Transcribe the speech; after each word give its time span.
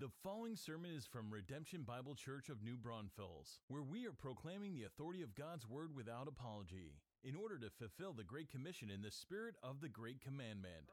The 0.00 0.08
following 0.22 0.56
sermon 0.56 0.92
is 0.96 1.04
from 1.04 1.28
Redemption 1.28 1.82
Bible 1.82 2.14
Church 2.14 2.48
of 2.48 2.62
New 2.62 2.78
Braunfels, 2.78 3.60
where 3.68 3.82
we 3.82 4.06
are 4.06 4.16
proclaiming 4.16 4.72
the 4.72 4.84
authority 4.84 5.20
of 5.20 5.34
God's 5.34 5.68
Word 5.68 5.94
without 5.94 6.26
apology, 6.26 6.96
in 7.22 7.36
order 7.36 7.58
to 7.58 7.68
fulfill 7.68 8.14
the 8.14 8.24
Great 8.24 8.50
Commission 8.50 8.88
in 8.88 9.02
the 9.02 9.10
spirit 9.10 9.56
of 9.62 9.82
the 9.82 9.90
Great 9.90 10.22
Commandment. 10.22 10.88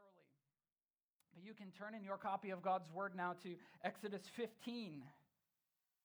But 1.34 1.46
you 1.46 1.54
can 1.54 1.72
turn 1.72 1.96
in 1.96 2.04
your 2.04 2.18
copy 2.18 2.50
of 2.50 2.62
God's 2.62 2.92
Word 2.92 3.16
now 3.16 3.34
to 3.44 3.56
Exodus 3.86 4.24
15. 4.36 5.04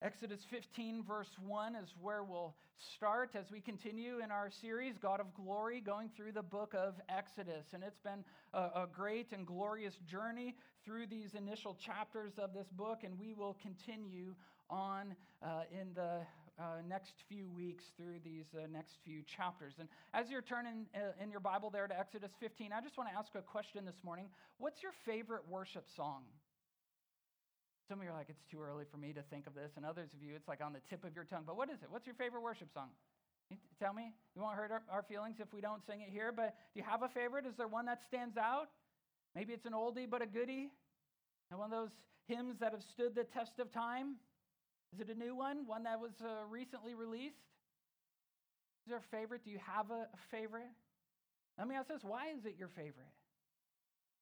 Exodus 0.02 0.40
15, 0.50 1.04
verse 1.06 1.30
1 1.46 1.76
is 1.76 1.94
where 2.00 2.24
we'll 2.24 2.56
start 2.96 3.36
as 3.38 3.52
we 3.52 3.60
continue 3.60 4.18
in 4.18 4.32
our 4.32 4.50
series, 4.50 4.98
God 4.98 5.20
of 5.20 5.32
Glory, 5.32 5.80
going 5.80 6.10
through 6.16 6.32
the 6.32 6.42
book 6.42 6.74
of 6.76 6.94
Exodus. 7.08 7.66
And 7.72 7.84
it's 7.84 8.00
been 8.00 8.24
a, 8.52 8.58
a 8.58 8.88
great 8.92 9.32
and 9.32 9.46
glorious 9.46 9.94
journey 10.10 10.56
through 10.84 11.06
these 11.06 11.34
initial 11.34 11.76
chapters 11.86 12.32
of 12.36 12.52
this 12.52 12.66
book, 12.72 13.04
and 13.04 13.16
we 13.16 13.32
will 13.32 13.56
continue 13.62 14.34
on 14.68 15.14
uh, 15.40 15.62
in 15.70 15.94
the 15.94 16.22
uh, 16.58 16.64
next 16.88 17.12
few 17.29 17.48
weeks 17.48 17.84
through 17.96 18.18
these 18.24 18.46
uh, 18.57 18.66
next 18.72 18.96
few 19.04 19.22
chapters. 19.36 19.74
And 19.79 19.88
as 20.14 20.30
you're 20.30 20.43
turning 20.43 20.86
uh, 20.96 21.22
in 21.22 21.30
your 21.30 21.40
Bible 21.40 21.71
there 21.71 21.86
to 21.86 21.96
Exodus 21.96 22.32
15, 22.40 22.72
I 22.72 22.80
just 22.80 22.98
want 22.98 23.08
to 23.08 23.16
ask 23.16 23.36
a 23.36 23.43
question 23.43 23.84
this 23.84 24.02
morning. 24.02 24.26
What's 24.58 24.82
your 24.82 24.93
favorite 25.07 25.48
worship 25.48 25.86
song? 25.94 26.22
Some 27.89 27.99
of 27.99 28.04
you 28.04 28.11
are 28.11 28.17
like, 28.17 28.29
it's 28.29 28.45
too 28.50 28.61
early 28.63 28.85
for 28.91 28.96
me 28.96 29.13
to 29.13 29.22
think 29.22 29.46
of 29.46 29.54
this, 29.54 29.72
and 29.77 29.85
others 29.85 30.11
of 30.14 30.22
you, 30.22 30.35
it's 30.35 30.49
like 30.49 30.63
on 30.63 30.72
the 30.72 30.81
tip 30.89 31.04
of 31.04 31.14
your 31.14 31.25
tongue. 31.25 31.45
But 31.46 31.57
what 31.57 31.68
is 31.68 31.82
it? 31.82 31.91
What's 31.91 32.06
your 32.06 32.14
favorite 32.14 32.42
worship 32.42 32.69
song? 32.72 32.89
Tell 33.78 33.92
me. 33.92 34.14
You 34.34 34.42
won't 34.42 34.56
hurt 34.56 34.70
our, 34.70 34.83
our 34.91 35.03
feelings 35.03 35.36
if 35.41 35.53
we 35.53 35.61
don't 35.61 35.84
sing 35.86 36.00
it 36.00 36.08
here, 36.11 36.33
but 36.33 36.55
do 36.72 36.81
you 36.81 36.86
have 36.89 37.03
a 37.03 37.08
favorite? 37.08 37.45
Is 37.47 37.55
there 37.56 37.69
one 37.69 37.86
that 37.86 38.00
stands 38.06 38.36
out? 38.36 38.69
Maybe 39.34 39.53
it's 39.53 39.67
an 39.67 39.72
oldie 39.72 40.08
but 40.08 40.22
a 40.22 40.27
goodie? 40.27 40.70
And 41.50 41.58
one 41.58 41.72
of 41.72 41.78
those 41.78 41.91
hymns 42.28 42.56
that 42.61 42.72
have 42.72 42.83
stood 42.83 43.14
the 43.14 43.25
test 43.25 43.58
of 43.58 43.70
time? 43.72 44.17
Is 44.94 45.00
it 45.00 45.08
a 45.08 45.19
new 45.19 45.34
one? 45.34 45.67
One 45.67 45.83
that 45.84 46.00
was 46.00 46.12
uh, 46.22 46.47
recently 46.48 46.94
released? 46.94 47.36
Is 48.86 48.91
there 48.91 48.98
a 48.98 49.17
favorite? 49.17 49.44
Do 49.44 49.50
you 49.50 49.61
have 49.64 49.91
a 49.91 50.06
favorite? 50.30 50.70
Let 51.58 51.69
me 51.69 51.74
ask 51.74 51.89
this 51.89 52.02
why 52.02 52.28
is 52.36 52.44
it 52.46 52.55
your 52.58 52.69
favorite? 52.69 53.12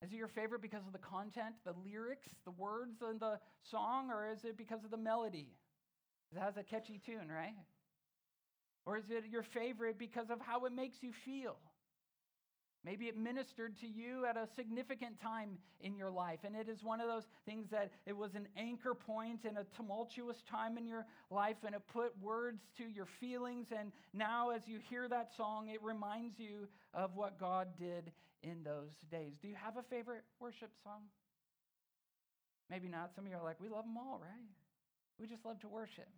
Is 0.02 0.12
it 0.12 0.16
your 0.16 0.28
favorite 0.28 0.62
because 0.62 0.86
of 0.86 0.92
the 0.92 0.98
content, 0.98 1.54
the 1.64 1.74
lyrics, 1.84 2.28
the 2.44 2.52
words 2.52 3.02
in 3.02 3.18
the 3.18 3.38
song, 3.70 4.10
or 4.10 4.30
is 4.32 4.44
it 4.44 4.56
because 4.56 4.82
of 4.84 4.90
the 4.90 4.96
melody? 4.96 5.48
It 6.34 6.38
has 6.38 6.56
a 6.56 6.62
catchy 6.62 7.00
tune, 7.04 7.28
right? 7.28 7.54
Or 8.86 8.96
is 8.96 9.04
it 9.10 9.24
your 9.30 9.42
favorite 9.42 9.98
because 9.98 10.30
of 10.30 10.40
how 10.40 10.64
it 10.64 10.72
makes 10.72 11.02
you 11.02 11.12
feel? 11.24 11.56
Maybe 12.82 13.08
it 13.08 13.16
ministered 13.18 13.78
to 13.80 13.86
you 13.86 14.24
at 14.24 14.38
a 14.38 14.48
significant 14.56 15.20
time 15.20 15.58
in 15.82 15.96
your 15.96 16.10
life. 16.10 16.38
And 16.44 16.56
it 16.56 16.66
is 16.66 16.82
one 16.82 17.02
of 17.02 17.08
those 17.08 17.26
things 17.44 17.68
that 17.70 17.90
it 18.06 18.16
was 18.16 18.34
an 18.34 18.48
anchor 18.56 18.94
point 18.94 19.44
in 19.44 19.58
a 19.58 19.64
tumultuous 19.76 20.42
time 20.50 20.78
in 20.78 20.86
your 20.86 21.04
life, 21.30 21.56
and 21.66 21.74
it 21.74 21.82
put 21.92 22.14
words 22.22 22.62
to 22.78 22.84
your 22.84 23.06
feelings. 23.20 23.66
And 23.78 23.92
now, 24.14 24.48
as 24.48 24.62
you 24.66 24.78
hear 24.88 25.08
that 25.08 25.28
song, 25.36 25.68
it 25.68 25.82
reminds 25.82 26.38
you 26.38 26.68
of 26.94 27.14
what 27.14 27.38
God 27.38 27.68
did 27.78 28.12
in 28.42 28.62
those 28.64 28.92
days. 29.10 29.34
Do 29.40 29.48
you 29.48 29.54
have 29.54 29.76
a 29.76 29.82
favorite 29.82 30.24
worship 30.38 30.70
song? 30.82 31.02
Maybe 32.70 32.88
not. 32.88 33.12
Some 33.14 33.24
of 33.24 33.30
you 33.30 33.36
are 33.36 33.44
like, 33.44 33.60
we 33.60 33.68
love 33.68 33.84
them 33.84 33.96
all, 33.96 34.18
right? 34.22 34.48
We 35.18 35.26
just 35.26 35.44
love 35.44 35.60
to 35.60 35.68
worship. 35.68 36.08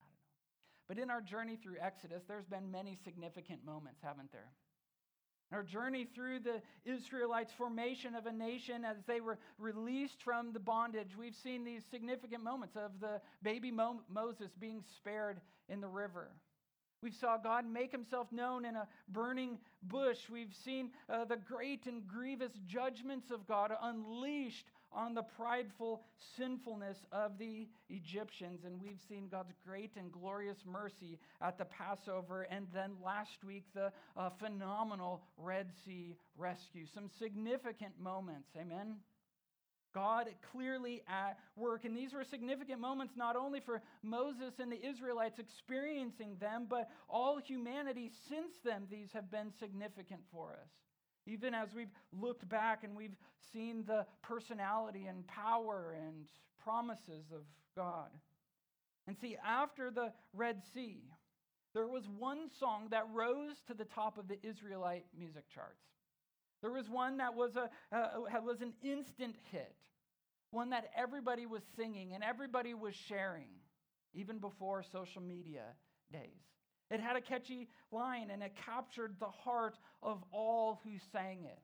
I 0.00 0.04
don't 0.04 0.08
know. 0.08 0.24
But 0.88 0.98
in 0.98 1.10
our 1.10 1.20
journey 1.20 1.58
through 1.62 1.76
Exodus, 1.80 2.22
there's 2.26 2.46
been 2.46 2.70
many 2.70 2.96
significant 3.04 3.64
moments, 3.64 4.00
haven't 4.02 4.32
there? 4.32 4.52
Our 5.52 5.62
journey 5.62 6.04
through 6.04 6.40
the 6.40 6.62
Israelites' 6.84 7.52
formation 7.52 8.14
of 8.14 8.26
a 8.26 8.32
nation 8.32 8.84
as 8.84 8.96
they 9.06 9.20
were 9.20 9.38
released 9.58 10.22
from 10.22 10.52
the 10.52 10.58
bondage, 10.58 11.10
we've 11.18 11.36
seen 11.36 11.64
these 11.64 11.82
significant 11.90 12.42
moments 12.42 12.76
of 12.76 12.98
the 13.00 13.20
baby 13.42 13.70
Mo- 13.70 14.00
Moses 14.08 14.50
being 14.58 14.82
spared 14.96 15.40
in 15.68 15.80
the 15.80 15.88
river. 15.88 16.30
We 17.04 17.10
saw 17.10 17.36
God 17.36 17.66
make 17.70 17.92
himself 17.92 18.32
known 18.32 18.64
in 18.64 18.76
a 18.76 18.88
burning 19.10 19.58
bush. 19.82 20.30
We've 20.32 20.54
seen 20.64 20.88
uh, 21.10 21.26
the 21.26 21.36
great 21.36 21.84
and 21.84 22.08
grievous 22.08 22.52
judgments 22.66 23.30
of 23.30 23.46
God 23.46 23.72
unleashed 23.82 24.70
on 24.90 25.12
the 25.14 25.22
prideful 25.22 26.02
sinfulness 26.34 26.96
of 27.12 27.36
the 27.36 27.68
Egyptians. 27.90 28.64
And 28.64 28.80
we've 28.80 29.00
seen 29.06 29.28
God's 29.30 29.52
great 29.66 29.90
and 29.98 30.10
glorious 30.10 30.64
mercy 30.64 31.18
at 31.42 31.58
the 31.58 31.66
Passover. 31.66 32.46
And 32.50 32.68
then 32.72 32.92
last 33.04 33.44
week, 33.46 33.64
the 33.74 33.92
uh, 34.16 34.30
phenomenal 34.30 35.20
Red 35.36 35.66
Sea 35.84 36.16
rescue. 36.38 36.86
Some 36.86 37.10
significant 37.18 38.00
moments. 38.00 38.48
Amen. 38.58 38.94
God 39.94 40.28
clearly 40.52 41.02
at 41.08 41.38
work. 41.56 41.84
And 41.84 41.96
these 41.96 42.12
were 42.12 42.24
significant 42.24 42.80
moments 42.80 43.14
not 43.16 43.36
only 43.36 43.60
for 43.60 43.80
Moses 44.02 44.54
and 44.58 44.70
the 44.70 44.84
Israelites 44.84 45.38
experiencing 45.38 46.36
them, 46.40 46.66
but 46.68 46.90
all 47.08 47.38
humanity 47.38 48.10
since 48.28 48.52
then. 48.64 48.86
These 48.90 49.12
have 49.12 49.30
been 49.30 49.52
significant 49.58 50.20
for 50.32 50.50
us. 50.52 50.70
Even 51.26 51.54
as 51.54 51.68
we've 51.74 51.92
looked 52.12 52.46
back 52.48 52.84
and 52.84 52.94
we've 52.94 53.16
seen 53.52 53.84
the 53.86 54.04
personality 54.22 55.06
and 55.06 55.26
power 55.26 55.96
and 55.96 56.26
promises 56.62 57.24
of 57.32 57.42
God. 57.76 58.10
And 59.06 59.16
see, 59.18 59.36
after 59.44 59.90
the 59.90 60.12
Red 60.34 60.62
Sea, 60.74 61.02
there 61.74 61.86
was 61.86 62.04
one 62.18 62.48
song 62.58 62.88
that 62.90 63.06
rose 63.12 63.56
to 63.66 63.74
the 63.74 63.84
top 63.84 64.18
of 64.18 64.28
the 64.28 64.38
Israelite 64.42 65.06
music 65.16 65.44
charts. 65.52 65.93
There 66.64 66.72
was 66.72 66.88
one 66.88 67.18
that 67.18 67.34
was, 67.34 67.56
a, 67.56 67.68
uh, 67.94 68.40
was 68.42 68.62
an 68.62 68.72
instant 68.82 69.36
hit, 69.52 69.74
one 70.50 70.70
that 70.70 70.86
everybody 70.96 71.44
was 71.44 71.60
singing 71.76 72.14
and 72.14 72.24
everybody 72.24 72.72
was 72.72 72.94
sharing, 72.94 73.50
even 74.14 74.38
before 74.38 74.82
social 74.82 75.20
media 75.20 75.64
days. 76.10 76.40
It 76.90 77.00
had 77.00 77.16
a 77.16 77.20
catchy 77.20 77.68
line 77.92 78.30
and 78.30 78.42
it 78.42 78.52
captured 78.64 79.16
the 79.20 79.28
heart 79.28 79.76
of 80.02 80.24
all 80.32 80.80
who 80.84 80.92
sang 81.12 81.44
it. 81.44 81.58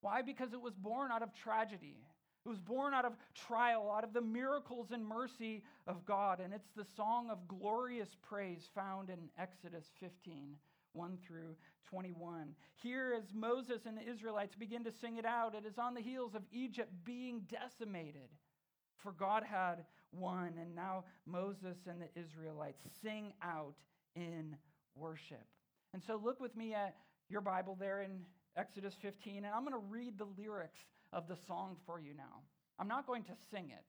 Why? 0.00 0.20
Because 0.20 0.52
it 0.52 0.60
was 0.60 0.74
born 0.74 1.12
out 1.12 1.22
of 1.22 1.32
tragedy. 1.32 2.08
It 2.44 2.48
was 2.48 2.58
born 2.58 2.92
out 2.92 3.04
of 3.04 3.12
trial, 3.36 3.94
out 3.96 4.02
of 4.02 4.12
the 4.12 4.20
miracles 4.20 4.88
and 4.90 5.06
mercy 5.06 5.62
of 5.86 6.04
God. 6.04 6.40
And 6.40 6.52
it's 6.52 6.72
the 6.74 6.86
song 6.96 7.30
of 7.30 7.46
glorious 7.46 8.16
praise 8.28 8.68
found 8.74 9.10
in 9.10 9.28
Exodus 9.38 9.86
15, 10.00 10.56
1 10.92 11.18
through 11.26 11.56
21. 11.88 12.54
Here, 12.76 13.14
as 13.16 13.32
Moses 13.34 13.86
and 13.86 13.96
the 13.96 14.08
Israelites 14.08 14.54
begin 14.54 14.84
to 14.84 14.92
sing 14.92 15.16
it 15.16 15.24
out, 15.24 15.54
it 15.54 15.66
is 15.66 15.78
on 15.78 15.94
the 15.94 16.00
heels 16.00 16.34
of 16.34 16.42
Egypt 16.52 16.92
being 17.04 17.42
decimated. 17.48 18.28
For 18.98 19.12
God 19.12 19.42
had 19.44 19.84
won, 20.12 20.54
and 20.60 20.74
now 20.74 21.04
Moses 21.26 21.76
and 21.88 22.00
the 22.00 22.20
Israelites 22.20 22.82
sing 23.02 23.32
out 23.42 23.74
in 24.14 24.56
worship. 24.94 25.46
And 25.92 26.02
so, 26.02 26.20
look 26.22 26.40
with 26.40 26.56
me 26.56 26.74
at 26.74 26.96
your 27.28 27.40
Bible 27.40 27.76
there 27.78 28.02
in 28.02 28.20
Exodus 28.56 28.94
15, 29.00 29.44
and 29.44 29.46
I'm 29.46 29.64
going 29.64 29.72
to 29.72 29.88
read 29.88 30.18
the 30.18 30.28
lyrics 30.36 30.80
of 31.12 31.28
the 31.28 31.36
song 31.46 31.76
for 31.86 32.00
you 32.00 32.14
now. 32.14 32.42
I'm 32.78 32.88
not 32.88 33.06
going 33.06 33.24
to 33.24 33.32
sing 33.50 33.70
it, 33.70 33.84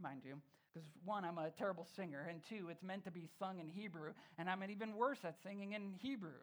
mind 0.00 0.22
you, 0.24 0.40
because 0.72 0.88
one, 1.04 1.24
I'm 1.24 1.38
a 1.38 1.50
terrible 1.50 1.86
singer, 1.96 2.26
and 2.28 2.40
two, 2.48 2.68
it's 2.70 2.82
meant 2.82 3.04
to 3.04 3.10
be 3.10 3.28
sung 3.38 3.58
in 3.58 3.68
Hebrew, 3.68 4.12
and 4.38 4.48
I'm 4.48 4.62
even 4.68 4.96
worse 4.96 5.18
at 5.24 5.36
singing 5.42 5.72
in 5.72 5.94
Hebrew. 6.00 6.40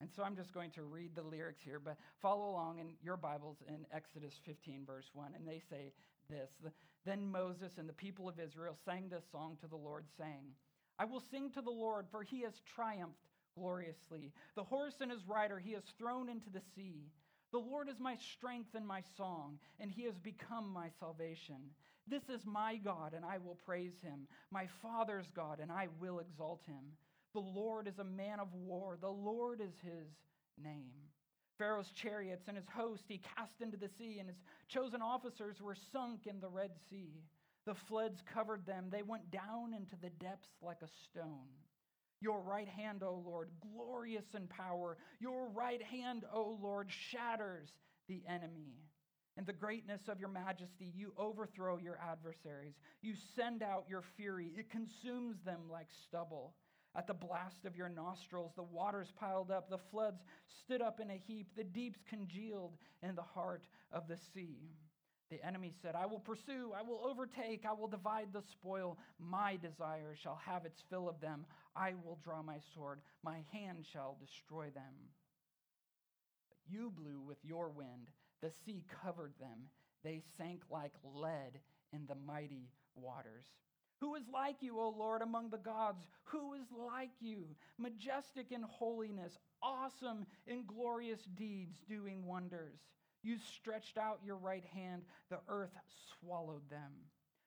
And 0.00 0.10
so 0.16 0.24
I'm 0.24 0.34
just 0.34 0.52
going 0.52 0.72
to 0.72 0.82
read 0.82 1.14
the 1.14 1.22
lyrics 1.22 1.60
here, 1.64 1.78
but 1.78 1.96
follow 2.20 2.50
along 2.50 2.78
in 2.80 2.94
your 3.04 3.16
Bibles 3.16 3.58
in 3.68 3.86
Exodus 3.94 4.34
15, 4.44 4.82
verse 4.84 5.08
1. 5.14 5.32
And 5.36 5.46
they 5.46 5.62
say 5.70 5.92
this 6.28 6.50
Then 7.04 7.30
Moses 7.30 7.74
and 7.78 7.88
the 7.88 7.92
people 7.92 8.28
of 8.28 8.40
Israel 8.40 8.76
sang 8.84 9.08
this 9.08 9.24
song 9.30 9.56
to 9.60 9.68
the 9.68 9.76
Lord, 9.76 10.06
saying, 10.18 10.56
I 10.98 11.04
will 11.04 11.22
sing 11.30 11.50
to 11.50 11.62
the 11.62 11.70
Lord, 11.70 12.06
for 12.10 12.24
he 12.24 12.42
has 12.42 12.60
triumphed 12.74 13.28
gloriously. 13.56 14.32
The 14.56 14.64
horse 14.64 14.96
and 15.00 15.10
his 15.10 15.26
rider 15.26 15.58
he 15.58 15.72
has 15.72 15.84
thrown 15.98 16.28
into 16.28 16.50
the 16.50 16.62
sea. 16.74 17.12
The 17.52 17.58
Lord 17.58 17.88
is 17.88 18.00
my 18.00 18.16
strength 18.16 18.74
and 18.74 18.86
my 18.86 19.02
song, 19.16 19.58
and 19.78 19.90
he 19.90 20.04
has 20.04 20.18
become 20.18 20.72
my 20.72 20.88
salvation. 20.98 21.56
This 22.08 22.22
is 22.28 22.44
my 22.44 22.76
God, 22.76 23.14
and 23.14 23.24
I 23.24 23.38
will 23.38 23.56
praise 23.64 23.94
him, 24.02 24.26
my 24.50 24.66
Father's 24.82 25.30
God, 25.34 25.60
and 25.60 25.70
I 25.70 25.88
will 26.00 26.18
exalt 26.18 26.62
him. 26.66 26.96
The 27.32 27.40
Lord 27.40 27.86
is 27.86 27.98
a 27.98 28.04
man 28.04 28.40
of 28.40 28.52
war, 28.52 28.98
the 29.00 29.08
Lord 29.08 29.60
is 29.60 29.74
his 29.82 30.08
name. 30.62 30.92
Pharaoh's 31.58 31.92
chariots 31.92 32.48
and 32.48 32.56
his 32.56 32.66
host 32.74 33.04
he 33.06 33.20
cast 33.36 33.60
into 33.60 33.76
the 33.76 33.88
sea, 33.98 34.18
and 34.18 34.28
his 34.28 34.42
chosen 34.68 35.00
officers 35.00 35.60
were 35.60 35.76
sunk 35.92 36.26
in 36.26 36.40
the 36.40 36.48
Red 36.48 36.72
Sea. 36.90 37.22
The 37.66 37.74
floods 37.74 38.20
covered 38.34 38.66
them, 38.66 38.88
they 38.90 39.02
went 39.02 39.30
down 39.30 39.72
into 39.72 39.96
the 40.02 40.10
depths 40.10 40.50
like 40.60 40.82
a 40.82 40.88
stone. 41.04 41.48
Your 42.20 42.40
right 42.40 42.68
hand, 42.68 43.02
O 43.02 43.22
Lord, 43.24 43.50
glorious 43.60 44.24
in 44.36 44.46
power. 44.46 44.96
Your 45.18 45.48
right 45.48 45.82
hand, 45.82 46.24
O 46.32 46.56
Lord, 46.62 46.88
shatters 47.10 47.68
the 48.08 48.22
enemy. 48.28 48.76
In 49.38 49.44
the 49.44 49.52
greatness 49.52 50.02
of 50.08 50.20
your 50.20 50.28
majesty, 50.28 50.92
you 50.94 51.14
overthrow 51.16 51.78
your 51.78 51.98
adversaries. 51.98 52.74
You 53.00 53.14
send 53.34 53.62
out 53.62 53.86
your 53.88 54.02
fury, 54.16 54.52
it 54.56 54.70
consumes 54.70 55.36
them 55.44 55.60
like 55.70 55.88
stubble. 56.06 56.54
At 56.94 57.06
the 57.06 57.14
blast 57.14 57.64
of 57.64 57.74
your 57.74 57.88
nostrils, 57.88 58.52
the 58.54 58.62
waters 58.62 59.10
piled 59.18 59.50
up, 59.50 59.70
the 59.70 59.78
floods 59.90 60.22
stood 60.62 60.82
up 60.82 61.00
in 61.00 61.10
a 61.10 61.22
heap, 61.26 61.48
the 61.56 61.64
deeps 61.64 62.00
congealed 62.06 62.76
in 63.02 63.14
the 63.14 63.22
heart 63.22 63.64
of 63.90 64.06
the 64.08 64.18
sea. 64.34 64.74
The 65.30 65.42
enemy 65.42 65.72
said, 65.80 65.94
I 65.94 66.04
will 66.04 66.20
pursue, 66.20 66.72
I 66.76 66.82
will 66.82 67.00
overtake, 67.02 67.64
I 67.66 67.72
will 67.72 67.88
divide 67.88 68.34
the 68.34 68.42
spoil. 68.42 68.98
My 69.18 69.56
desire 69.56 70.14
shall 70.22 70.38
have 70.44 70.66
its 70.66 70.82
fill 70.90 71.08
of 71.08 71.22
them. 71.22 71.46
I 71.74 71.94
will 72.04 72.18
draw 72.22 72.42
my 72.42 72.58
sword, 72.74 73.00
my 73.24 73.38
hand 73.50 73.86
shall 73.90 74.18
destroy 74.20 74.68
them. 74.74 74.92
But 76.50 76.58
you 76.68 76.92
blew 76.94 77.22
with 77.26 77.38
your 77.42 77.70
wind, 77.70 78.10
the 78.42 78.50
sea 78.64 78.84
covered 79.02 79.32
them. 79.40 79.68
They 80.04 80.20
sank 80.36 80.62
like 80.70 80.92
lead 81.02 81.60
in 81.92 82.06
the 82.06 82.16
mighty 82.26 82.68
waters. 82.94 83.46
Who 84.00 84.16
is 84.16 84.24
like 84.32 84.56
you, 84.60 84.80
O 84.80 84.88
Lord, 84.88 85.22
among 85.22 85.50
the 85.50 85.58
gods? 85.58 86.04
Who 86.24 86.54
is 86.54 86.66
like 86.76 87.12
you, 87.20 87.44
majestic 87.78 88.50
in 88.50 88.62
holiness, 88.62 89.38
awesome 89.62 90.26
in 90.46 90.64
glorious 90.66 91.20
deeds, 91.36 91.76
doing 91.88 92.26
wonders? 92.26 92.80
You 93.22 93.36
stretched 93.38 93.96
out 93.96 94.18
your 94.24 94.36
right 94.36 94.64
hand, 94.74 95.02
the 95.30 95.38
earth 95.48 95.70
swallowed 96.18 96.68
them. 96.68 96.90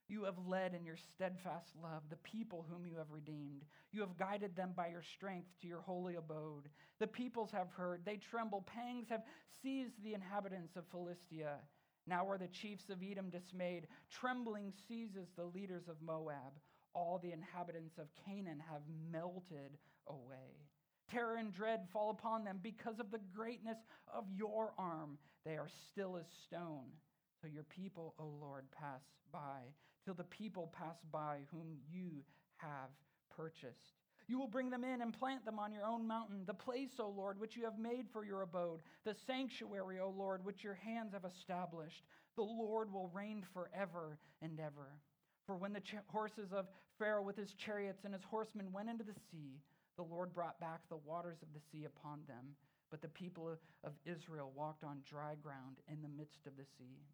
You 0.07 0.23
have 0.25 0.37
led 0.47 0.75
in 0.75 0.85
your 0.85 0.97
steadfast 0.97 1.71
love 1.81 2.03
the 2.09 2.17
people 2.17 2.65
whom 2.69 2.85
you 2.85 2.97
have 2.97 3.09
redeemed. 3.09 3.63
You 3.91 4.01
have 4.01 4.17
guided 4.17 4.55
them 4.55 4.73
by 4.75 4.89
your 4.89 5.01
strength 5.01 5.47
to 5.61 5.67
your 5.67 5.81
holy 5.81 6.15
abode. 6.15 6.69
The 6.99 7.07
peoples 7.07 7.51
have 7.51 7.71
heard, 7.71 8.01
they 8.05 8.17
tremble. 8.17 8.61
Pangs 8.61 9.07
have 9.09 9.23
seized 9.63 10.03
the 10.03 10.13
inhabitants 10.13 10.75
of 10.75 10.85
Philistia. 10.91 11.55
Now 12.07 12.29
are 12.29 12.37
the 12.37 12.47
chiefs 12.47 12.89
of 12.89 13.01
Edom 13.01 13.29
dismayed. 13.31 13.87
Trembling 14.11 14.71
seizes 14.87 15.27
the 15.35 15.45
leaders 15.45 15.87
of 15.87 16.01
Moab. 16.01 16.53
All 16.93 17.19
the 17.21 17.31
inhabitants 17.31 17.97
of 17.97 18.07
Canaan 18.25 18.61
have 18.69 18.81
melted 19.11 19.77
away. 20.07 20.69
Terror 21.11 21.37
and 21.37 21.51
dread 21.51 21.87
fall 21.91 22.11
upon 22.11 22.43
them 22.43 22.59
because 22.61 22.99
of 22.99 23.11
the 23.11 23.19
greatness 23.35 23.77
of 24.13 24.25
your 24.31 24.73
arm. 24.77 25.17
They 25.45 25.57
are 25.57 25.69
still 25.91 26.15
as 26.17 26.25
stone. 26.45 26.85
So 27.41 27.47
your 27.47 27.63
people, 27.63 28.15
O 28.19 28.25
Lord, 28.39 28.65
pass 28.71 29.01
by, 29.31 29.73
till 30.05 30.13
the 30.13 30.23
people 30.23 30.71
pass 30.77 30.97
by 31.11 31.39
whom 31.51 31.77
you 31.91 32.23
have 32.57 32.89
purchased. 33.35 33.99
You 34.27 34.39
will 34.39 34.47
bring 34.47 34.69
them 34.69 34.83
in 34.83 35.01
and 35.01 35.13
plant 35.13 35.45
them 35.45 35.59
on 35.59 35.71
your 35.71 35.85
own 35.85 36.07
mountain, 36.07 36.43
the 36.45 36.53
place, 36.53 36.99
O 36.99 37.09
Lord, 37.09 37.39
which 37.39 37.55
you 37.55 37.63
have 37.65 37.77
made 37.77 38.07
for 38.11 38.25
your 38.25 38.41
abode, 38.41 38.79
the 39.03 39.15
sanctuary, 39.27 39.99
O 39.99 40.09
Lord, 40.09 40.43
which 40.43 40.63
your 40.63 40.73
hands 40.73 41.13
have 41.13 41.25
established. 41.25 42.03
The 42.35 42.43
Lord 42.43 42.91
will 42.91 43.09
reign 43.13 43.43
forever 43.53 44.17
and 44.41 44.59
ever. 44.59 44.99
For 45.45 45.55
when 45.55 45.73
the 45.73 45.79
ch- 45.79 45.95
horses 46.07 46.51
of 46.51 46.65
Pharaoh 46.97 47.21
with 47.21 47.37
his 47.37 47.53
chariots 47.53 48.03
and 48.03 48.13
his 48.13 48.23
horsemen 48.23 48.71
went 48.73 48.89
into 48.89 49.03
the 49.03 49.19
sea, 49.31 49.61
the 49.95 50.03
Lord 50.03 50.33
brought 50.33 50.59
back 50.59 50.81
the 50.89 50.97
waters 50.97 51.37
of 51.43 51.49
the 51.53 51.61
sea 51.71 51.85
upon 51.85 52.21
them, 52.27 52.55
but 52.89 53.01
the 53.01 53.07
people 53.09 53.49
of 53.83 53.93
Israel 54.05 54.51
walked 54.55 54.83
on 54.83 55.03
dry 55.07 55.35
ground 55.35 55.77
in 55.87 56.01
the 56.01 56.09
midst 56.09 56.47
of 56.47 56.57
the 56.57 56.65
sea. 56.77 57.05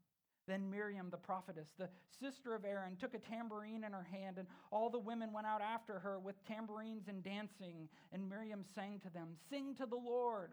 Then 0.48 0.70
Miriam, 0.70 1.10
the 1.10 1.18
prophetess, 1.18 1.70
the 1.78 1.90
sister 2.20 2.56
of 2.56 2.66
Aaron, 2.66 2.96
took 2.96 3.14
a 3.14 3.20
tambourine 3.20 3.84
in 3.84 3.92
her 3.92 4.08
hand, 4.12 4.38
and 4.38 4.48
all 4.72 4.90
the 4.90 5.00
women 5.00 5.32
went 5.32 5.48
out 5.48 5.62
after 5.62 6.00
her 6.00 6.20
with 6.20 6.36
tambourines 6.48 7.08
and 7.08 7.24
dancing. 7.24 7.88
And 8.12 8.30
Miriam 8.30 8.64
sang 8.76 9.00
to 9.04 9.10
them, 9.10 9.30
Sing 9.50 9.76
to 9.76 9.86
the 9.86 9.96
Lord, 9.96 10.52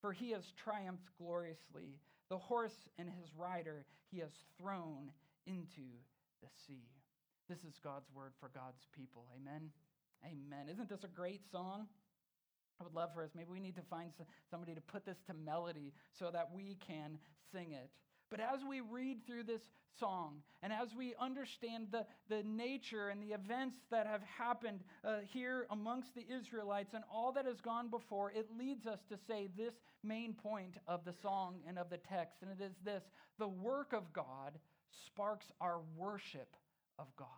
for 0.00 0.12
he 0.12 0.30
has 0.30 0.52
triumphed 0.62 1.10
gloriously. 1.18 1.98
The 2.30 2.38
horse 2.38 2.88
and 2.98 3.08
his 3.08 3.34
rider 3.36 3.84
he 4.10 4.18
has 4.20 4.32
thrown 4.60 5.12
into 5.46 5.82
the 6.42 6.48
sea. 6.66 6.88
This 7.48 7.58
is 7.64 7.78
God's 7.82 8.10
word 8.14 8.32
for 8.40 8.50
God's 8.54 8.86
people. 8.96 9.26
Amen. 9.40 9.70
Amen. 10.24 10.68
Isn't 10.70 10.88
this 10.88 11.04
a 11.04 11.08
great 11.08 11.42
song? 11.50 11.86
I 12.80 12.84
would 12.84 12.94
love 12.94 13.10
for 13.14 13.24
us. 13.24 13.30
Maybe 13.34 13.48
we 13.50 13.60
need 13.60 13.76
to 13.76 13.82
find 13.90 14.10
somebody 14.50 14.74
to 14.74 14.80
put 14.80 15.04
this 15.04 15.18
to 15.26 15.34
melody 15.34 15.92
so 16.18 16.30
that 16.30 16.50
we 16.54 16.76
can 16.86 17.18
sing 17.52 17.72
it. 17.72 17.90
But 18.30 18.40
as 18.40 18.60
we 18.68 18.80
read 18.80 19.26
through 19.26 19.44
this 19.44 19.62
song 19.98 20.42
and 20.62 20.72
as 20.72 20.94
we 20.96 21.14
understand 21.20 21.88
the, 21.90 22.04
the 22.28 22.42
nature 22.42 23.08
and 23.08 23.22
the 23.22 23.34
events 23.34 23.76
that 23.90 24.06
have 24.06 24.22
happened 24.22 24.80
uh, 25.04 25.18
here 25.26 25.66
amongst 25.70 26.14
the 26.14 26.24
Israelites 26.28 26.94
and 26.94 27.04
all 27.12 27.32
that 27.32 27.46
has 27.46 27.60
gone 27.60 27.88
before, 27.88 28.30
it 28.30 28.48
leads 28.58 28.86
us 28.86 29.00
to 29.08 29.16
say 29.26 29.48
this 29.56 29.74
main 30.02 30.34
point 30.34 30.76
of 30.86 31.04
the 31.04 31.14
song 31.22 31.56
and 31.66 31.78
of 31.78 31.90
the 31.90 31.96
text. 31.96 32.38
And 32.42 32.50
it 32.50 32.62
is 32.62 32.74
this 32.84 33.02
the 33.38 33.48
work 33.48 33.92
of 33.92 34.12
God 34.12 34.58
sparks 35.06 35.46
our 35.60 35.80
worship 35.96 36.56
of 36.98 37.06
God. 37.16 37.28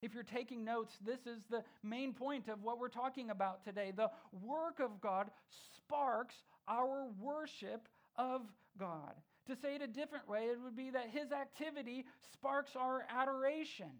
If 0.00 0.14
you're 0.14 0.22
taking 0.22 0.64
notes, 0.64 0.92
this 1.04 1.20
is 1.26 1.42
the 1.50 1.64
main 1.82 2.12
point 2.12 2.48
of 2.48 2.62
what 2.62 2.78
we're 2.78 2.88
talking 2.88 3.30
about 3.30 3.64
today. 3.64 3.92
The 3.96 4.10
work 4.32 4.78
of 4.78 5.00
God 5.00 5.30
sparks 5.76 6.36
our 6.68 7.08
worship 7.20 7.88
of 8.16 8.42
God. 8.78 9.14
To 9.48 9.56
say 9.56 9.76
it 9.76 9.82
a 9.82 9.86
different 9.86 10.28
way, 10.28 10.44
it 10.44 10.58
would 10.62 10.76
be 10.76 10.90
that 10.90 11.08
His 11.10 11.32
activity 11.32 12.04
sparks 12.34 12.72
our 12.76 13.06
adoration. 13.08 13.90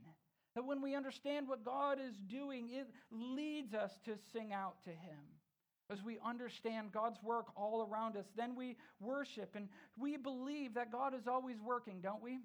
That 0.54 0.66
when 0.66 0.82
we 0.82 0.94
understand 0.94 1.48
what 1.48 1.64
God 1.64 1.98
is 1.98 2.14
doing, 2.28 2.68
it 2.70 2.88
leads 3.10 3.72
us 3.72 3.92
to 4.04 4.12
sing 4.32 4.52
out 4.52 4.82
to 4.84 4.90
Him. 4.90 5.18
As 5.90 6.02
we 6.02 6.18
understand 6.22 6.92
God's 6.92 7.18
work 7.22 7.46
all 7.56 7.88
around 7.90 8.18
us, 8.18 8.26
then 8.36 8.54
we 8.54 8.76
worship 9.00 9.54
and 9.54 9.68
we 9.98 10.18
believe 10.18 10.74
that 10.74 10.92
God 10.92 11.14
is 11.14 11.26
always 11.26 11.56
working, 11.64 12.00
don't 12.02 12.22
we? 12.22 12.40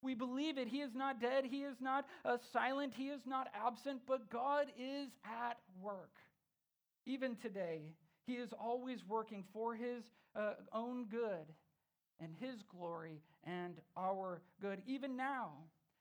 We 0.00 0.14
believe 0.14 0.56
it. 0.56 0.68
He 0.68 0.78
is 0.78 0.94
not 0.94 1.20
dead. 1.20 1.44
He 1.44 1.64
is 1.64 1.76
not 1.82 2.06
uh, 2.24 2.38
silent. 2.50 2.94
He 2.96 3.08
is 3.08 3.20
not 3.26 3.48
absent, 3.54 4.00
but 4.06 4.30
God 4.30 4.68
is 4.78 5.10
at 5.26 5.58
work. 5.82 6.14
Even 7.04 7.36
today, 7.36 7.92
He 8.26 8.34
is 8.34 8.54
always 8.58 9.00
working 9.06 9.44
for 9.52 9.74
His 9.74 10.04
uh, 10.34 10.52
own 10.72 11.04
good 11.04 11.44
and 12.20 12.34
His 12.38 12.62
glory 12.62 13.20
and 13.44 13.74
our 13.96 14.40
good, 14.60 14.82
even 14.86 15.16
now. 15.16 15.52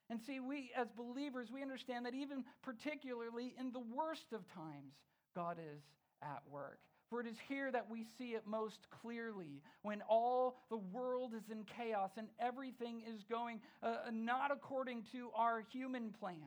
And 0.10 0.20
see, 0.26 0.40
we 0.40 0.72
as 0.76 0.88
believers, 0.98 1.50
we 1.54 1.62
understand 1.62 2.06
that 2.06 2.16
even 2.16 2.44
particularly 2.64 3.54
in 3.60 3.72
the 3.72 3.80
worst 3.80 4.34
of 4.34 4.42
times, 4.54 4.94
God 5.36 5.58
is 5.60 5.82
at 6.22 6.42
work. 6.50 6.80
For 7.10 7.22
it 7.22 7.28
is 7.28 7.38
here 7.48 7.72
that 7.72 7.90
we 7.90 8.06
see 8.18 8.36
it 8.36 8.44
most 8.46 8.88
clearly 9.02 9.64
when 9.82 10.02
all 10.08 10.58
the 10.70 10.78
world 10.78 11.34
is 11.34 11.50
in 11.52 11.64
chaos 11.64 12.12
and 12.18 12.28
everything 12.40 13.02
is 13.08 13.24
going 13.24 13.62
uh, 13.82 13.96
not 14.12 14.52
according 14.52 15.04
to 15.14 15.30
our 15.36 15.64
human 15.72 16.14
plans. 16.20 16.44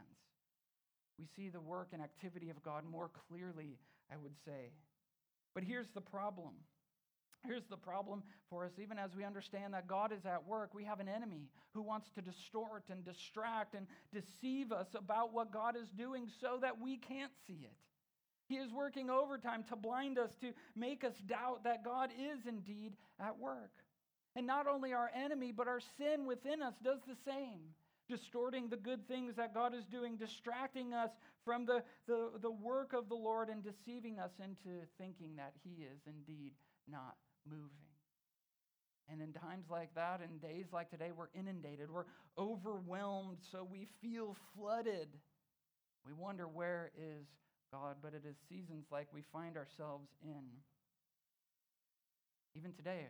We 1.18 1.26
see 1.36 1.48
the 1.48 1.60
work 1.60 1.88
and 1.92 2.00
activity 2.00 2.48
of 2.50 2.62
God 2.62 2.84
more 2.88 3.10
clearly, 3.28 3.78
I 4.10 4.16
would 4.16 4.34
say. 4.44 4.70
But 5.54 5.64
here's 5.64 5.90
the 5.94 6.00
problem. 6.00 6.52
Here's 7.44 7.66
the 7.66 7.76
problem 7.76 8.22
for 8.48 8.64
us, 8.64 8.72
even 8.80 8.98
as 8.98 9.16
we 9.16 9.24
understand 9.24 9.74
that 9.74 9.88
God 9.88 10.12
is 10.12 10.24
at 10.24 10.46
work, 10.46 10.74
we 10.74 10.84
have 10.84 11.00
an 11.00 11.08
enemy 11.08 11.48
who 11.74 11.82
wants 11.82 12.08
to 12.14 12.22
distort 12.22 12.84
and 12.88 13.04
distract 13.04 13.74
and 13.74 13.86
deceive 14.12 14.70
us 14.70 14.86
about 14.94 15.32
what 15.32 15.52
God 15.52 15.74
is 15.76 15.88
doing 15.90 16.28
so 16.40 16.58
that 16.60 16.80
we 16.80 16.98
can't 16.98 17.32
see 17.46 17.60
it. 17.64 17.76
He 18.48 18.56
is 18.56 18.72
working 18.72 19.10
overtime 19.10 19.64
to 19.70 19.76
blind 19.76 20.18
us, 20.18 20.30
to 20.40 20.52
make 20.76 21.02
us 21.02 21.14
doubt 21.26 21.64
that 21.64 21.84
God 21.84 22.10
is 22.10 22.46
indeed 22.46 22.92
at 23.18 23.38
work. 23.38 23.72
And 24.36 24.46
not 24.46 24.66
only 24.68 24.92
our 24.92 25.10
enemy, 25.14 25.52
but 25.52 25.68
our 25.68 25.80
sin 25.98 26.26
within 26.26 26.62
us 26.62 26.74
does 26.84 27.00
the 27.08 27.16
same, 27.24 27.60
distorting 28.08 28.68
the 28.68 28.76
good 28.76 29.08
things 29.08 29.34
that 29.36 29.52
God 29.52 29.74
is 29.74 29.84
doing, 29.86 30.16
distracting 30.16 30.94
us 30.94 31.10
from 31.44 31.66
the, 31.66 31.82
the, 32.06 32.30
the 32.40 32.50
work 32.50 32.92
of 32.92 33.08
the 33.08 33.16
Lord, 33.16 33.48
and 33.48 33.64
deceiving 33.64 34.20
us 34.20 34.32
into 34.38 34.86
thinking 34.96 35.36
that 35.36 35.54
He 35.64 35.82
is 35.82 36.00
indeed 36.06 36.52
not 36.88 37.16
moving. 37.48 37.70
And 39.10 39.20
in 39.20 39.32
times 39.32 39.66
like 39.70 39.94
that, 39.94 40.20
in 40.22 40.38
days 40.38 40.66
like 40.72 40.90
today, 40.90 41.10
we're 41.14 41.28
inundated, 41.34 41.90
we're 41.90 42.06
overwhelmed, 42.38 43.38
so 43.50 43.66
we 43.68 43.88
feel 44.00 44.36
flooded. 44.54 45.08
We 46.06 46.12
wonder 46.12 46.48
where 46.48 46.92
is 46.96 47.26
God, 47.72 47.96
but 48.02 48.14
it 48.14 48.22
is 48.28 48.36
seasons 48.48 48.86
like 48.90 49.08
we 49.12 49.22
find 49.32 49.56
ourselves 49.56 50.08
in. 50.22 50.42
Even 52.54 52.72
today, 52.72 53.06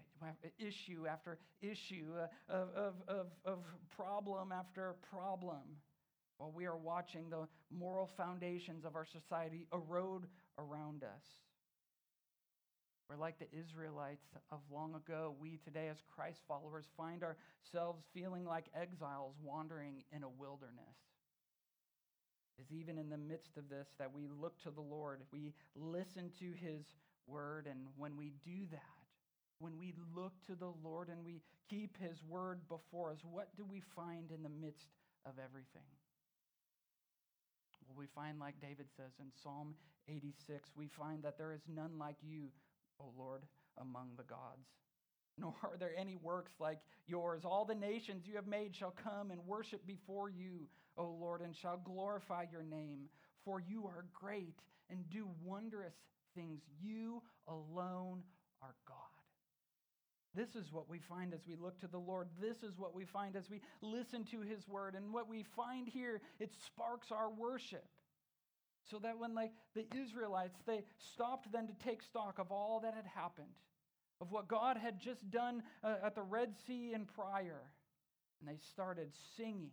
issue 0.58 1.06
after 1.08 1.38
issue 1.60 2.06
uh, 2.16 2.52
of, 2.52 2.68
of, 2.76 2.94
of, 3.08 3.26
of 3.44 3.58
problem 3.90 4.52
after 4.52 4.94
problem, 5.10 5.62
while 6.38 6.52
we 6.54 6.64
are 6.64 6.76
watching 6.76 7.28
the 7.28 7.48
moral 7.76 8.08
foundations 8.16 8.84
of 8.84 8.94
our 8.94 9.06
society 9.06 9.66
erode 9.72 10.26
around 10.58 11.02
us. 11.02 11.22
We're 13.12 13.19
like 13.21 13.38
the 13.38 13.52
Israelites 13.59 14.25
of 14.50 14.61
long 14.73 14.95
ago. 14.95 15.35
We 15.38 15.59
today, 15.64 15.88
as 15.90 15.99
Christ 16.16 16.40
followers, 16.49 16.87
find 16.97 17.23
ourselves 17.23 18.04
feeling 18.14 18.47
like 18.47 18.66
exiles 18.75 19.35
wandering 19.42 20.04
in 20.16 20.23
a 20.23 20.31
wilderness 20.31 20.97
It's 22.59 22.73
even 22.73 22.99
in 22.99 23.11
the 23.11 23.19
midst 23.19 23.59
of 23.59 23.69
this 23.69 23.88
that 23.99 24.14
we 24.14 24.28
look 24.28 24.59
to 24.62 24.71
the 24.71 24.81
Lord, 24.81 25.21
we 25.33 25.52
listen 25.76 26.31
to 26.40 26.52
his 26.52 26.87
word, 27.26 27.66
and 27.71 27.81
when 27.99 28.16
we 28.16 28.33
do 28.45 28.66
that, 28.73 28.81
when 29.59 29.78
we 29.78 29.95
look 30.16 30.33
to 30.47 30.54
the 30.54 30.73
Lord 30.83 31.09
and 31.09 31.25
we 31.25 31.42
keep 31.71 31.97
his 31.99 32.23
word 32.28 32.61
before 32.69 33.12
us, 33.12 33.19
what 33.31 33.54
do 33.57 33.64
we 33.64 33.83
find 33.95 34.31
in 34.31 34.42
the 34.42 34.49
midst 34.49 34.88
of 35.26 35.35
everything? 35.42 35.88
Well, 37.88 37.97
we 37.99 38.07
find, 38.07 38.38
like 38.40 38.61
David 38.61 38.87
says 38.97 39.12
in 39.21 39.26
Psalm 39.42 39.75
86, 40.09 40.71
we 40.76 40.88
find 40.88 41.23
that 41.25 41.38
there 41.38 41.52
is 41.52 41.62
none 41.69 41.99
like 41.99 42.16
you, 42.23 42.49
O 43.00 43.12
Lord, 43.16 43.42
among 43.78 44.11
the 44.16 44.25
gods. 44.25 44.68
nor 45.38 45.54
are 45.62 45.76
there 45.78 45.92
any 45.96 46.16
works 46.16 46.52
like 46.61 46.78
yours. 47.06 47.42
All 47.44 47.64
the 47.64 47.75
nations 47.75 48.26
you 48.26 48.37
have 48.37 48.46
made 48.46 48.75
shall 48.75 48.94
come 49.02 49.30
and 49.30 49.40
worship 49.46 49.87
before 49.87 50.28
you, 50.28 50.68
O 50.96 51.04
Lord, 51.04 51.40
and 51.40 51.54
shall 51.54 51.78
glorify 51.78 52.46
your 52.50 52.62
name. 52.62 53.08
For 53.44 53.61
you 53.61 53.87
are 53.87 54.04
great 54.12 54.61
and 54.90 55.08
do 55.11 55.28
wondrous 55.42 55.94
things. 56.34 56.61
You 56.80 57.22
alone 57.49 58.22
are 58.61 58.75
God. 58.87 58.96
This 60.34 60.54
is 60.54 60.72
what 60.72 60.88
we 60.88 60.99
find 60.99 61.34
as 61.34 61.40
we 61.46 61.56
look 61.56 61.78
to 61.80 61.88
the 61.88 61.99
Lord. 61.99 62.28
This 62.40 62.62
is 62.62 62.78
what 62.78 62.94
we 62.94 63.04
find 63.04 63.37
as 63.37 63.50
we 63.50 63.61
listen 63.82 64.25
to 64.26 64.40
his 64.40 64.66
word. 64.66 64.94
And 64.94 65.12
what 65.12 65.28
we 65.28 65.44
find 65.56 65.87
here, 65.87 66.22
it 66.40 66.52
sparks 66.66 67.11
our 67.11 67.30
worship. 67.30 67.84
So 68.90 68.98
that 68.98 69.18
when 69.18 69.34
like 69.34 69.52
the 69.74 69.86
Israelites, 69.96 70.58
they 70.66 70.82
stopped 71.14 71.50
then 71.52 71.66
to 71.66 71.74
take 71.84 72.02
stock 72.02 72.38
of 72.38 72.50
all 72.50 72.80
that 72.80 72.94
had 72.94 73.06
happened, 73.06 73.54
of 74.20 74.32
what 74.32 74.48
God 74.48 74.76
had 74.76 75.00
just 75.00 75.30
done 75.30 75.62
uh, 75.82 75.96
at 76.04 76.14
the 76.14 76.22
Red 76.22 76.54
Sea 76.66 76.92
and 76.92 77.06
prior. 77.06 77.60
And 78.40 78.48
they 78.48 78.58
started 78.72 79.12
singing. 79.36 79.70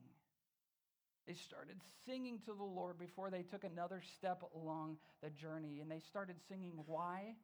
They 1.28 1.34
started 1.34 1.78
singing 2.06 2.40
to 2.46 2.54
the 2.54 2.64
Lord 2.64 2.98
before 2.98 3.30
they 3.30 3.44
took 3.44 3.64
another 3.64 4.02
step 4.16 4.44
along 4.56 4.98
the 5.22 5.30
journey. 5.30 5.80
And 5.82 5.90
they 5.90 6.00
started 6.00 6.38
singing. 6.48 6.74
Why? 6.86 7.36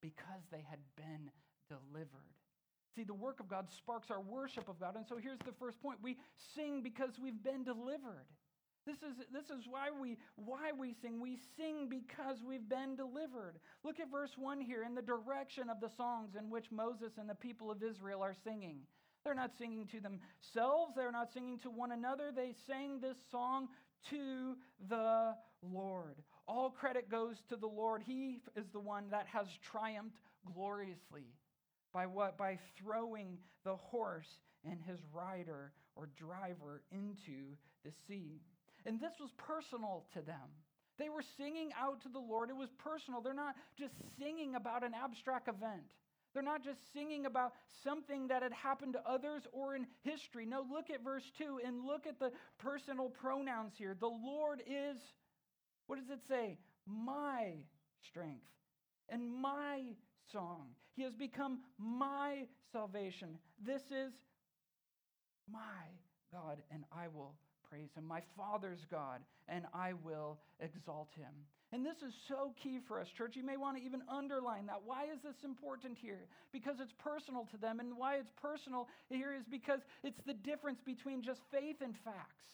Because 0.00 0.42
they 0.50 0.64
had 0.68 0.80
been 0.96 1.30
delivered. 1.68 2.32
See, 2.94 3.04
the 3.04 3.14
work 3.14 3.40
of 3.40 3.48
God 3.48 3.70
sparks 3.70 4.10
our 4.10 4.20
worship 4.20 4.68
of 4.68 4.78
God. 4.78 4.96
And 4.96 5.06
so 5.06 5.16
here's 5.16 5.38
the 5.38 5.52
first 5.58 5.80
point 5.80 5.98
we 6.02 6.18
sing 6.54 6.82
because 6.82 7.18
we've 7.20 7.42
been 7.42 7.64
delivered. 7.64 8.26
This 8.84 8.96
is, 8.96 9.16
this 9.32 9.44
is 9.44 9.64
why, 9.68 9.88
we, 9.90 10.18
why 10.36 10.72
we 10.76 10.94
sing. 11.00 11.20
We 11.20 11.38
sing 11.56 11.88
because 11.88 12.38
we've 12.46 12.68
been 12.68 12.96
delivered. 12.96 13.60
Look 13.84 14.00
at 14.00 14.10
verse 14.10 14.32
1 14.36 14.60
here 14.60 14.82
in 14.84 14.94
the 14.94 15.02
direction 15.02 15.70
of 15.70 15.80
the 15.80 15.90
songs 15.96 16.30
in 16.38 16.50
which 16.50 16.72
Moses 16.72 17.12
and 17.18 17.30
the 17.30 17.34
people 17.34 17.70
of 17.70 17.82
Israel 17.82 18.22
are 18.22 18.34
singing. 18.44 18.80
They're 19.24 19.34
not 19.34 19.52
singing 19.56 19.86
to 19.88 20.00
themselves, 20.00 20.94
they're 20.96 21.12
not 21.12 21.32
singing 21.32 21.58
to 21.60 21.70
one 21.70 21.92
another. 21.92 22.32
They 22.34 22.54
sang 22.66 23.00
this 23.00 23.16
song 23.30 23.68
to 24.10 24.56
the 24.88 25.34
Lord. 25.62 26.16
All 26.48 26.70
credit 26.70 27.08
goes 27.08 27.36
to 27.48 27.56
the 27.56 27.68
Lord. 27.68 28.02
He 28.04 28.38
is 28.56 28.66
the 28.72 28.80
one 28.80 29.10
that 29.10 29.26
has 29.32 29.46
triumphed 29.62 30.18
gloriously. 30.52 31.26
By 31.92 32.06
what? 32.06 32.36
By 32.36 32.58
throwing 32.82 33.38
the 33.64 33.76
horse 33.76 34.40
and 34.64 34.80
his 34.80 34.98
rider 35.12 35.72
or 35.94 36.08
driver 36.16 36.82
into 36.90 37.56
the 37.84 37.92
sea. 38.08 38.40
And 38.86 39.00
this 39.00 39.14
was 39.20 39.30
personal 39.36 40.04
to 40.14 40.20
them. 40.22 40.50
They 40.98 41.08
were 41.08 41.22
singing 41.36 41.70
out 41.80 42.02
to 42.02 42.08
the 42.08 42.18
Lord. 42.18 42.50
It 42.50 42.56
was 42.56 42.70
personal. 42.78 43.20
They're 43.20 43.34
not 43.34 43.56
just 43.78 43.94
singing 44.18 44.54
about 44.54 44.84
an 44.84 44.92
abstract 44.94 45.48
event. 45.48 45.94
They're 46.32 46.42
not 46.42 46.64
just 46.64 46.92
singing 46.92 47.26
about 47.26 47.52
something 47.84 48.28
that 48.28 48.42
had 48.42 48.52
happened 48.52 48.94
to 48.94 49.08
others 49.08 49.42
or 49.52 49.74
in 49.74 49.86
history. 50.02 50.46
No, 50.46 50.64
look 50.70 50.90
at 50.90 51.04
verse 51.04 51.30
2 51.36 51.60
and 51.64 51.84
look 51.84 52.06
at 52.06 52.18
the 52.18 52.32
personal 52.58 53.10
pronouns 53.10 53.72
here. 53.76 53.94
The 53.98 54.06
Lord 54.06 54.62
is, 54.66 54.96
what 55.86 55.98
does 55.98 56.10
it 56.10 56.20
say? 56.26 56.58
My 56.86 57.54
strength 58.06 58.46
and 59.08 59.30
my 59.30 59.82
song. 60.30 60.68
He 60.94 61.02
has 61.02 61.14
become 61.14 61.60
my 61.78 62.46
salvation. 62.72 63.38
This 63.64 63.82
is 63.90 64.12
my 65.50 65.58
God, 66.32 66.62
and 66.70 66.84
I 66.92 67.08
will 67.08 67.34
praise 67.72 67.88
him, 67.96 68.06
my 68.06 68.20
Father's 68.36 68.84
God, 68.90 69.20
and 69.48 69.64
I 69.72 69.94
will 70.04 70.38
exalt 70.60 71.08
him. 71.16 71.32
And 71.72 71.86
this 71.86 72.02
is 72.06 72.12
so 72.28 72.52
key 72.62 72.80
for 72.86 73.00
us, 73.00 73.08
church. 73.08 73.34
You 73.34 73.46
may 73.46 73.56
want 73.56 73.78
to 73.78 73.82
even 73.82 74.02
underline 74.10 74.66
that. 74.66 74.82
Why 74.84 75.04
is 75.04 75.22
this 75.24 75.42
important 75.42 75.96
here? 75.96 76.26
Because 76.52 76.80
it's 76.80 76.92
personal 77.02 77.48
to 77.50 77.56
them. 77.56 77.80
And 77.80 77.96
why 77.96 78.16
it's 78.16 78.30
personal 78.42 78.88
here 79.08 79.32
is 79.32 79.44
because 79.50 79.80
it's 80.04 80.20
the 80.26 80.34
difference 80.34 80.80
between 80.84 81.22
just 81.22 81.40
faith 81.50 81.76
and 81.82 81.94
facts. 82.04 82.44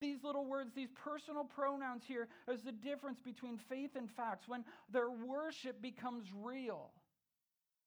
These 0.00 0.24
little 0.24 0.44
words, 0.44 0.72
these 0.74 0.90
personal 1.04 1.44
pronouns 1.44 2.02
here, 2.08 2.26
is 2.50 2.62
the 2.62 2.72
difference 2.72 3.20
between 3.24 3.56
faith 3.68 3.92
and 3.94 4.10
facts. 4.10 4.48
When 4.48 4.64
their 4.92 5.10
worship 5.10 5.80
becomes 5.80 6.26
real, 6.42 6.90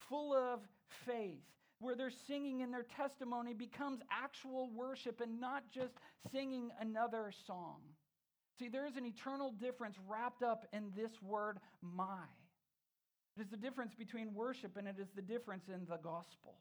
full 0.07 0.33
of 0.33 0.61
faith, 1.05 1.43
where 1.79 1.95
their 1.95 2.11
singing 2.27 2.61
and 2.61 2.73
their 2.73 2.85
testimony 2.95 3.53
becomes 3.53 4.01
actual 4.11 4.69
worship 4.75 5.21
and 5.21 5.39
not 5.39 5.63
just 5.73 5.93
singing 6.31 6.69
another 6.79 7.31
song. 7.47 7.79
See, 8.59 8.67
there 8.67 8.85
is 8.85 8.97
an 8.97 9.05
eternal 9.05 9.51
difference 9.53 9.95
wrapped 10.07 10.43
up 10.43 10.65
in 10.73 10.91
this 10.95 11.11
word, 11.21 11.59
my. 11.81 12.25
It 13.37 13.41
is 13.43 13.49
the 13.49 13.57
difference 13.57 13.95
between 13.95 14.33
worship 14.33 14.75
and 14.75 14.87
it 14.87 14.97
is 14.99 15.07
the 15.15 15.21
difference 15.21 15.69
in 15.69 15.85
the 15.89 15.97
gospel. 15.97 16.55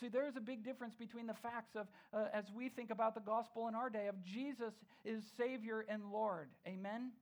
See, 0.00 0.08
there 0.08 0.26
is 0.26 0.36
a 0.36 0.40
big 0.40 0.64
difference 0.64 0.96
between 0.96 1.28
the 1.28 1.34
facts 1.34 1.76
of, 1.76 1.86
uh, 2.12 2.24
as 2.34 2.46
we 2.52 2.68
think 2.68 2.90
about 2.90 3.14
the 3.14 3.20
gospel 3.20 3.68
in 3.68 3.76
our 3.76 3.88
day, 3.88 4.08
of 4.08 4.24
Jesus 4.24 4.74
is 5.04 5.22
Savior 5.36 5.86
and 5.88 6.10
Lord. 6.10 6.48
Amen? 6.66 7.12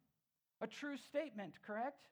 A 0.62 0.66
true 0.66 0.96
statement, 0.96 1.54
correct? 1.66 2.06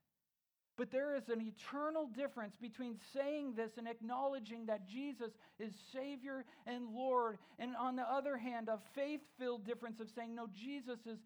But 0.79 0.93
there 0.93 1.17
is 1.17 1.29
an 1.29 1.43
eternal 1.43 2.07
difference 2.07 2.55
between 2.57 2.95
saying 3.13 3.55
this 3.57 3.73
and 3.79 3.89
acknowledging 3.89 4.67
that 4.67 4.89
Jesus 4.89 5.33
is 5.59 5.73
Savior 5.93 6.45
and 6.69 6.95
Lord. 6.95 7.39
And 7.59 7.75
on 7.75 7.97
the 7.97 8.09
other 8.09 8.37
hand, 8.37 8.69
a 8.69 8.79
faith 8.95 9.21
filled 9.41 9.67
difference 9.67 9.99
of 9.99 10.09
saying, 10.15 10.37
no, 10.37 10.47
Jesus 10.47 11.01
is 11.05 11.19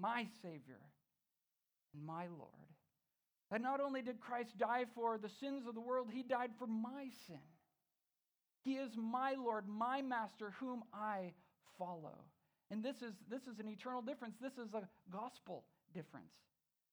my 0.00 0.28
Savior 0.40 0.78
and 1.92 2.06
my 2.06 2.28
Lord. 2.38 2.70
That 3.50 3.60
not 3.60 3.80
only 3.80 4.02
did 4.02 4.20
Christ 4.20 4.56
die 4.56 4.84
for 4.94 5.18
the 5.18 5.28
sins 5.28 5.66
of 5.66 5.74
the 5.74 5.80
world, 5.80 6.06
He 6.12 6.22
died 6.22 6.52
for 6.56 6.68
my 6.68 7.08
sin. 7.26 7.42
He 8.62 8.74
is 8.74 8.92
my 8.96 9.34
Lord, 9.34 9.64
my 9.68 10.00
Master, 10.00 10.54
whom 10.60 10.84
I 10.94 11.32
follow. 11.76 12.20
And 12.70 12.84
this 12.84 13.02
is, 13.02 13.14
this 13.28 13.42
is 13.42 13.58
an 13.58 13.68
eternal 13.68 14.00
difference. 14.00 14.36
This 14.40 14.52
is 14.52 14.72
a 14.74 14.88
gospel 15.10 15.64
difference. 15.92 16.32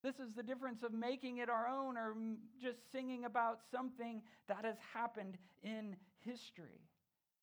This 0.04 0.16
is 0.16 0.34
the 0.36 0.44
difference 0.44 0.84
of 0.84 0.94
making 0.94 1.38
it 1.38 1.50
our 1.50 1.68
own 1.68 1.98
or 1.98 2.16
just 2.62 2.80
singing 2.92 3.26
about 3.26 3.60
something 3.72 4.22
that 4.48 4.64
has 4.64 4.78
happened 4.94 5.38
in 5.64 5.96
history. 6.20 6.80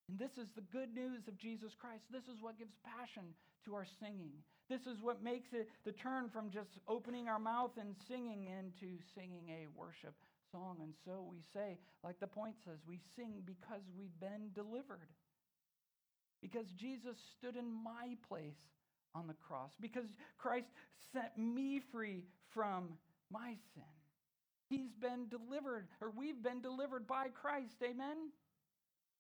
And 0.09 0.19
this 0.19 0.39
is 0.39 0.53
the 0.55 0.63
good 0.73 0.95
news 0.95 1.29
of 1.29 1.37
Jesus 1.37 1.75
Christ. 1.79 2.05
This 2.11 2.25
is 2.25 2.41
what 2.41 2.59
gives 2.59 2.75
passion 2.85 3.25
to 3.65 3.75
our 3.75 3.87
singing. 4.01 4.33
This 4.71 4.87
is 4.87 5.03
what 5.03 5.23
makes 5.23 5.53
it 5.53 5.69
the 5.85 5.93
turn 5.93 6.29
from 6.29 6.51
just 6.51 6.79
opening 6.89 7.29
our 7.29 7.39
mouth 7.39 7.73
and 7.79 7.95
singing 8.09 8.47
into 8.47 8.99
singing 9.15 9.51
a 9.51 9.67
worship 9.79 10.15
song. 10.51 10.77
And 10.83 10.95
so 11.05 11.27
we 11.31 11.43
say, 11.53 11.79
like 12.03 12.21
the 12.21 12.27
point 12.27 12.55
says, 12.65 12.79
we 12.87 13.01
sing 13.17 13.43
because 13.45 13.83
we've 13.99 14.19
been 14.21 14.51
delivered. 14.55 15.11
Because 16.41 16.71
Jesus 16.73 17.17
stood 17.37 17.57
in 17.57 17.67
my 17.71 18.17
place 18.29 18.59
on 19.15 19.27
the 19.27 19.35
cross 19.35 19.71
because 19.81 20.07
Christ 20.39 20.69
set 21.13 21.37
me 21.39 21.81
free 21.93 22.25
from 22.53 22.89
my 23.31 23.55
sin. 23.75 23.85
He's 24.69 24.93
been 25.01 25.29
delivered, 25.29 25.87
or 26.01 26.11
we've 26.11 26.43
been 26.43 26.61
delivered 26.61 27.07
by 27.07 27.29
Christ. 27.29 27.77
Amen? 27.83 28.31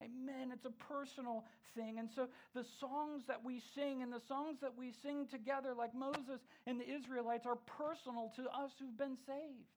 Amen. 0.03 0.51
It's 0.53 0.67
a 0.67 0.93
personal 0.93 1.45
thing. 1.75 1.99
And 1.99 2.11
so 2.15 2.27
the 2.55 2.65
songs 2.81 3.23
that 3.29 3.45
we 3.45 3.63
sing 3.75 4.03
and 4.03 4.13
the 4.13 4.21
songs 4.29 4.59
that 4.61 4.77
we 4.77 4.93
sing 5.03 5.27
together, 5.31 5.73
like 5.77 5.95
Moses 5.95 6.41
and 6.67 6.81
the 6.81 6.89
Israelites, 6.89 7.47
are 7.47 7.57
personal 7.57 8.33
to 8.37 8.43
us 8.43 8.73
who've 8.79 8.99
been 8.99 9.17
saved. 9.27 9.71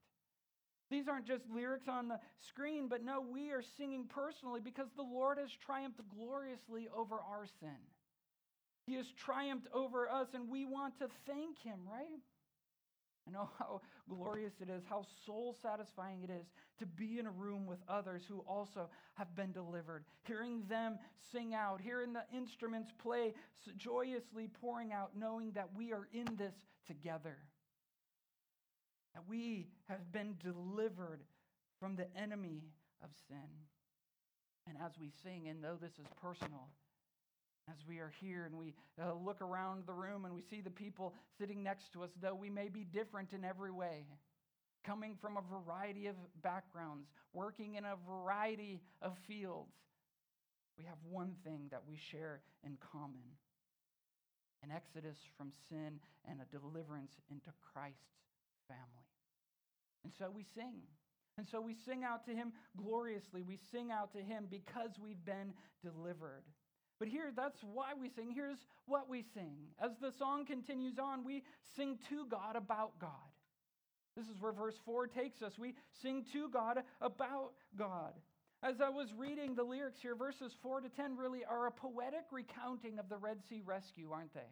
These 0.89 1.07
aren't 1.07 1.27
just 1.27 1.43
lyrics 1.53 1.87
on 1.87 2.07
the 2.07 2.19
screen, 2.49 2.87
but 2.87 3.03
no, 3.03 3.21
we 3.21 3.51
are 3.51 3.61
singing 3.77 4.05
personally 4.09 4.59
because 4.59 4.87
the 4.95 5.03
Lord 5.03 5.37
has 5.37 5.51
triumphed 5.63 6.01
gloriously 6.17 6.87
over 6.95 7.15
our 7.15 7.45
sin. 7.59 7.77
He 8.89 8.95
has 8.95 9.05
triumphed 9.23 9.67
over 9.71 10.09
us, 10.09 10.29
and 10.33 10.49
we 10.49 10.65
want 10.65 10.97
to 10.97 11.07
thank 11.27 11.61
Him, 11.61 11.77
right? 11.87 12.19
I 13.27 13.31
know 13.31 13.47
how 13.59 13.81
glorious 14.09 14.53
it 14.61 14.67
is, 14.67 14.81
how 14.89 15.05
soul 15.27 15.55
satisfying 15.61 16.23
it 16.23 16.31
is 16.31 16.47
to 16.79 16.87
be 16.87 17.19
in 17.19 17.27
a 17.27 17.31
room 17.31 17.67
with 17.67 17.77
others 17.87 18.23
who 18.27 18.39
also 18.47 18.89
have 19.13 19.35
been 19.35 19.51
delivered, 19.51 20.05
hearing 20.23 20.63
them 20.67 20.97
sing 21.31 21.53
out, 21.53 21.81
hearing 21.81 22.13
the 22.13 22.23
instruments 22.35 22.89
play, 22.97 23.35
joyously 23.77 24.49
pouring 24.59 24.91
out, 24.91 25.11
knowing 25.15 25.51
that 25.51 25.69
we 25.77 25.93
are 25.93 26.07
in 26.11 26.35
this 26.37 26.55
together. 26.87 27.37
That 29.13 29.25
we 29.29 29.67
have 29.87 30.11
been 30.11 30.35
delivered 30.43 31.21
from 31.79 31.95
the 31.95 32.07
enemy 32.19 32.63
of 33.03 33.09
sin. 33.27 33.37
And 34.67 34.77
as 34.83 34.93
we 34.99 35.11
sing, 35.23 35.47
and 35.47 35.63
though 35.63 35.77
this 35.79 35.93
is 35.99 36.07
personal, 36.19 36.69
as 37.67 37.77
we 37.87 37.99
are 37.99 38.11
here 38.19 38.45
and 38.45 38.57
we 38.57 38.73
uh, 39.01 39.13
look 39.13 39.41
around 39.41 39.83
the 39.85 39.93
room 39.93 40.25
and 40.25 40.33
we 40.33 40.41
see 40.49 40.61
the 40.61 40.69
people 40.69 41.13
sitting 41.37 41.63
next 41.63 41.91
to 41.93 42.03
us, 42.03 42.09
though 42.21 42.35
we 42.35 42.49
may 42.49 42.69
be 42.69 42.83
different 42.83 43.33
in 43.33 43.43
every 43.43 43.71
way, 43.71 44.05
coming 44.85 45.15
from 45.21 45.37
a 45.37 45.41
variety 45.41 46.07
of 46.07 46.15
backgrounds, 46.41 47.07
working 47.33 47.75
in 47.75 47.85
a 47.85 47.95
variety 48.07 48.81
of 49.01 49.13
fields, 49.27 49.73
we 50.77 50.85
have 50.85 50.97
one 51.09 51.35
thing 51.43 51.67
that 51.71 51.83
we 51.87 51.97
share 52.11 52.41
in 52.63 52.77
common 52.91 53.35
an 54.63 54.71
exodus 54.71 55.17
from 55.37 55.51
sin 55.69 55.99
and 56.29 56.39
a 56.41 56.57
deliverance 56.57 57.11
into 57.29 57.51
Christ's 57.73 57.99
family. 58.67 59.07
And 60.03 60.13
so 60.17 60.31
we 60.33 60.45
sing. 60.55 60.83
And 61.37 61.47
so 61.47 61.61
we 61.61 61.75
sing 61.85 62.03
out 62.03 62.25
to 62.25 62.31
him 62.31 62.51
gloriously. 62.75 63.41
We 63.41 63.59
sing 63.71 63.91
out 63.91 64.11
to 64.13 64.19
him 64.19 64.47
because 64.49 64.91
we've 65.01 65.23
been 65.23 65.53
delivered. 65.81 66.43
But 66.99 67.07
here, 67.07 67.31
that's 67.33 67.57
why 67.73 67.93
we 67.99 68.09
sing. 68.09 68.31
Here's 68.33 68.57
what 68.85 69.09
we 69.09 69.23
sing. 69.33 69.55
As 69.81 69.91
the 70.01 70.11
song 70.19 70.45
continues 70.45 70.99
on, 70.99 71.23
we 71.23 71.43
sing 71.75 71.97
to 72.09 72.25
God 72.29 72.55
about 72.55 72.99
God. 72.99 73.09
This 74.17 74.27
is 74.27 74.41
where 74.41 74.51
verse 74.51 74.75
4 74.85 75.07
takes 75.07 75.41
us. 75.41 75.53
We 75.57 75.75
sing 76.01 76.25
to 76.33 76.49
God 76.49 76.79
about 77.01 77.51
God. 77.77 78.13
As 78.61 78.81
I 78.81 78.89
was 78.89 79.07
reading 79.17 79.55
the 79.55 79.63
lyrics 79.63 79.99
here, 80.01 80.15
verses 80.15 80.51
4 80.61 80.81
to 80.81 80.89
10 80.89 81.15
really 81.15 81.45
are 81.49 81.67
a 81.67 81.71
poetic 81.71 82.25
recounting 82.31 82.99
of 82.99 83.07
the 83.07 83.15
Red 83.15 83.37
Sea 83.47 83.61
rescue, 83.65 84.11
aren't 84.11 84.33
they? 84.33 84.51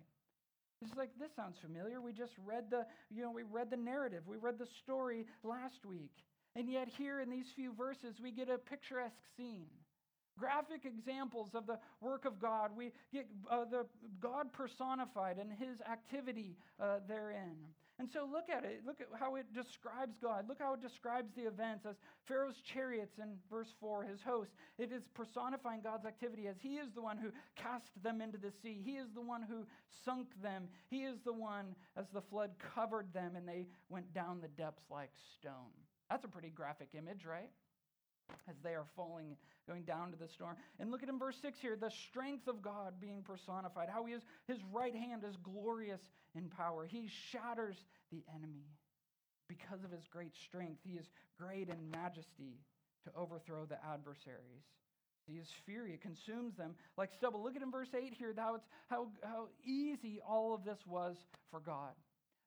It's 0.82 0.96
like 0.96 1.10
this 1.20 1.32
sounds 1.36 1.58
familiar. 1.62 2.00
We 2.00 2.14
just 2.14 2.34
read 2.46 2.66
the, 2.70 2.86
you 3.10 3.24
know, 3.24 3.32
we 3.32 3.44
read 3.44 3.70
the 3.70 3.78
narrative. 3.78 4.24
We 4.26 4.38
read 4.38 4.60
the 4.60 4.68
story 4.84 5.26
last 5.44 5.86
week. 5.86 6.14
And 6.56 6.70
yet 6.70 6.88
here 6.88 7.20
in 7.20 7.30
these 7.30 7.48
few 7.56 7.74
verses 7.74 8.16
we 8.22 8.32
get 8.32 8.50
a 8.50 8.58
picturesque 8.58 9.16
scene. 9.36 9.68
Graphic 10.38 10.86
examples 10.86 11.56
of 11.56 11.66
the 11.66 11.80
work 12.02 12.26
of 12.26 12.40
God. 12.40 12.72
We 12.76 12.92
get 13.12 13.28
uh, 13.50 13.66
the 13.66 13.86
God 14.20 14.54
personified 14.54 15.38
and 15.38 15.52
his 15.52 15.82
activity 15.82 16.56
uh, 16.80 17.00
therein. 17.08 17.56
And 18.00 18.08
so 18.12 18.28
look 18.32 18.46
at 18.56 18.64
it. 18.64 18.84
Look 18.86 19.02
at 19.02 19.08
how 19.20 19.36
it 19.36 19.52
describes 19.56 20.18
God. 20.22 20.48
Look 20.48 20.60
how 20.60 20.76
it 20.76 20.82
describes 20.82 21.34
the 21.36 21.48
events 21.48 21.84
as 21.88 21.96
Pharaoh's 22.28 22.62
chariots 22.62 23.18
in 23.18 23.30
verse 23.50 23.74
4, 23.80 24.04
his 24.04 24.22
host. 24.22 24.52
It 24.78 24.92
is 24.92 25.02
personifying 25.16 25.82
God's 25.82 26.06
activity 26.06 26.48
as 26.48 26.58
he 26.62 26.76
is 26.76 26.90
the 26.94 27.02
one 27.02 27.18
who 27.18 27.32
cast 27.56 27.90
them 28.04 28.22
into 28.22 28.38
the 28.38 28.52
sea. 28.62 28.82
He 28.86 28.98
is 28.98 29.08
the 29.16 29.22
one 29.22 29.42
who 29.42 29.66
sunk 30.06 30.28
them. 30.44 30.68
He 30.90 31.06
is 31.06 31.18
the 31.26 31.34
one 31.34 31.74
as 31.96 32.06
the 32.14 32.22
flood 32.22 32.52
covered 32.76 33.12
them 33.14 33.36
and 33.36 33.48
they 33.48 33.66
went 33.90 34.14
down 34.14 34.42
the 34.42 34.48
depths 34.50 34.86
like 34.92 35.10
stone. 35.40 35.74
That's 36.08 36.24
a 36.24 36.30
pretty 36.30 36.50
graphic 36.50 36.90
image, 36.96 37.26
right? 37.26 37.50
As 38.50 38.56
they 38.64 38.76
are 38.76 38.86
falling, 38.96 39.36
going 39.68 39.84
down 39.84 40.12
to 40.12 40.18
the 40.18 40.28
storm. 40.28 40.56
And 40.80 40.92
look 40.92 41.04
at 41.04 41.10
in 41.10 41.20
verse 41.20 41.38
6 41.42 41.60
here 41.60 41.76
the 41.76 41.92
strength 41.92 42.48
of 42.48 42.62
God 42.62 42.94
being 43.00 43.24
personified, 43.24 43.90
how 43.90 44.06
he 44.06 44.14
is, 44.14 44.22
his 44.48 44.58
right 44.72 44.96
hand 44.96 45.24
is 45.28 45.36
glorious 45.38 46.02
in 46.36 46.50
power. 46.50 46.86
He 46.86 47.10
shatters 47.32 47.78
the 48.12 48.24
enemy. 48.36 48.66
Because 49.48 49.84
of 49.84 49.92
his 49.92 50.08
great 50.12 50.36
strength, 50.36 50.82
he 50.84 50.98
is 50.98 51.06
great 51.40 51.70
in 51.70 51.90
majesty 51.92 52.60
to 53.06 53.12
overthrow 53.18 53.66
the 53.66 53.78
adversaries. 53.86 54.66
His 55.34 55.48
fury 55.66 56.00
consumes 56.02 56.56
them 56.56 56.76
like 56.98 57.12
stubble. 57.14 57.44
Look 57.44 57.56
at 57.56 57.62
in 57.62 57.72
verse 57.72 57.90
8 57.94 58.14
here 58.18 58.34
how, 58.38 58.62
how, 58.90 59.08
how 59.24 59.48
easy 59.66 60.20
all 60.26 60.54
of 60.54 60.64
this 60.64 60.80
was 60.88 61.18
for 61.52 61.60
God. 61.60 61.92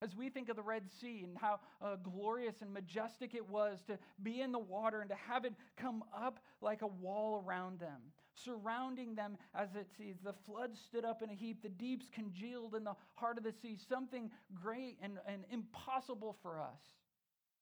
As 0.03 0.17
we 0.17 0.31
think 0.31 0.49
of 0.49 0.57
the 0.57 0.63
Red 0.63 0.85
Sea 1.01 1.23
and 1.25 1.37
how 1.37 1.61
uh, 1.83 1.97
glorious 1.97 2.55
and 2.63 2.73
majestic 2.73 3.35
it 3.35 3.47
was 3.47 3.83
to 3.87 3.99
be 4.23 4.41
in 4.41 4.51
the 4.51 4.59
water 4.59 5.03
and 5.03 5.11
to 5.11 5.17
have 5.29 5.45
it 5.45 5.53
come 5.77 6.03
up 6.17 6.41
like 6.63 6.81
a 6.81 6.87
wall 6.87 7.45
around 7.47 7.81
them, 7.81 8.01
surrounding 8.35 9.15
them 9.15 9.37
as 9.55 9.75
it 9.75 9.89
sees. 9.99 10.17
The 10.25 10.33
flood 10.47 10.71
stood 10.75 11.05
up 11.05 11.21
in 11.21 11.29
a 11.29 11.35
heap, 11.35 11.63
the 11.63 11.69
deeps 11.69 12.07
congealed 12.15 12.75
in 12.75 12.85
the 12.85 12.97
heart 13.15 13.37
of 13.37 13.45
the 13.45 13.53
sea, 13.53 13.77
something 13.91 14.31
great 14.55 14.97
and, 15.03 15.19
and 15.27 15.45
impossible 15.51 16.35
for 16.43 16.61
us. 16.61 16.81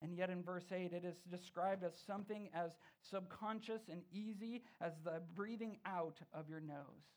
And 0.00 0.16
yet 0.16 0.30
in 0.30 0.45
verse 0.45 0.71
8, 0.71 0.92
it 0.92 1.04
is 1.04 1.16
described 1.28 1.83
as 1.83 1.95
something 2.07 2.50
as 2.54 2.71
subconscious 3.11 3.83
and 3.90 4.02
easy 4.12 4.62
as 4.80 4.92
the 5.02 5.23
breathing 5.35 5.78
out 5.85 6.18
of 6.33 6.49
your 6.49 6.61
nose. 6.61 7.09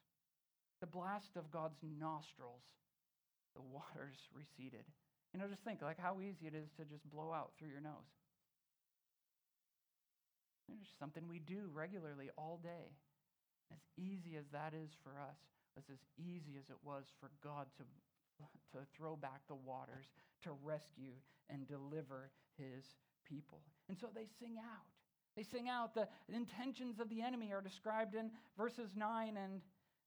The 0.80 0.88
blast 0.88 1.36
of 1.36 1.52
God's 1.52 1.78
nostrils, 2.00 2.64
the 3.56 3.62
waters 3.62 4.18
receded. 4.34 4.86
You 5.34 5.40
know, 5.40 5.48
just 5.48 5.64
think 5.64 5.82
like 5.82 6.00
how 6.00 6.20
easy 6.20 6.48
it 6.48 6.56
is 6.56 6.70
to 6.78 6.86
just 6.86 7.10
blow 7.10 7.32
out 7.32 7.52
through 7.58 7.70
your 7.70 7.82
nose. 7.82 8.12
Just 10.80 10.98
something 11.00 11.28
we 11.28 11.40
do 11.40 11.70
regularly 11.74 12.30
all 12.38 12.60
day. 12.64 12.96
As 13.72 13.80
easy 13.98 14.36
as 14.38 14.46
that 14.52 14.74
is 14.74 14.92
for 15.04 15.12
us, 15.12 15.38
it's 15.78 15.90
as 15.90 16.04
easy 16.18 16.58
as 16.60 16.70
it 16.70 16.76
was 16.84 17.06
for 17.20 17.32
God 17.44 17.68
to, 17.78 17.84
to 18.78 18.86
throw 18.96 19.16
back 19.16 19.42
the 19.48 19.56
waters, 19.56 20.06
to 20.44 20.52
rescue 20.64 21.16
and 21.50 21.68
deliver 21.68 22.32
his 22.58 22.84
people. 23.28 23.62
And 23.88 23.98
so 23.98 24.08
they 24.14 24.28
sing 24.40 24.58
out. 24.60 24.88
They 25.36 25.44
sing 25.44 25.70
out. 25.70 25.96
The 25.96 26.08
intentions 26.34 27.00
of 27.00 27.10
the 27.10 27.22
enemy 27.22 27.54
are 27.54 27.62
described 27.62 28.16
in 28.16 28.32
verses 28.58 28.92
9 28.96 29.38
and 29.38 29.62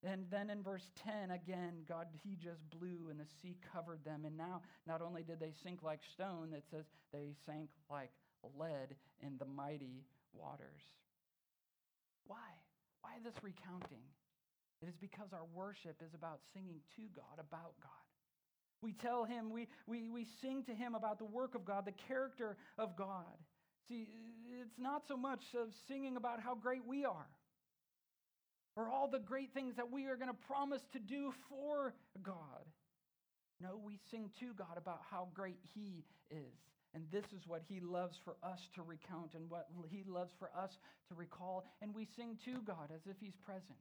and 0.06 0.24
then 0.30 0.50
in 0.50 0.62
verse 0.62 0.90
10, 1.04 1.30
again, 1.30 1.84
God, 1.88 2.06
He 2.22 2.36
just 2.36 2.60
blew 2.70 3.08
and 3.10 3.18
the 3.18 3.26
sea 3.40 3.56
covered 3.72 4.04
them. 4.04 4.24
And 4.24 4.36
now, 4.36 4.62
not 4.86 5.00
only 5.00 5.22
did 5.22 5.40
they 5.40 5.52
sink 5.62 5.82
like 5.82 6.00
stone, 6.12 6.52
it 6.52 6.64
says 6.70 6.84
they 7.12 7.34
sank 7.46 7.70
like 7.90 8.10
lead 8.58 8.96
in 9.20 9.38
the 9.38 9.46
mighty 9.46 10.04
waters. 10.34 10.82
Why? 12.26 12.36
Why 13.00 13.12
this 13.22 13.34
recounting? 13.42 14.04
It 14.82 14.88
is 14.88 14.96
because 15.00 15.32
our 15.32 15.46
worship 15.54 16.02
is 16.04 16.12
about 16.14 16.40
singing 16.52 16.80
to 16.96 17.02
God, 17.14 17.38
about 17.38 17.72
God. 17.82 17.90
We 18.82 18.92
tell 18.92 19.24
Him, 19.24 19.50
we, 19.50 19.68
we, 19.86 20.10
we 20.10 20.26
sing 20.42 20.64
to 20.64 20.74
Him 20.74 20.94
about 20.94 21.18
the 21.18 21.24
work 21.24 21.54
of 21.54 21.64
God, 21.64 21.86
the 21.86 21.92
character 22.08 22.56
of 22.76 22.96
God. 22.96 23.38
See, 23.88 24.06
it's 24.60 24.78
not 24.78 25.02
so 25.08 25.16
much 25.16 25.44
of 25.58 25.68
singing 25.88 26.16
about 26.16 26.40
how 26.40 26.54
great 26.54 26.86
we 26.86 27.04
are 27.04 27.28
or 28.76 28.88
all 28.88 29.08
the 29.08 29.18
great 29.18 29.52
things 29.54 29.76
that 29.76 29.90
we 29.90 30.06
are 30.06 30.16
going 30.16 30.30
to 30.30 30.46
promise 30.46 30.82
to 30.92 30.98
do 30.98 31.32
for 31.48 31.94
God. 32.22 32.64
No, 33.60 33.80
we 33.82 33.98
sing 34.10 34.30
to 34.40 34.52
God 34.54 34.76
about 34.76 35.00
how 35.10 35.28
great 35.34 35.58
He 35.74 36.04
is. 36.30 36.58
And 36.94 37.04
this 37.10 37.24
is 37.36 37.46
what 37.46 37.62
He 37.68 37.80
loves 37.80 38.16
for 38.24 38.36
us 38.42 38.60
to 38.74 38.82
recount 38.82 39.34
and 39.34 39.48
what 39.50 39.68
He 39.90 40.04
loves 40.06 40.32
for 40.38 40.50
us 40.56 40.70
to 41.08 41.14
recall. 41.14 41.64
And 41.82 41.94
we 41.94 42.06
sing 42.16 42.38
to 42.44 42.60
God 42.62 42.90
as 42.94 43.00
if 43.08 43.16
He's 43.20 43.36
present. 43.44 43.78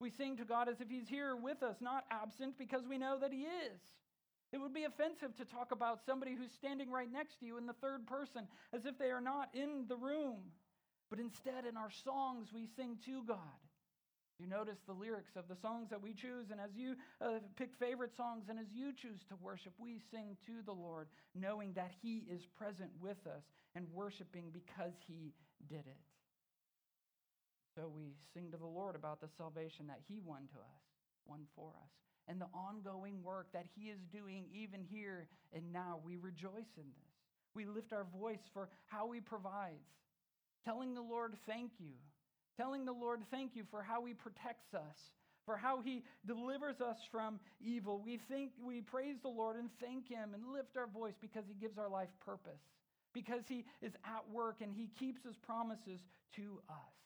We 0.00 0.10
sing 0.16 0.36
to 0.36 0.44
God 0.44 0.68
as 0.68 0.80
if 0.80 0.88
He's 0.88 1.08
here 1.08 1.36
with 1.36 1.62
us, 1.62 1.76
not 1.80 2.04
absent, 2.10 2.56
because 2.58 2.82
we 2.88 2.98
know 2.98 3.18
that 3.20 3.32
He 3.32 3.42
is. 3.42 3.80
It 4.52 4.58
would 4.58 4.72
be 4.72 4.84
offensive 4.84 5.36
to 5.36 5.44
talk 5.44 5.72
about 5.72 6.00
somebody 6.06 6.34
who's 6.34 6.52
standing 6.56 6.90
right 6.90 7.10
next 7.12 7.40
to 7.40 7.46
you 7.46 7.58
in 7.58 7.66
the 7.66 7.74
third 7.74 8.06
person 8.06 8.48
as 8.72 8.86
if 8.86 8.98
they 8.98 9.10
are 9.10 9.20
not 9.20 9.50
in 9.54 9.84
the 9.88 9.96
room. 9.96 10.38
But 11.10 11.18
instead, 11.18 11.64
in 11.64 11.76
our 11.76 11.90
songs, 12.04 12.48
we 12.52 12.68
sing 12.76 12.98
to 13.06 13.22
God. 13.24 13.58
You 14.38 14.46
notice 14.46 14.78
the 14.86 14.92
lyrics 14.92 15.34
of 15.34 15.48
the 15.48 15.56
songs 15.56 15.90
that 15.90 16.00
we 16.00 16.14
choose, 16.14 16.50
and 16.52 16.60
as 16.60 16.70
you 16.76 16.94
uh, 17.20 17.40
pick 17.56 17.70
favorite 17.80 18.14
songs, 18.16 18.44
and 18.48 18.58
as 18.58 18.70
you 18.72 18.92
choose 18.92 19.24
to 19.30 19.34
worship, 19.42 19.72
we 19.78 19.98
sing 20.12 20.36
to 20.46 20.62
the 20.64 20.72
Lord, 20.72 21.08
knowing 21.34 21.72
that 21.72 21.90
He 22.02 22.22
is 22.30 22.46
present 22.56 22.90
with 23.00 23.18
us 23.26 23.42
and 23.74 23.86
worshiping 23.92 24.52
because 24.52 24.92
He 25.08 25.32
did 25.68 25.82
it. 25.86 25.98
So 27.74 27.90
we 27.92 28.14
sing 28.32 28.52
to 28.52 28.56
the 28.56 28.66
Lord 28.66 28.94
about 28.94 29.20
the 29.20 29.28
salvation 29.36 29.88
that 29.88 30.00
He 30.06 30.20
won 30.24 30.42
to 30.52 30.58
us, 30.58 30.82
won 31.26 31.40
for 31.56 31.70
us, 31.82 31.90
and 32.28 32.40
the 32.40 32.48
ongoing 32.54 33.22
work 33.24 33.48
that 33.52 33.66
He 33.74 33.88
is 33.88 33.98
doing 34.12 34.44
even 34.54 34.84
here 34.88 35.26
and 35.52 35.72
now. 35.72 35.98
We 36.04 36.16
rejoice 36.16 36.76
in 36.76 36.84
this. 36.84 37.12
We 37.54 37.66
lift 37.66 37.92
our 37.92 38.06
voice 38.16 38.46
for 38.52 38.68
how 38.86 39.10
He 39.10 39.20
provides 39.20 39.90
telling 40.68 40.94
the 40.94 41.00
Lord, 41.00 41.32
thank 41.46 41.72
you. 41.78 41.96
Telling 42.58 42.84
the 42.84 42.92
Lord, 42.92 43.20
thank 43.30 43.56
you 43.56 43.64
for 43.70 43.82
how 43.82 44.04
he 44.04 44.12
protects 44.12 44.74
us, 44.74 44.98
for 45.46 45.56
how 45.56 45.80
he 45.80 46.04
delivers 46.26 46.80
us 46.82 46.98
from 47.10 47.40
evil. 47.58 48.02
We 48.04 48.20
think 48.28 48.50
we 48.62 48.82
praise 48.82 49.16
the 49.22 49.30
Lord 49.30 49.56
and 49.56 49.70
thank 49.80 50.08
him 50.08 50.34
and 50.34 50.52
lift 50.52 50.76
our 50.76 50.86
voice 50.86 51.14
because 51.22 51.44
he 51.48 51.54
gives 51.54 51.78
our 51.78 51.88
life 51.88 52.10
purpose, 52.20 52.60
because 53.14 53.40
he 53.48 53.64
is 53.80 53.92
at 54.04 54.28
work 54.30 54.56
and 54.60 54.74
he 54.74 54.90
keeps 54.98 55.24
his 55.24 55.36
promises 55.46 56.00
to 56.36 56.60
us. 56.68 56.96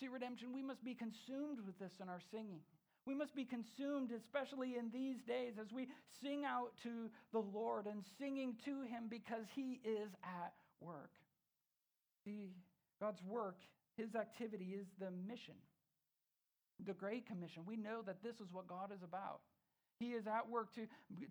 See, 0.00 0.08
redemption, 0.08 0.54
we 0.54 0.62
must 0.62 0.82
be 0.82 0.94
consumed 0.94 1.58
with 1.66 1.78
this 1.78 1.92
in 2.00 2.08
our 2.08 2.20
singing. 2.30 2.60
We 3.04 3.14
must 3.14 3.34
be 3.34 3.44
consumed, 3.44 4.12
especially 4.16 4.76
in 4.78 4.90
these 4.92 5.16
days, 5.26 5.54
as 5.60 5.72
we 5.74 5.88
sing 6.22 6.44
out 6.46 6.70
to 6.84 7.10
the 7.32 7.40
Lord 7.40 7.86
and 7.86 8.02
singing 8.18 8.54
to 8.64 8.82
Him 8.82 9.10
because 9.10 9.44
He 9.54 9.80
is 9.84 10.08
at 10.22 10.54
work. 10.80 11.10
See, 12.24 12.50
God's 13.00 13.22
work, 13.22 13.56
his 13.96 14.14
activity 14.14 14.76
is 14.78 14.86
the 14.98 15.10
mission, 15.10 15.54
the 16.84 16.92
Great 16.92 17.26
Commission. 17.26 17.62
We 17.66 17.76
know 17.76 18.02
that 18.06 18.22
this 18.22 18.36
is 18.36 18.52
what 18.52 18.68
God 18.68 18.92
is 18.94 19.02
about. 19.02 19.40
He 19.98 20.10
is 20.10 20.26
at 20.26 20.48
work 20.48 20.74
to, 20.74 20.86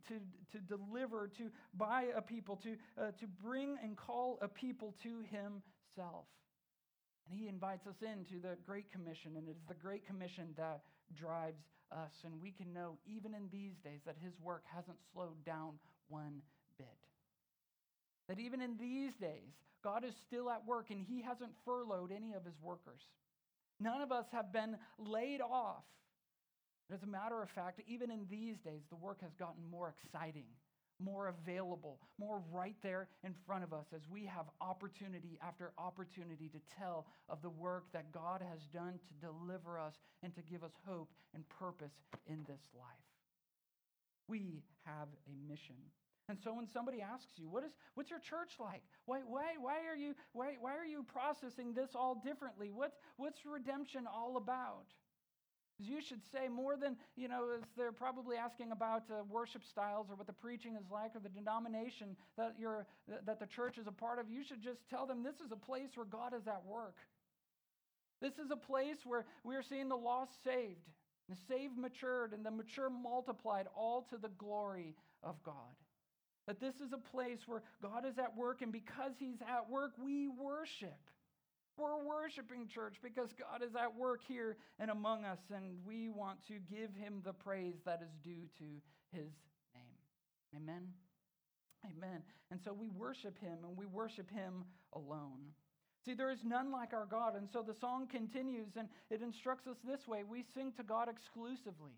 to, 0.08 0.20
to 0.52 0.60
deliver, 0.60 1.30
to 1.38 1.50
buy 1.74 2.06
a 2.16 2.22
people, 2.22 2.58
to, 2.64 2.76
uh, 2.98 3.12
to 3.20 3.28
bring 3.44 3.78
and 3.84 3.98
call 3.98 4.38
a 4.42 4.48
people 4.48 4.96
to 5.04 5.24
himself. 5.30 6.26
And 7.30 7.38
he 7.38 7.48
invites 7.48 7.86
us 7.88 8.02
into 8.02 8.42
the 8.42 8.56
Great 8.66 8.92
Commission, 8.92 9.36
and 9.38 9.48
it 9.48 9.52
is 9.52 9.64
the 9.68 9.74
Great 9.76 10.06
Commission 10.08 10.54
that 10.58 10.82
drives 11.18 11.64
us. 11.92 12.12
And 12.24 12.42
we 12.42 12.52
can 12.52 12.74
know, 12.74 12.98
even 13.06 13.34
in 13.34 13.50
these 13.52 13.76
days, 13.84 14.00
that 14.06 14.16
his 14.24 14.34
work 14.42 14.64
hasn't 14.74 14.98
slowed 15.14 15.44
down 15.46 15.74
one. 16.08 16.42
That 18.32 18.40
even 18.40 18.62
in 18.62 18.78
these 18.78 19.12
days, 19.16 19.52
God 19.84 20.06
is 20.06 20.14
still 20.26 20.50
at 20.50 20.66
work 20.66 20.90
and 20.90 21.04
He 21.06 21.22
hasn't 21.22 21.52
furloughed 21.66 22.14
any 22.16 22.32
of 22.32 22.46
His 22.46 22.56
workers. 22.62 23.02
None 23.78 24.02
of 24.02 24.14
us 24.14 24.26
have 24.32 24.54
been 24.54 24.78
laid 24.98 25.42
off. 25.42 25.84
As 26.94 27.04
a 27.04 27.08
matter 27.08 27.42
of 27.42 27.50
fact, 27.50 27.82
even 27.90 28.10
in 28.10 28.26
these 28.30 28.56
days, 28.62 28.84
the 28.90 28.96
work 28.96 29.20
has 29.22 29.34
gotten 29.34 29.70
more 29.70 29.94
exciting, 29.94 30.46
more 30.98 31.28
available, 31.28 32.00
more 32.18 32.42
right 32.54 32.78
there 32.82 33.10
in 33.26 33.34
front 33.46 33.66
of 33.66 33.74
us 33.74 33.88
as 33.94 34.08
we 34.10 34.26
have 34.28 34.46
opportunity 34.62 35.38
after 35.46 35.74
opportunity 35.78 36.48
to 36.48 36.76
tell 36.80 37.08
of 37.28 37.42
the 37.42 37.50
work 37.50 37.84
that 37.92 38.14
God 38.14 38.42
has 38.50 38.62
done 38.74 38.94
to 38.94 39.28
deliver 39.28 39.78
us 39.78 39.96
and 40.24 40.34
to 40.36 40.42
give 40.42 40.64
us 40.64 40.72
hope 40.88 41.10
and 41.36 41.44
purpose 41.50 42.00
in 42.28 42.46
this 42.48 42.62
life. 42.80 42.86
We 44.30 44.64
have 44.86 45.10
a 45.28 45.52
mission. 45.52 45.76
And 46.32 46.40
so 46.40 46.54
when 46.54 46.66
somebody 46.66 47.02
asks 47.02 47.34
you, 47.36 47.50
what 47.50 47.66
is, 47.66 47.72
what's 47.96 48.10
your 48.10 48.20
church 48.20 48.56
like? 48.58 48.82
Why, 49.04 49.20
why, 49.28 49.60
why, 49.60 49.84
are 49.92 49.98
you, 49.98 50.16
why, 50.32 50.56
why 50.62 50.78
are 50.78 50.86
you 50.86 51.04
processing 51.04 51.74
this 51.74 51.90
all 51.94 52.16
differently? 52.24 52.72
What's, 52.72 52.96
what's 53.18 53.46
redemption 53.46 54.08
all 54.08 54.38
about? 54.38 54.88
You 55.78 56.00
should 56.00 56.22
say 56.32 56.48
more 56.48 56.78
than, 56.78 56.96
you 57.18 57.28
know, 57.28 57.50
as 57.58 57.68
they're 57.76 57.92
probably 57.92 58.38
asking 58.38 58.72
about 58.72 59.04
uh, 59.12 59.24
worship 59.30 59.64
styles 59.70 60.08
or 60.10 60.16
what 60.16 60.26
the 60.26 60.32
preaching 60.32 60.78
is 60.78 60.90
like 60.90 61.18
or 61.18 61.20
the 61.20 61.28
denomination 61.28 62.16
that, 62.38 62.56
you're, 62.58 62.88
that 63.26 63.42
the 63.42 63.48
church 63.48 63.78
is 63.78 63.88
a 63.88 63.92
part 63.92 64.18
of. 64.18 64.30
You 64.30 64.46
should 64.48 64.62
just 64.62 64.88
tell 64.90 65.06
them 65.06 65.24
this 65.24 65.42
is 65.46 65.52
a 65.52 65.58
place 65.58 65.90
where 65.96 66.06
God 66.06 66.34
is 66.34 66.48
at 66.48 66.64
work. 66.66 66.96
This 68.22 68.36
is 68.36 68.52
a 68.52 68.56
place 68.56 69.00
where 69.04 69.26
we 69.44 69.58
are 69.58 69.64
seeing 69.64 69.90
the 69.90 69.98
lost 69.98 70.32
saved, 70.46 70.88
the 71.28 71.36
saved 71.50 71.78
matured, 71.78 72.32
and 72.32 72.46
the 72.46 72.52
mature 72.52 72.90
multiplied, 72.90 73.68
all 73.76 74.08
to 74.12 74.18
the 74.18 74.30
glory 74.30 74.96
of 75.24 75.44
God. 75.44 75.76
That 76.52 76.60
this 76.60 76.76
is 76.86 76.92
a 76.92 76.98
place 76.98 77.40
where 77.48 77.64
God 77.82 78.04
is 78.06 78.20
at 78.20 78.36
work, 78.36 78.62
and 78.62 78.74
because 78.74 79.14
He's 79.18 79.40
at 79.40 79.70
work, 79.70 79.94
we 80.04 80.28
worship. 80.28 81.00
We're 81.78 82.04
worshiping 82.04 82.68
church 82.68 82.96
because 83.02 83.30
God 83.40 83.66
is 83.66 83.74
at 83.74 83.96
work 83.96 84.20
here 84.28 84.58
and 84.78 84.92
among 84.92 85.24
us, 85.24 85.40
and 85.56 85.78
we 85.88 86.10
want 86.10 86.46
to 86.50 86.56
give 86.70 86.94
him 86.94 87.22
the 87.24 87.32
praise 87.32 87.78
that 87.86 88.02
is 88.04 88.12
due 88.22 88.50
to 88.60 88.66
his 89.18 89.32
name. 89.74 90.58
Amen. 90.58 90.90
Amen. 91.86 92.22
And 92.52 92.60
so 92.62 92.74
we 92.74 92.90
worship 92.90 93.40
him 93.40 93.60
and 93.66 93.78
we 93.78 93.86
worship 93.86 94.30
him 94.30 94.66
alone. 94.92 95.56
See, 96.04 96.16
there 96.16 96.32
is 96.32 96.44
none 96.44 96.70
like 96.70 96.92
our 96.92 97.06
God. 97.06 97.38
And 97.38 97.48
so 97.54 97.64
the 97.66 97.80
song 97.80 98.08
continues 98.08 98.76
and 98.76 98.90
it 99.10 99.22
instructs 99.22 99.68
us 99.68 99.78
this 99.88 100.06
way 100.06 100.24
we 100.30 100.44
sing 100.54 100.74
to 100.76 100.84
God 100.84 101.08
exclusively. 101.08 101.96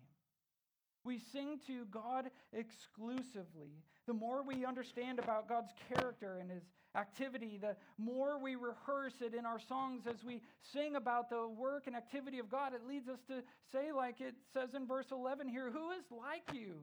We 1.04 1.20
sing 1.32 1.58
to 1.66 1.84
God 1.90 2.30
exclusively. 2.52 3.82
The 4.06 4.12
more 4.12 4.42
we 4.42 4.64
understand 4.66 5.18
about 5.18 5.48
God's 5.48 5.72
character 5.88 6.38
and 6.38 6.50
his 6.50 6.62
activity, 6.94 7.58
the 7.60 7.76
more 7.96 8.38
we 8.38 8.54
rehearse 8.54 9.14
it 9.20 9.34
in 9.34 9.46
our 9.46 9.58
songs 9.58 10.02
as 10.06 10.22
we 10.24 10.42
sing 10.72 10.96
about 10.96 11.30
the 11.30 11.48
work 11.48 11.86
and 11.86 11.96
activity 11.96 12.38
of 12.38 12.50
God, 12.50 12.74
it 12.74 12.86
leads 12.86 13.08
us 13.08 13.20
to 13.28 13.42
say, 13.72 13.92
like 13.92 14.20
it 14.20 14.34
says 14.52 14.74
in 14.74 14.86
verse 14.86 15.06
11 15.10 15.48
here, 15.48 15.70
Who 15.70 15.90
is 15.92 16.04
like 16.10 16.52
you, 16.52 16.74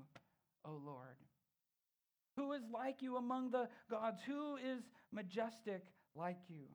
O 0.66 0.82
Lord? 0.84 1.18
Who 2.38 2.54
is 2.54 2.64
like 2.74 3.02
you 3.02 3.18
among 3.18 3.52
the 3.52 3.68
gods? 3.90 4.22
Who 4.26 4.56
is 4.56 4.82
majestic 5.12 5.84
like 6.16 6.40
you? 6.50 6.66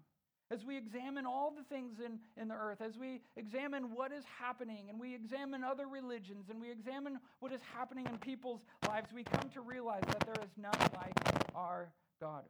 As 0.53 0.65
we 0.65 0.77
examine 0.77 1.27
all 1.27 1.53
the 1.57 1.65
things 1.65 1.99
in, 1.99 2.21
in 2.41 2.49
the 2.49 2.55
earth, 2.55 2.81
as 2.81 2.97
we 2.97 3.21
examine 3.37 3.95
what 3.95 4.13
is 4.13 4.23
happening, 4.39 4.87
and 4.89 5.01
we 5.01 5.13
examine 5.13 5.65
other 5.65 5.89
religions, 5.89 6.51
and 6.51 6.61
we 6.61 6.71
examine 6.71 7.19
what 7.41 7.53
is 7.53 7.61
happening 7.75 8.07
in 8.07 8.17
people's 8.19 8.61
lives, 8.87 9.11
we 9.13 9.25
come 9.25 9.51
to 9.55 9.61
realize 9.61 10.05
that 10.07 10.21
there 10.21 10.45
is 10.45 10.51
none 10.57 10.79
like 10.95 11.15
our 11.57 11.89
God. 12.21 12.45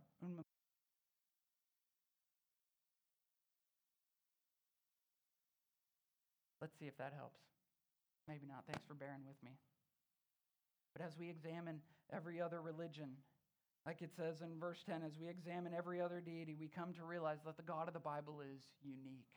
Let's 6.61 6.79
see 6.79 6.87
if 6.87 6.99
that 6.99 7.13
helps. 7.17 7.39
Maybe 8.29 8.47
not. 8.47 8.65
Thanks 8.67 8.83
for 8.87 8.95
bearing 8.95 9.25
with 9.27 9.43
me. 9.43 9.53
But 10.93 11.05
as 11.07 11.17
we 11.19 11.31
examine 11.31 11.81
every 12.13 12.41
other 12.41 12.61
religion, 12.61 13.11
like 13.87 14.03
it 14.03 14.11
says 14.17 14.41
in 14.43 14.59
verse 14.59 14.83
10, 14.85 15.03
as 15.07 15.13
we 15.19 15.29
examine 15.29 15.73
every 15.73 16.01
other 16.01 16.21
deity, 16.21 16.57
we 16.59 16.67
come 16.67 16.93
to 16.95 17.05
realize 17.05 17.39
that 17.47 17.57
the 17.57 17.63
God 17.63 17.87
of 17.87 17.95
the 17.95 18.01
Bible 18.01 18.41
is 18.41 18.61
unique. 18.83 19.29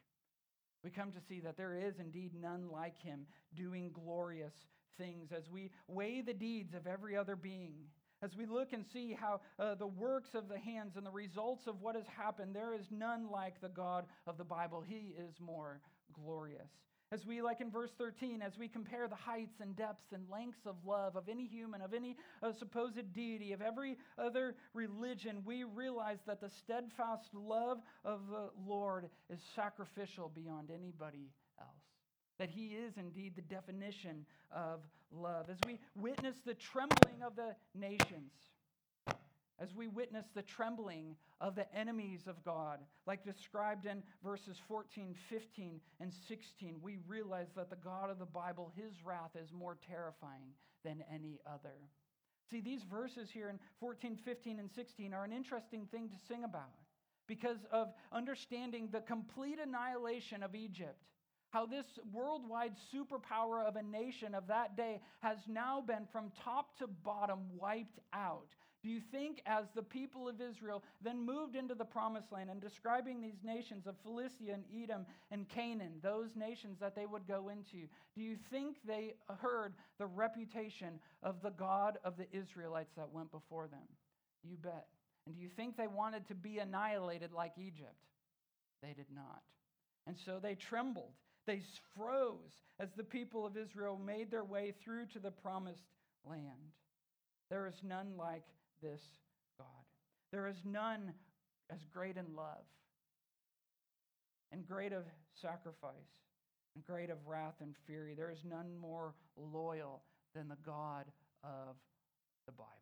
We 0.84 0.90
come 0.90 1.12
to 1.12 1.22
see 1.28 1.40
that 1.42 1.56
there 1.56 1.76
is 1.76 2.00
indeed 2.00 2.32
none 2.34 2.70
like 2.72 3.00
him 3.00 3.28
doing 3.56 3.92
glorious 3.94 4.54
things. 4.98 5.32
As 5.32 5.50
we 5.52 5.70
weigh 5.88 6.22
the 6.22 6.34
deeds 6.34 6.74
of 6.74 6.88
every 6.88 7.16
other 7.16 7.36
being, 7.36 7.76
as 8.24 8.36
we 8.36 8.48
look 8.48 8.74
and 8.74 8.84
see 8.92 9.16
how 9.20 9.42
uh, 9.60 9.76
the 9.76 9.88
works 9.88 10.34
of 10.34 10.50
the 10.50 10.58
hands 10.58 10.96
and 10.96 11.06
the 11.06 11.12
results 11.12 11.68
of 11.68 11.82
what 11.82 11.96
has 11.96 12.06
happened, 12.08 12.56
there 12.56 12.74
is 12.74 12.88
none 12.90 13.30
like 13.30 13.62
the 13.62 13.70
God 13.70 14.06
of 14.26 14.38
the 14.38 14.44
Bible. 14.44 14.84
He 14.86 15.14
is 15.18 15.36
more 15.40 15.80
glorious. 16.12 16.72
As 17.12 17.26
we, 17.26 17.42
like 17.42 17.60
in 17.60 17.72
verse 17.72 17.90
13, 17.98 18.44
as 18.44 18.58
we 18.60 18.68
compare 18.68 19.08
the 19.08 19.16
heights 19.16 19.62
and 19.62 19.76
depths 19.76 20.12
and 20.14 20.30
lengths 20.30 20.68
of 20.68 20.76
love 20.86 21.16
of 21.16 21.28
any 21.28 21.48
human, 21.48 21.82
of 21.82 21.96
any 21.96 22.16
uh, 22.44 22.52
supposed 22.52 23.14
deity, 23.14 23.52
of 23.52 23.64
every 23.64 23.98
other 24.20 24.56
religion, 24.76 25.42
we 25.44 25.64
realize 25.64 26.20
that 26.28 26.40
the 26.40 26.50
steadfast 26.50 27.34
love 27.34 27.80
of 28.06 28.20
the 28.30 28.50
Lord 28.68 29.10
is 29.32 29.40
sacrificial 29.56 30.32
beyond 30.36 30.70
anybody 30.70 31.32
else. 31.60 31.70
That 32.38 32.52
he 32.52 32.68
is 32.68 32.94
indeed 32.98 33.34
the 33.36 33.42
definition 33.42 34.26
of 34.52 34.82
love. 35.12 35.50
As 35.50 35.58
we 35.66 35.80
witness 35.96 36.36
the 36.46 36.54
trembling 36.54 37.24
of 37.26 37.36
the 37.36 37.56
nations, 37.74 38.32
as 39.62 39.76
we 39.76 39.88
witness 39.88 40.26
the 40.34 40.42
trembling 40.42 41.16
of 41.42 41.56
the 41.56 41.74
enemies 41.76 42.22
of 42.28 42.44
God, 42.44 42.80
like 43.06 43.24
described 43.24 43.86
in 43.86 44.04
verses 44.24 44.58
14, 44.68 45.16
15, 45.30 45.82
and 46.00 46.14
16, 46.28 46.76
we 46.82 46.98
realize 47.08 47.48
that 47.56 47.70
the 47.70 47.76
God 47.76 48.10
of 48.10 48.20
the 48.20 48.26
Bible, 48.26 48.72
his 48.76 48.94
wrath 49.04 49.32
is 49.42 49.52
more 49.52 49.78
terrifying 49.88 50.54
than 50.84 51.04
any 51.14 51.40
other. 51.46 51.76
See, 52.50 52.62
these 52.62 52.84
verses 52.90 53.30
here 53.32 53.50
in 53.50 53.60
14, 53.80 54.18
15, 54.24 54.60
and 54.60 54.70
16 54.72 55.14
are 55.14 55.24
an 55.24 55.34
interesting 55.34 55.88
thing 55.92 56.10
to 56.10 56.16
sing 56.28 56.44
about 56.44 56.74
because 57.28 57.60
of 57.72 57.90
understanding 58.12 58.90
the 58.92 59.02
complete 59.02 59.60
annihilation 59.64 60.42
of 60.42 60.56
Egypt. 60.56 61.04
How 61.52 61.66
this 61.66 61.86
worldwide 62.12 62.74
superpower 62.94 63.66
of 63.68 63.76
a 63.76 63.84
nation 63.84 64.36
of 64.36 64.48
that 64.48 64.78
day 64.78 65.02
has 65.20 65.38
now 65.48 65.82
been 65.82 66.08
from 66.12 66.32
top 66.44 66.78
to 66.78 66.88
bottom 66.88 67.40
wiped 67.58 68.00
out 68.14 68.50
do 68.82 68.90
you 68.90 69.02
think, 69.12 69.42
as 69.46 69.66
the 69.76 69.84
people 69.84 70.30
of 70.30 70.40
Israel 70.40 70.84
then 71.02 71.26
moved 71.26 71.56
into 71.56 71.76
the 71.76 71.84
promised 71.84 72.32
land 72.32 72.50
and 72.50 72.62
describing 72.62 73.22
these 73.22 73.44
nations 73.44 73.88
of 73.88 73.96
Philistia 74.04 74.54
and 74.54 74.64
Edom 74.74 75.06
and 75.32 75.50
Canaan, 75.50 76.00
those 76.02 76.30
nations 76.36 76.78
that 76.80 76.96
they 76.96 77.06
would 77.06 77.28
go 77.28 77.50
into, 77.50 77.88
do 78.16 78.22
you 78.22 78.38
think 78.50 78.78
they 78.88 79.16
heard 79.42 79.74
the 79.98 80.06
reputation 80.06 81.00
of 81.24 81.42
the 81.42 81.50
God 81.50 81.98
of 82.06 82.16
the 82.16 82.28
Israelites 82.32 82.94
that 82.96 83.12
went 83.12 83.32
before 83.32 83.68
them? 83.68 83.88
You 84.44 84.56
bet. 84.56 84.88
And 85.26 85.36
do 85.36 85.42
you 85.42 85.50
think 85.50 85.76
they 85.76 85.88
wanted 85.88 86.26
to 86.30 86.36
be 86.36 86.60
annihilated 86.60 87.34
like 87.34 87.54
Egypt? 87.58 88.06
They 88.82 88.94
did 88.94 89.08
not. 89.14 89.42
And 90.08 90.16
so 90.26 90.40
they 90.42 90.56
trembled. 90.56 91.12
They 91.46 91.62
froze 91.98 92.64
as 92.80 92.90
the 92.96 93.04
people 93.04 93.46
of 93.46 93.58
Israel 93.58 94.00
made 94.04 94.32
their 94.32 94.46
way 94.46 94.74
through 94.84 95.08
to 95.08 95.20
the 95.20 95.32
promised 95.32 95.84
land. 96.26 96.72
There 97.50 97.68
is 97.68 97.82
none 97.84 98.14
like 98.18 98.44
this 98.82 99.02
God. 99.58 99.68
There 100.32 100.48
is 100.48 100.58
none 100.66 101.14
as 101.72 101.80
great 101.94 102.18
in 102.18 102.26
love 102.36 102.66
and 104.52 104.66
great 104.68 104.94
of 104.94 105.04
sacrifice 105.42 105.94
and 106.76 106.84
great 106.84 107.10
of 107.10 107.18
wrath 107.26 107.56
and 107.62 107.76
fury. 107.86 108.14
There 108.16 108.32
is 108.32 108.44
none 108.48 108.76
more 108.80 109.14
loyal 109.38 110.02
than 110.36 110.48
the 110.48 110.58
God 110.66 111.06
of 111.44 111.76
the 112.46 112.52
Bible. 112.52 112.74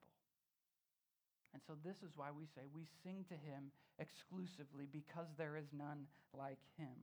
And 1.53 1.61
so, 1.65 1.73
this 1.83 1.97
is 1.97 2.11
why 2.15 2.27
we 2.29 2.45
say 2.45 2.61
we 2.73 2.85
sing 3.03 3.25
to 3.29 3.33
him 3.33 3.71
exclusively 3.99 4.87
because 4.91 5.27
there 5.37 5.57
is 5.57 5.65
none 5.73 6.05
like 6.37 6.59
him. 6.77 6.93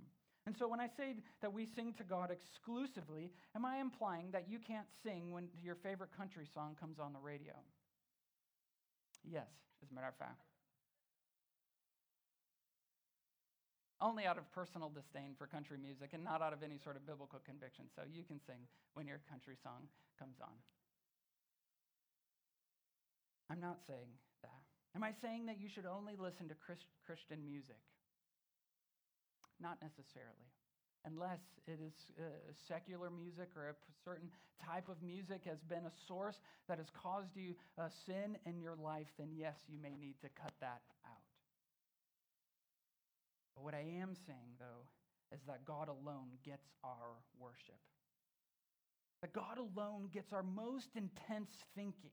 And 0.47 0.55
so, 0.57 0.69
when 0.69 0.81
I 0.81 0.87
say 0.87 1.17
that 1.41 1.53
we 1.53 1.67
sing 1.67 1.95
to 1.99 2.05
God 2.05 2.31
exclusively, 2.31 3.33
am 3.57 3.65
I 3.65 3.79
implying 3.79 4.31
that 4.33 4.47
you 4.49 4.59
can't 4.59 4.87
sing 5.03 5.33
when 5.33 5.49
your 5.63 5.75
favorite 5.75 6.11
country 6.17 6.47
song 6.53 6.77
comes 6.79 6.99
on 7.01 7.13
the 7.13 7.19
radio? 7.19 7.55
Yes, 9.25 9.49
as 9.83 9.91
a 9.91 9.95
matter 9.95 10.09
of 10.09 10.17
fact. 10.17 10.45
Only 14.01 14.27
out 14.27 14.37
of 14.37 14.45
personal 14.53 14.91
disdain 14.93 15.33
for 15.39 15.47
country 15.47 15.79
music 15.81 16.13
and 16.13 16.23
not 16.23 16.43
out 16.43 16.53
of 16.53 16.63
any 16.63 16.77
sort 16.77 16.97
of 16.97 17.07
biblical 17.07 17.41
conviction. 17.41 17.87
So 17.97 18.03
you 18.05 18.23
can 18.23 18.39
sing 18.39 18.69
when 18.93 19.07
your 19.07 19.21
country 19.31 19.57
song 19.57 19.89
comes 20.19 20.37
on. 20.43 20.53
I'm 23.49 23.61
not 23.61 23.81
saying 23.87 24.13
that. 24.43 24.61
Am 24.95 25.03
I 25.03 25.13
saying 25.23 25.47
that 25.47 25.61
you 25.61 25.69
should 25.69 25.87
only 25.87 26.17
listen 26.19 26.49
to 26.49 26.57
Christian 27.07 27.45
music? 27.45 27.81
Not 29.61 29.81
necessarily 29.81 30.53
unless 31.07 31.41
it 31.67 31.79
is 31.85 31.95
uh, 32.19 32.23
secular 32.69 33.11
music 33.11 33.49
or 33.57 33.69
a 33.69 33.75
certain 34.05 34.29
type 34.65 34.89
of 34.89 35.03
music 35.03 35.43
has 35.45 35.61
been 35.69 35.85
a 35.87 35.93
source 36.09 36.41
that 36.69 36.79
has 36.79 36.89
caused 36.95 37.37
you 37.37 37.55
a 37.79 37.91
sin 38.07 38.37
in 38.47 38.61
your 38.61 38.77
life, 38.77 39.07
then 39.19 39.29
yes, 39.37 39.57
you 39.69 39.79
may 39.83 39.97
need 39.97 40.15
to 40.23 40.29
cut 40.41 40.53
that 40.61 40.81
out. 41.07 41.25
But 43.55 43.65
what 43.65 43.75
I 43.75 43.85
am 44.01 44.15
saying, 44.27 44.59
though, 44.59 44.89
is 45.35 45.41
that 45.47 45.65
God 45.65 45.89
alone 45.89 46.39
gets 46.45 46.67
our 46.83 47.23
worship. 47.39 47.81
That 49.23 49.33
God 49.33 49.59
alone 49.59 50.09
gets 50.13 50.33
our 50.33 50.43
most 50.43 50.89
intense 50.97 51.51
thinking. 51.75 52.11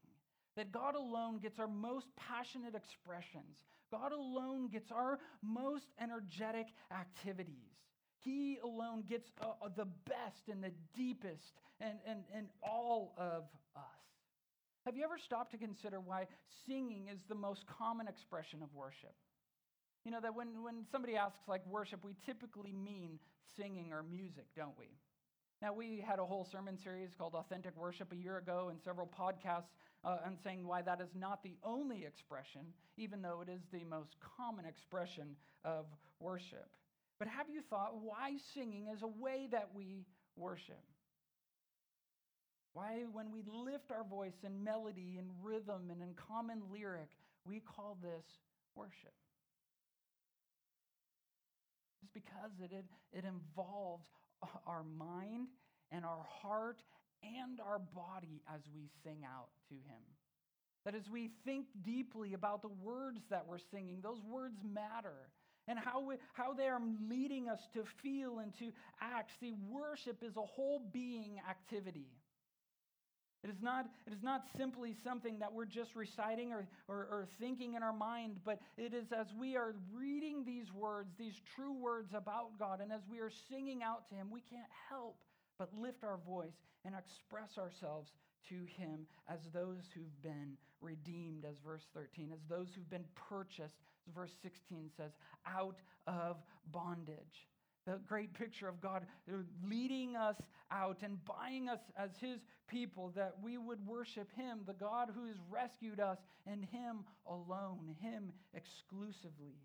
That 0.56 0.72
God 0.72 0.96
alone 0.96 1.40
gets 1.40 1.60
our 1.60 1.68
most 1.68 2.08
passionate 2.16 2.76
expressions. 2.76 3.58
God 3.92 4.12
alone 4.12 4.70
gets 4.70 4.92
our 4.92 5.20
most 5.44 5.86
energetic 6.00 6.68
activities. 6.92 7.72
He 8.24 8.60
alone 8.64 9.04
gets 9.08 9.30
uh, 9.42 9.70
the 9.76 9.86
best 10.06 10.50
and 10.50 10.64
the 10.64 10.72
deepest 10.96 11.54
and, 11.80 11.98
and, 12.06 12.24
and 12.36 12.48
all 12.62 13.14
of 13.18 13.44
us. 13.76 14.02
Have 14.86 14.96
you 14.96 15.04
ever 15.04 15.18
stopped 15.18 15.52
to 15.52 15.58
consider 15.58 16.00
why 16.00 16.28
singing 16.68 17.08
is 17.12 17.20
the 17.30 17.36
most 17.36 17.66
common 17.68 18.08
expression 18.08 18.62
of 18.64 18.74
worship? 18.74 19.14
You 20.06 20.12
know, 20.12 20.22
that 20.22 20.36
when, 20.36 20.64
when 20.64 20.86
somebody 20.92 21.16
asks 21.16 21.48
like 21.48 21.66
worship, 21.68 22.04
we 22.04 22.16
typically 22.26 22.74
mean 22.74 23.20
singing 23.56 23.92
or 23.92 24.02
music, 24.02 24.46
don't 24.56 24.78
we? 24.78 24.88
Now, 25.62 25.74
we 25.74 26.04
had 26.06 26.18
a 26.18 26.26
whole 26.26 26.48
sermon 26.52 26.76
series 26.84 27.12
called 27.16 27.36
Authentic 27.36 27.78
Worship 27.78 28.12
a 28.12 28.16
year 28.16 28.38
ago 28.38 28.70
and 28.72 28.80
several 28.84 29.08
podcasts 29.08 29.70
uh, 30.04 30.18
on 30.26 30.36
saying 30.44 30.66
why 30.66 30.82
that 30.82 31.00
is 31.00 31.10
not 31.14 31.44
the 31.44 31.56
only 31.64 32.04
expression, 32.04 32.62
even 32.98 33.22
though 33.22 33.42
it 33.42 33.50
is 33.50 33.62
the 33.72 33.84
most 33.84 34.16
common 34.38 34.66
expression 34.66 35.36
of 35.64 35.86
worship. 36.20 36.68
But 37.22 37.28
have 37.28 37.52
you 37.54 37.62
thought 37.70 38.02
why 38.02 38.38
singing 38.56 38.88
is 38.92 39.04
a 39.04 39.08
way 39.08 39.48
that 39.52 39.70
we 39.76 40.08
worship? 40.36 40.82
Why, 42.74 43.04
when 43.12 43.32
we 43.32 43.44
lift 43.46 43.92
our 43.92 44.04
voice 44.04 44.34
in 44.44 44.64
melody 44.64 45.18
and 45.20 45.30
rhythm 45.44 45.92
and 45.92 46.02
in 46.02 46.16
common 46.16 46.64
lyric, 46.74 47.10
we 47.46 47.60
call 47.60 47.96
this 48.02 48.26
worship? 48.74 49.14
It's 52.02 52.12
because 52.12 52.50
it, 52.60 52.72
it, 53.14 53.24
involves 53.24 54.08
our 54.66 54.84
mind 54.84 55.50
and 55.92 56.04
our 56.04 56.26
heart 56.42 56.82
and 57.22 57.62
our 57.62 57.78
body 57.78 58.42
as 58.52 58.62
we 58.74 58.90
sing 59.04 59.20
out 59.24 59.50
to 59.70 59.76
Him. 59.76 60.02
That 60.86 60.96
as 60.96 61.08
we 61.08 61.30
think 61.46 61.68
deeply 61.84 62.34
about 62.34 62.64
the 62.64 62.74
words 62.82 63.22
that 63.30 63.46
we're 63.48 63.60
singing, 63.72 64.00
those 64.02 64.24
words 64.24 64.58
matter. 64.64 65.30
And 65.68 65.78
how, 65.78 66.02
we, 66.02 66.16
how 66.34 66.54
they 66.54 66.68
are 66.68 66.82
leading 67.08 67.48
us 67.48 67.60
to 67.74 67.84
feel 68.02 68.40
and 68.40 68.54
to 68.60 68.72
act. 69.00 69.32
See, 69.40 69.54
worship 69.70 70.24
is 70.24 70.36
a 70.36 70.42
whole 70.42 70.82
being 70.92 71.40
activity. 71.50 72.08
It 73.44 73.50
is 73.50 73.62
not, 73.62 73.88
it 74.06 74.14
is 74.14 74.22
not 74.22 74.44
simply 74.56 74.96
something 75.04 75.40
that 75.40 75.52
we're 75.52 75.66
just 75.66 75.96
reciting 75.96 76.54
or, 76.54 76.68
or, 76.88 76.96
or, 76.96 77.28
thinking 77.40 77.74
in 77.74 77.82
our 77.82 77.94
mind, 77.94 78.38
but 78.46 78.60
it 78.78 78.94
is 78.94 79.12
as 79.12 79.28
we 79.34 79.56
are 79.56 79.74
reading 79.92 80.44
these 80.46 80.72
words, 80.72 81.10
these 81.18 81.42
true 81.56 81.74
words 81.74 82.14
about 82.14 82.60
God, 82.60 82.82
and 82.82 82.92
as 82.92 83.02
we 83.10 83.20
are 83.20 83.32
singing 83.50 83.82
out 83.82 84.08
to 84.10 84.16
Him, 84.16 84.30
we 84.30 84.42
can't 84.42 84.70
help 84.90 85.24
but 85.58 85.70
lift 85.74 86.04
our 86.04 86.20
voice 86.28 86.54
and 86.86 86.94
express 86.94 87.58
ourselves 87.58 88.12
to 88.50 88.66
Him 88.78 89.08
as 89.28 89.40
those 89.52 89.90
who've 89.96 90.22
been 90.22 90.56
redeemed, 90.80 91.44
as 91.44 91.56
verse 91.66 91.88
13, 91.96 92.32
as 92.32 92.40
those 92.48 92.68
who've 92.76 92.90
been 92.92 93.06
purchased, 93.16 93.76
as 93.91 93.91
verse 94.14 94.32
16 94.42 94.90
says, 94.98 95.12
out 95.46 95.78
of 96.08 96.38
bondage 96.72 97.48
the 97.86 98.00
great 98.08 98.34
picture 98.34 98.68
of 98.68 98.80
God 98.80 99.06
leading 99.68 100.16
us 100.16 100.36
out 100.72 101.00
and 101.04 101.18
buying 101.26 101.68
us 101.68 101.80
as 101.98 102.12
His 102.20 102.40
people, 102.68 103.12
that 103.16 103.36
we 103.42 103.58
would 103.58 103.86
worship 103.86 104.30
Him, 104.36 104.60
the 104.66 104.74
God 104.74 105.10
who 105.14 105.26
has 105.28 105.38
rescued 105.50 106.00
us, 106.00 106.20
and 106.46 106.64
Him 106.66 107.04
alone, 107.28 107.96
Him 108.00 108.32
exclusively. 108.54 109.58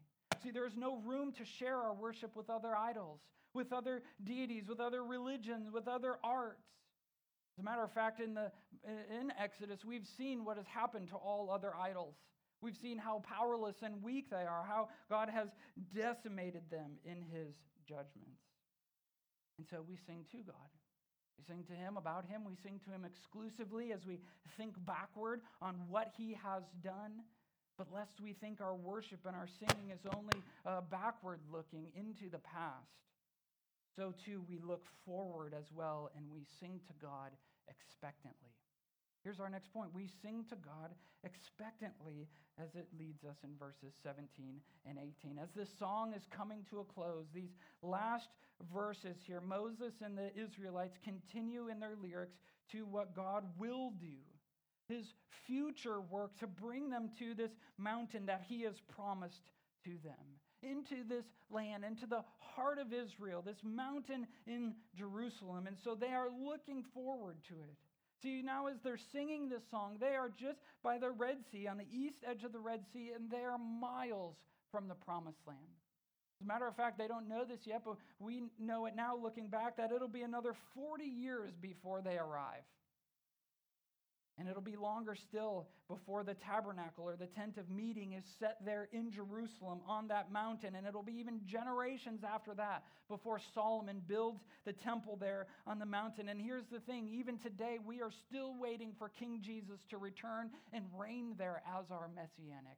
See, 0.42 0.51
there 0.51 0.66
is 0.66 0.77
no 0.77 0.99
room 1.05 1.33
to 1.33 1.44
share 1.44 1.77
our 1.77 1.94
worship 1.94 2.35
with 2.37 2.51
other 2.51 2.75
idols, 2.77 3.20
with 3.55 3.72
other 3.72 4.03
deities, 4.25 4.64
with 4.68 4.81
other 4.81 5.05
religions, 5.05 5.70
with 5.72 5.87
other 5.87 6.16
arts. 6.25 6.64
As 7.57 7.62
a 7.62 7.64
matter 7.64 7.83
of 7.83 7.92
fact, 7.92 8.20
in, 8.20 8.35
the, 8.35 8.51
in 8.85 9.33
Exodus, 9.40 9.85
we've 9.85 10.07
seen 10.18 10.44
what 10.44 10.57
has 10.57 10.66
happened 10.66 11.09
to 11.09 11.16
all 11.16 11.51
other 11.51 11.72
idols. 11.75 12.14
We've 12.67 12.77
seen 12.77 12.99
how 12.99 13.23
powerless 13.23 13.77
and 13.85 14.03
weak 14.03 14.29
they 14.29 14.43
are, 14.43 14.65
how 14.67 14.89
God 15.09 15.29
has 15.31 15.51
decimated 15.95 16.63
them 16.69 16.99
in 17.05 17.23
His 17.23 17.55
judgments. 17.89 18.43
And 19.57 19.65
so 19.71 19.85
we 19.87 19.97
sing 20.05 20.25
to 20.33 20.39
God. 20.39 20.75
We 21.39 21.45
sing 21.47 21.63
to 21.69 21.75
Him 21.75 21.97
about 21.97 22.27
Him. 22.27 22.43
We 22.45 22.57
sing 22.61 22.81
to 22.85 22.91
Him 22.91 23.05
exclusively 23.05 23.93
as 23.93 24.05
we 24.05 24.19
think 24.57 24.75
backward 24.85 25.43
on 25.63 25.77
what 25.89 26.11
He 26.19 26.37
has 26.43 26.65
done. 26.83 27.23
But 27.79 27.87
lest 27.95 28.21
we 28.21 28.33
think 28.33 28.61
our 28.61 28.75
worship 28.75 29.21
and 29.27 29.37
our 29.37 29.47
singing 29.47 29.91
is 29.91 30.01
only 30.17 30.43
uh, 30.67 30.81
backward 30.91 31.39
looking 31.53 31.87
into 31.95 32.29
the 32.29 32.39
past, 32.39 32.91
so 33.95 34.13
too 34.25 34.43
we 34.49 34.59
look 34.59 34.87
forward 35.05 35.55
as 35.57 35.67
well 35.73 36.11
and 36.17 36.25
we 36.33 36.45
sing 36.59 36.81
to 36.89 36.95
God 37.01 37.31
expectantly. 37.69 38.56
Here's 39.27 39.41
our 39.41 39.51
next 39.51 39.73
point. 39.73 39.91
We 39.93 40.07
sing 40.23 40.45
to 40.51 40.55
God 40.55 40.95
expectantly 41.25 42.29
as 42.62 42.77
it 42.77 42.87
leads 42.97 43.25
us 43.25 43.35
in 43.43 43.51
verses 43.59 43.93
17 44.05 44.61
and 44.89 44.99
18. 44.99 45.37
As 45.43 45.49
this 45.51 45.69
song 45.81 46.15
is 46.15 46.23
coming 46.31 46.65
to 46.71 46.79
a 46.79 46.85
close, 46.85 47.27
these 47.35 47.51
last 47.83 48.29
verses 48.73 49.17
here, 49.27 49.41
Moses 49.41 49.95
and 50.01 50.17
the 50.17 50.31
Israelites 50.41 50.97
continue 51.03 51.67
in 51.67 51.81
their 51.81 51.97
lyrics 52.01 52.37
to 52.71 52.87
what 52.87 53.17
God 53.17 53.43
will 53.59 53.91
do, 53.99 54.15
his 54.87 55.07
future 55.45 56.01
work 56.01 56.39
to 56.39 56.47
bring 56.47 56.89
them 56.89 57.11
to 57.19 57.35
this 57.35 57.51
mountain 57.79 58.27
that 58.27 58.45
he 58.47 58.62
has 58.62 58.81
promised 58.95 59.51
to 59.87 59.91
them, 60.05 60.15
into 60.62 61.03
this 61.09 61.25
land, 61.51 61.83
into 61.85 62.07
the 62.07 62.23
heart 62.39 62.79
of 62.79 62.93
Israel, 62.93 63.43
this 63.45 63.65
mountain 63.65 64.29
in 64.47 64.75
Jerusalem. 64.97 65.67
And 65.67 65.77
so 65.83 65.97
they 65.97 66.15
are 66.15 66.29
looking 66.31 66.85
forward 66.95 67.39
to 67.49 67.55
it. 67.55 67.77
See, 68.23 68.43
now 68.43 68.67
as 68.67 68.77
they're 68.83 68.99
singing 69.13 69.49
this 69.49 69.63
song, 69.71 69.97
they 70.01 70.15
are 70.17 70.31
just 70.31 70.59
by 70.83 70.99
the 70.99 71.11
Red 71.11 71.39
Sea, 71.51 71.67
on 71.67 71.77
the 71.77 71.87
east 71.93 72.19
edge 72.27 72.45
of 72.45 72.53
the 72.53 72.59
Red 72.59 72.81
Sea, 72.93 73.13
and 73.15 73.31
they 73.31 73.45
are 73.45 73.59
miles 73.59 74.37
from 74.71 74.89
the 74.89 74.95
promised 74.95 75.47
land. 75.47 75.59
As 76.41 76.45
a 76.45 76.49
matter 76.49 76.67
of 76.67 76.77
fact, 76.77 76.99
they 76.99 77.09
don't 77.09 77.29
know 77.29 77.45
this 77.45 77.61
yet, 77.67 77.83
but 77.85 77.97
we 78.19 78.43
know 78.59 78.87
it 78.87 78.95
now 78.95 79.17
looking 79.17 79.49
back 79.49 79.77
that 79.77 79.91
it'll 79.91 80.09
be 80.09 80.23
another 80.23 80.55
40 80.75 81.05
years 81.05 81.53
before 81.61 82.03
they 82.03 82.19
arrive. 82.19 82.63
And 84.38 84.49
it'll 84.49 84.61
be 84.61 84.77
longer 84.77 85.14
still 85.14 85.66
before 85.88 86.22
the 86.22 86.35
tabernacle 86.35 87.05
or 87.05 87.16
the 87.16 87.27
tent 87.27 87.57
of 87.57 87.70
meeting 87.70 88.12
is 88.12 88.25
set 88.38 88.59
there 88.64 88.88
in 88.92 89.11
Jerusalem 89.11 89.81
on 89.87 90.09
that 90.09 90.31
mountain. 90.31 90.75
And 90.75 90.87
it'll 90.87 91.03
be 91.03 91.18
even 91.18 91.40
generations 91.46 92.20
after 92.22 92.53
that 92.55 92.85
before 93.09 93.40
Solomon 93.55 94.03
builds 94.07 94.42
the 94.66 94.75
temple 94.75 95.16
there 95.18 95.46
on 95.66 95.79
the 95.79 95.87
mountain. 95.87 96.29
And 96.29 96.38
here's 96.40 96.66
the 96.70 96.81
thing 96.81 97.09
even 97.09 97.38
today, 97.38 97.79
we 97.85 98.03
are 98.03 98.12
still 98.29 98.55
waiting 98.61 98.92
for 98.99 99.09
King 99.09 99.40
Jesus 99.42 99.81
to 99.88 99.96
return 99.96 100.51
and 100.72 100.85
reign 100.99 101.35
there 101.38 101.62
as 101.79 101.90
our 101.90 102.11
messianic 102.14 102.77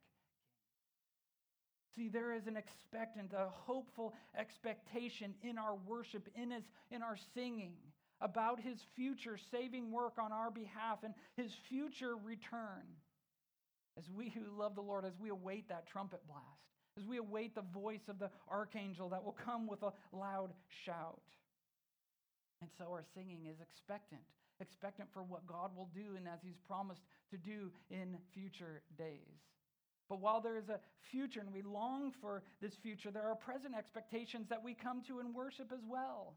See, 1.98 2.08
there 2.08 2.32
is 2.32 2.46
an 2.46 2.56
expectant, 2.56 3.32
a 3.32 3.48
hopeful 3.50 4.14
expectation 4.38 5.34
in 5.42 5.58
our 5.58 5.74
worship, 5.74 6.28
in, 6.36 6.52
his, 6.52 6.62
in 6.92 7.02
our 7.02 7.16
singing 7.34 7.72
about 8.20 8.60
his 8.60 8.78
future 8.96 9.38
saving 9.50 9.92
work 9.92 10.14
on 10.18 10.32
our 10.32 10.50
behalf 10.50 10.98
and 11.04 11.14
his 11.36 11.52
future 11.68 12.16
return. 12.16 12.84
As 13.96 14.04
we 14.10 14.28
who 14.28 14.56
love 14.56 14.74
the 14.74 14.80
Lord, 14.80 15.04
as 15.04 15.18
we 15.18 15.28
await 15.30 15.68
that 15.68 15.86
trumpet 15.86 16.20
blast, 16.28 16.44
as 16.96 17.04
we 17.04 17.18
await 17.18 17.54
the 17.54 17.62
voice 17.62 18.08
of 18.08 18.18
the 18.18 18.30
archangel 18.50 19.08
that 19.10 19.24
will 19.24 19.36
come 19.44 19.66
with 19.66 19.82
a 19.82 19.92
loud 20.12 20.50
shout. 20.84 21.22
And 22.60 22.70
so 22.76 22.84
our 22.84 23.04
singing 23.14 23.46
is 23.46 23.60
expectant, 23.60 24.22
expectant 24.60 25.08
for 25.12 25.22
what 25.22 25.46
God 25.46 25.70
will 25.76 25.88
do 25.94 26.16
and 26.16 26.26
as 26.26 26.40
he's 26.42 26.58
promised 26.66 27.02
to 27.30 27.36
do 27.36 27.70
in 27.90 28.16
future 28.34 28.82
days. 28.96 29.38
But 30.08 30.20
while 30.20 30.40
there 30.40 30.56
is 30.56 30.68
a 30.68 30.80
future 31.10 31.40
and 31.40 31.52
we 31.52 31.62
long 31.62 32.12
for 32.20 32.42
this 32.60 32.74
future, 32.82 33.10
there 33.10 33.28
are 33.28 33.36
present 33.36 33.74
expectations 33.76 34.48
that 34.48 34.64
we 34.64 34.74
come 34.74 35.02
to 35.06 35.20
in 35.20 35.34
worship 35.34 35.70
as 35.72 35.84
well. 35.88 36.34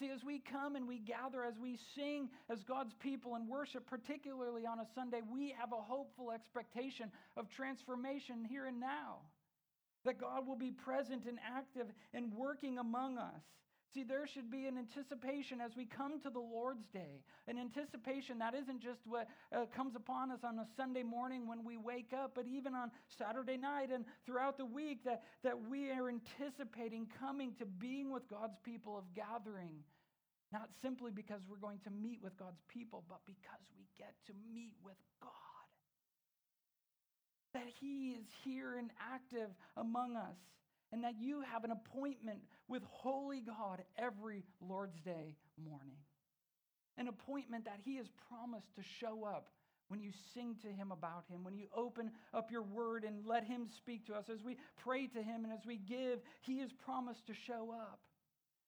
See, 0.00 0.10
as 0.10 0.24
we 0.24 0.42
come 0.50 0.76
and 0.76 0.88
we 0.88 0.98
gather, 0.98 1.44
as 1.44 1.58
we 1.60 1.78
sing 1.94 2.30
as 2.48 2.64
God's 2.64 2.94
people 3.00 3.34
and 3.34 3.46
worship, 3.46 3.86
particularly 3.86 4.64
on 4.64 4.80
a 4.80 4.86
Sunday, 4.94 5.20
we 5.30 5.54
have 5.60 5.72
a 5.72 5.76
hopeful 5.76 6.32
expectation 6.32 7.12
of 7.36 7.50
transformation 7.50 8.46
here 8.48 8.64
and 8.64 8.80
now. 8.80 9.18
That 10.06 10.18
God 10.18 10.46
will 10.46 10.56
be 10.56 10.70
present 10.70 11.26
and 11.26 11.38
active 11.54 11.86
and 12.14 12.32
working 12.32 12.78
among 12.78 13.18
us. 13.18 13.42
See, 13.92 14.04
there 14.04 14.26
should 14.26 14.52
be 14.52 14.66
an 14.66 14.78
anticipation 14.78 15.60
as 15.60 15.72
we 15.76 15.84
come 15.84 16.20
to 16.20 16.30
the 16.30 16.38
Lord's 16.38 16.86
Day, 16.92 17.24
an 17.48 17.58
anticipation 17.58 18.38
that 18.38 18.54
isn't 18.54 18.80
just 18.80 19.00
what 19.04 19.26
uh, 19.52 19.66
comes 19.74 19.96
upon 19.96 20.30
us 20.30 20.40
on 20.44 20.60
a 20.60 20.66
Sunday 20.76 21.02
morning 21.02 21.48
when 21.48 21.64
we 21.64 21.76
wake 21.76 22.12
up, 22.12 22.32
but 22.36 22.46
even 22.46 22.74
on 22.74 22.92
Saturday 23.18 23.56
night 23.56 23.90
and 23.92 24.04
throughout 24.24 24.58
the 24.58 24.64
week, 24.64 25.02
that, 25.04 25.22
that 25.42 25.68
we 25.68 25.90
are 25.90 26.08
anticipating 26.08 27.08
coming 27.18 27.52
to 27.58 27.66
being 27.66 28.12
with 28.12 28.28
God's 28.30 28.58
people, 28.62 28.96
of 28.96 29.04
gathering, 29.14 29.82
not 30.52 30.68
simply 30.80 31.10
because 31.10 31.40
we're 31.48 31.56
going 31.56 31.80
to 31.82 31.90
meet 31.90 32.20
with 32.22 32.38
God's 32.38 32.62
people, 32.68 33.02
but 33.08 33.20
because 33.26 33.66
we 33.76 33.86
get 33.98 34.14
to 34.26 34.32
meet 34.54 34.74
with 34.84 34.98
God. 35.20 35.30
That 37.54 37.66
He 37.80 38.10
is 38.10 38.26
here 38.44 38.76
and 38.78 38.90
active 39.12 39.50
among 39.76 40.14
us 40.14 40.38
and 40.92 41.04
that 41.04 41.14
you 41.20 41.42
have 41.52 41.64
an 41.64 41.70
appointment 41.70 42.40
with 42.68 42.82
holy 42.90 43.40
God 43.40 43.82
every 43.98 44.44
Lord's 44.60 45.00
Day 45.00 45.36
morning. 45.62 45.96
An 46.98 47.08
appointment 47.08 47.64
that 47.64 47.78
He 47.82 47.96
has 47.96 48.06
promised 48.28 48.74
to 48.76 48.82
show 48.82 49.24
up 49.24 49.48
when 49.88 50.00
you 50.00 50.12
sing 50.34 50.56
to 50.62 50.68
Him 50.68 50.92
about 50.92 51.24
Him, 51.28 51.42
when 51.42 51.56
you 51.56 51.66
open 51.74 52.10
up 52.32 52.50
your 52.50 52.62
word 52.62 53.04
and 53.04 53.26
let 53.26 53.44
Him 53.44 53.68
speak 53.76 54.06
to 54.06 54.14
us, 54.14 54.28
as 54.32 54.42
we 54.42 54.56
pray 54.82 55.06
to 55.08 55.22
Him 55.22 55.44
and 55.44 55.52
as 55.52 55.64
we 55.66 55.78
give, 55.78 56.20
He 56.42 56.58
has 56.58 56.70
promised 56.72 57.26
to 57.26 57.34
show 57.34 57.72
up. 57.72 58.00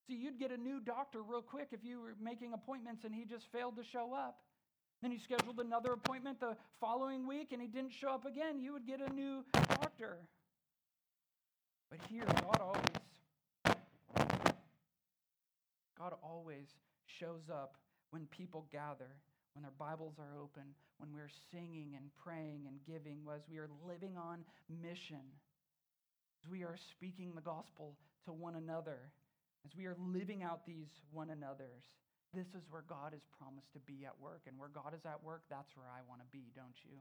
See, 0.07 0.15
you'd 0.15 0.39
get 0.39 0.51
a 0.51 0.57
new 0.57 0.81
doctor 0.81 1.23
real 1.23 1.43
quick 1.43 1.69
if 1.71 1.85
you 1.85 2.01
were 2.01 2.15
making 2.21 2.53
appointments 2.53 3.05
and 3.05 3.15
he 3.15 3.25
just 3.25 3.47
failed 3.53 3.77
to 3.77 3.85
show 3.85 4.13
up. 4.13 4.41
Then 5.01 5.13
you 5.13 5.19
scheduled 5.19 5.59
another 5.59 5.93
appointment 5.93 6.41
the 6.41 6.57
following 6.81 7.27
week 7.27 7.53
and 7.53 7.63
he 7.63 7.69
didn't 7.69 7.93
show 7.93 8.11
up 8.11 8.25
again. 8.25 8.61
You 8.61 8.73
would 8.73 8.87
get 8.87 9.01
a 9.01 9.13
new 9.13 9.45
doctor. 9.53 10.19
But 11.93 12.01
here, 12.09 12.25
God 12.25 12.59
always, 12.59 13.77
God 15.99 16.15
always 16.25 16.65
shows 17.21 17.53
up 17.53 17.77
when 18.13 18.25
people 18.33 18.65
gather, 18.73 19.13
when 19.53 19.63
their 19.63 19.77
Bibles 19.79 20.15
are 20.19 20.41
open, 20.41 20.63
when 20.97 21.13
we're 21.13 21.29
singing 21.53 21.93
and 21.95 22.09
praying 22.25 22.65
and 22.67 22.81
giving, 22.87 23.19
as 23.29 23.43
we 23.51 23.59
are 23.59 23.69
living 23.87 24.17
on 24.17 24.39
mission, 24.81 25.21
as 26.41 26.51
we 26.51 26.65
are 26.65 26.79
speaking 26.97 27.35
the 27.35 27.43
gospel 27.43 27.93
to 28.25 28.33
one 28.33 28.55
another 28.55 29.13
as 29.65 29.71
we 29.77 29.87
are 29.87 29.97
living 29.99 30.43
out 30.43 30.67
these 30.67 30.91
one 31.13 31.31
another's, 31.31 31.87
this 32.35 32.47
is 32.57 32.65
where 32.71 32.85
God 32.89 33.13
has 33.13 33.23
promised 33.39 33.73
to 33.75 33.81
be 33.81 34.05
at 34.05 34.19
work. 34.21 34.43
And 34.47 34.59
where 34.59 34.71
God 34.73 34.95
is 34.95 35.05
at 35.07 35.23
work, 35.23 35.43
that's 35.51 35.71
where 35.77 35.87
I 35.87 36.01
want 36.09 36.21
to 36.21 36.29
be, 36.33 36.51
don't 36.57 36.75
you? 36.83 36.99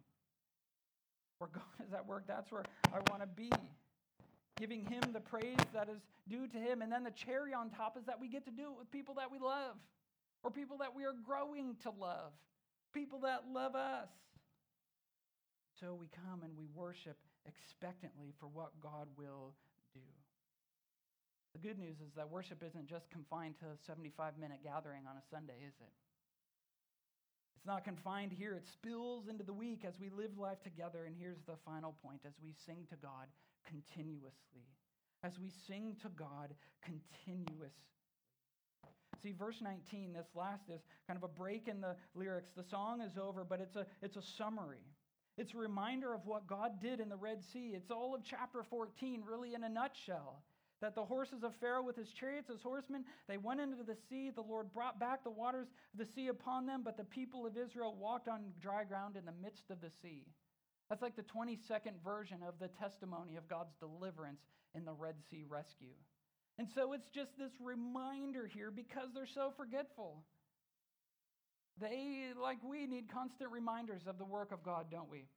Where 1.39 1.49
God 1.53 1.73
is 1.87 1.93
at 1.93 2.05
work, 2.05 2.25
that's 2.27 2.51
where 2.51 2.63
I 2.93 2.99
want 3.09 3.21
to 3.21 3.27
be. 3.27 3.49
Giving 4.61 4.85
Him 4.85 5.01
the 5.11 5.19
praise 5.19 5.57
that 5.73 5.89
is 5.89 5.97
due 6.29 6.45
to 6.45 6.57
Him. 6.57 6.83
And 6.83 6.91
then 6.91 7.03
the 7.03 7.09
cherry 7.09 7.51
on 7.51 7.71
top 7.71 7.97
is 7.97 8.05
that 8.05 8.21
we 8.21 8.29
get 8.29 8.45
to 8.45 8.51
do 8.51 8.69
it 8.69 8.77
with 8.77 8.91
people 8.91 9.15
that 9.15 9.31
we 9.31 9.39
love, 9.39 9.73
or 10.43 10.51
people 10.51 10.77
that 10.77 10.95
we 10.95 11.03
are 11.03 11.15
growing 11.25 11.75
to 11.81 11.89
love, 11.89 12.29
people 12.93 13.21
that 13.21 13.45
love 13.51 13.73
us. 13.73 14.09
So 15.79 15.97
we 15.99 16.05
come 16.13 16.43
and 16.43 16.53
we 16.55 16.67
worship 16.75 17.17
expectantly 17.47 18.35
for 18.39 18.45
what 18.45 18.69
God 18.83 19.07
will 19.17 19.55
do. 19.95 20.05
The 21.53 21.59
good 21.59 21.79
news 21.79 21.97
is 21.97 22.13
that 22.15 22.29
worship 22.29 22.61
isn't 22.61 22.85
just 22.85 23.09
confined 23.09 23.55
to 23.61 23.65
a 23.65 23.81
75 23.87 24.37
minute 24.37 24.59
gathering 24.63 25.09
on 25.09 25.17
a 25.17 25.25
Sunday, 25.33 25.57
is 25.65 25.73
it? 25.81 25.93
It's 27.57 27.65
not 27.65 27.83
confined 27.83 28.31
here. 28.31 28.53
It 28.53 28.67
spills 28.71 29.27
into 29.27 29.43
the 29.43 29.53
week 29.53 29.85
as 29.87 29.99
we 29.99 30.09
live 30.09 30.37
life 30.37 30.61
together. 30.61 31.05
And 31.05 31.15
here's 31.17 31.41
the 31.47 31.57
final 31.65 31.95
point 32.05 32.21
as 32.27 32.33
we 32.43 32.53
sing 32.65 32.85
to 32.91 32.95
God 32.95 33.25
continuously. 33.67 34.67
As 35.23 35.39
we 35.39 35.51
sing 35.67 35.95
to 36.01 36.09
God 36.09 36.53
continuously. 36.83 37.71
See, 39.21 39.33
verse 39.33 39.57
19, 39.61 40.13
this 40.13 40.25
last 40.33 40.63
is 40.73 40.81
kind 41.07 41.17
of 41.17 41.23
a 41.23 41.27
break 41.27 41.67
in 41.67 41.79
the 41.79 41.95
lyrics. 42.15 42.49
The 42.55 42.63
song 42.63 43.01
is 43.01 43.17
over, 43.17 43.43
but 43.43 43.61
it's 43.61 43.75
a, 43.75 43.85
it's 44.01 44.17
a 44.17 44.21
summary. 44.21 44.85
It's 45.37 45.53
a 45.53 45.57
reminder 45.57 46.13
of 46.13 46.25
what 46.25 46.47
God 46.47 46.81
did 46.81 46.99
in 46.99 47.07
the 47.07 47.15
Red 47.15 47.43
Sea. 47.53 47.73
It's 47.75 47.91
all 47.91 48.15
of 48.15 48.21
chapter 48.23 48.63
14, 48.63 49.23
really 49.27 49.53
in 49.53 49.63
a 49.63 49.69
nutshell 49.69 50.43
that 50.81 50.95
the 50.95 51.05
horses 51.05 51.43
of 51.43 51.55
Pharaoh 51.59 51.83
with 51.83 51.95
his 51.95 52.11
chariots, 52.11 52.49
his 52.49 52.61
horsemen, 52.61 53.05
they 53.27 53.37
went 53.37 53.61
into 53.61 53.83
the 53.83 53.95
sea. 54.09 54.31
The 54.33 54.41
Lord 54.41 54.73
brought 54.73 54.99
back 54.99 55.23
the 55.23 55.29
waters 55.29 55.67
of 55.93 55.99
the 55.99 56.11
sea 56.13 56.27
upon 56.27 56.65
them, 56.65 56.81
but 56.83 56.97
the 56.97 57.03
people 57.03 57.45
of 57.45 57.55
Israel 57.55 57.95
walked 57.99 58.27
on 58.27 58.41
dry 58.59 58.83
ground 58.83 59.15
in 59.15 59.25
the 59.25 59.33
midst 59.43 59.69
of 59.69 59.79
the 59.79 59.91
sea. 60.01 60.25
That's 60.91 61.01
like 61.01 61.15
the 61.15 61.23
22nd 61.23 62.03
version 62.03 62.39
of 62.45 62.55
the 62.59 62.67
testimony 62.67 63.37
of 63.37 63.47
God's 63.47 63.71
deliverance 63.79 64.41
in 64.75 64.83
the 64.83 64.91
Red 64.91 65.15
Sea 65.29 65.45
rescue. 65.47 65.95
And 66.59 66.67
so 66.75 66.91
it's 66.91 67.07
just 67.15 67.31
this 67.39 67.53
reminder 67.61 68.45
here 68.45 68.71
because 68.71 69.07
they're 69.15 69.25
so 69.33 69.53
forgetful. 69.55 70.25
They, 71.79 72.33
like 72.35 72.57
we, 72.61 72.87
need 72.87 73.05
constant 73.09 73.51
reminders 73.51 74.01
of 74.05 74.17
the 74.17 74.25
work 74.25 74.51
of 74.51 74.63
God, 74.63 74.87
don't 74.91 75.09
we? 75.09 75.27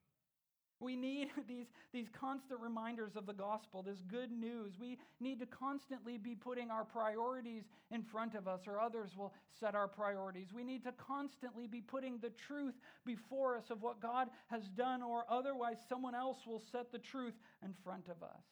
We 0.84 0.96
need 0.96 1.28
these, 1.48 1.66
these 1.92 2.08
constant 2.18 2.60
reminders 2.60 3.16
of 3.16 3.24
the 3.26 3.32
gospel, 3.32 3.82
this 3.82 4.02
good 4.08 4.30
news. 4.30 4.74
We 4.78 4.98
need 5.18 5.40
to 5.40 5.46
constantly 5.46 6.18
be 6.18 6.34
putting 6.34 6.70
our 6.70 6.84
priorities 6.84 7.64
in 7.90 8.02
front 8.02 8.34
of 8.34 8.46
us, 8.46 8.60
or 8.66 8.78
others 8.78 9.10
will 9.16 9.32
set 9.58 9.74
our 9.74 9.88
priorities. 9.88 10.48
We 10.54 10.62
need 10.62 10.84
to 10.84 10.92
constantly 10.92 11.66
be 11.66 11.80
putting 11.80 12.18
the 12.18 12.30
truth 12.46 12.74
before 13.06 13.56
us 13.56 13.70
of 13.70 13.82
what 13.82 14.00
God 14.00 14.28
has 14.48 14.62
done, 14.76 15.02
or 15.02 15.24
otherwise, 15.30 15.76
someone 15.88 16.14
else 16.14 16.38
will 16.46 16.62
set 16.70 16.92
the 16.92 16.98
truth 16.98 17.34
in 17.64 17.72
front 17.82 18.08
of 18.08 18.22
us. 18.22 18.44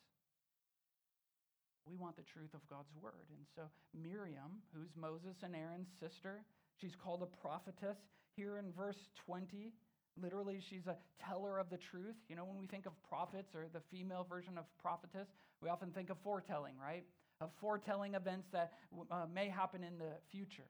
We 1.84 1.96
want 1.96 2.16
the 2.16 2.22
truth 2.22 2.54
of 2.54 2.60
God's 2.70 2.94
word. 3.00 3.26
And 3.36 3.44
so, 3.54 3.62
Miriam, 3.92 4.62
who's 4.72 4.90
Moses 4.96 5.36
and 5.42 5.54
Aaron's 5.54 5.88
sister, 5.98 6.44
she's 6.80 6.94
called 6.94 7.22
a 7.22 7.42
prophetess 7.42 7.98
here 8.36 8.58
in 8.58 8.72
verse 8.72 9.08
20. 9.26 9.72
Literally, 10.20 10.60
she's 10.68 10.86
a 10.86 10.96
teller 11.26 11.58
of 11.58 11.70
the 11.70 11.78
truth. 11.78 12.16
You 12.28 12.36
know, 12.36 12.44
when 12.44 12.58
we 12.58 12.66
think 12.66 12.86
of 12.86 12.92
prophets 13.08 13.54
or 13.54 13.66
the 13.72 13.80
female 13.90 14.26
version 14.28 14.58
of 14.58 14.64
prophetess, 14.80 15.28
we 15.62 15.68
often 15.68 15.90
think 15.90 16.10
of 16.10 16.18
foretelling, 16.22 16.74
right? 16.80 17.04
Of 17.40 17.50
foretelling 17.60 18.14
events 18.14 18.48
that 18.52 18.72
uh, 19.10 19.26
may 19.32 19.48
happen 19.48 19.82
in 19.82 19.98
the 19.98 20.12
future. 20.30 20.68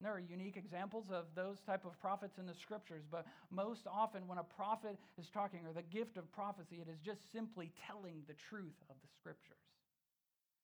And 0.00 0.06
there 0.06 0.14
are 0.14 0.18
unique 0.18 0.56
examples 0.56 1.04
of 1.12 1.26
those 1.34 1.58
type 1.66 1.84
of 1.84 2.00
prophets 2.00 2.38
in 2.38 2.46
the 2.46 2.54
scriptures, 2.54 3.04
but 3.10 3.26
most 3.50 3.82
often 3.86 4.26
when 4.26 4.38
a 4.38 4.44
prophet 4.44 4.98
is 5.18 5.28
talking 5.28 5.60
or 5.66 5.74
the 5.74 5.82
gift 5.82 6.16
of 6.16 6.32
prophecy, 6.32 6.80
it 6.80 6.88
is 6.88 6.98
just 7.04 7.20
simply 7.32 7.70
telling 7.86 8.22
the 8.26 8.34
truth 8.48 8.80
of 8.88 8.96
the 9.02 9.08
scriptures. 9.20 9.60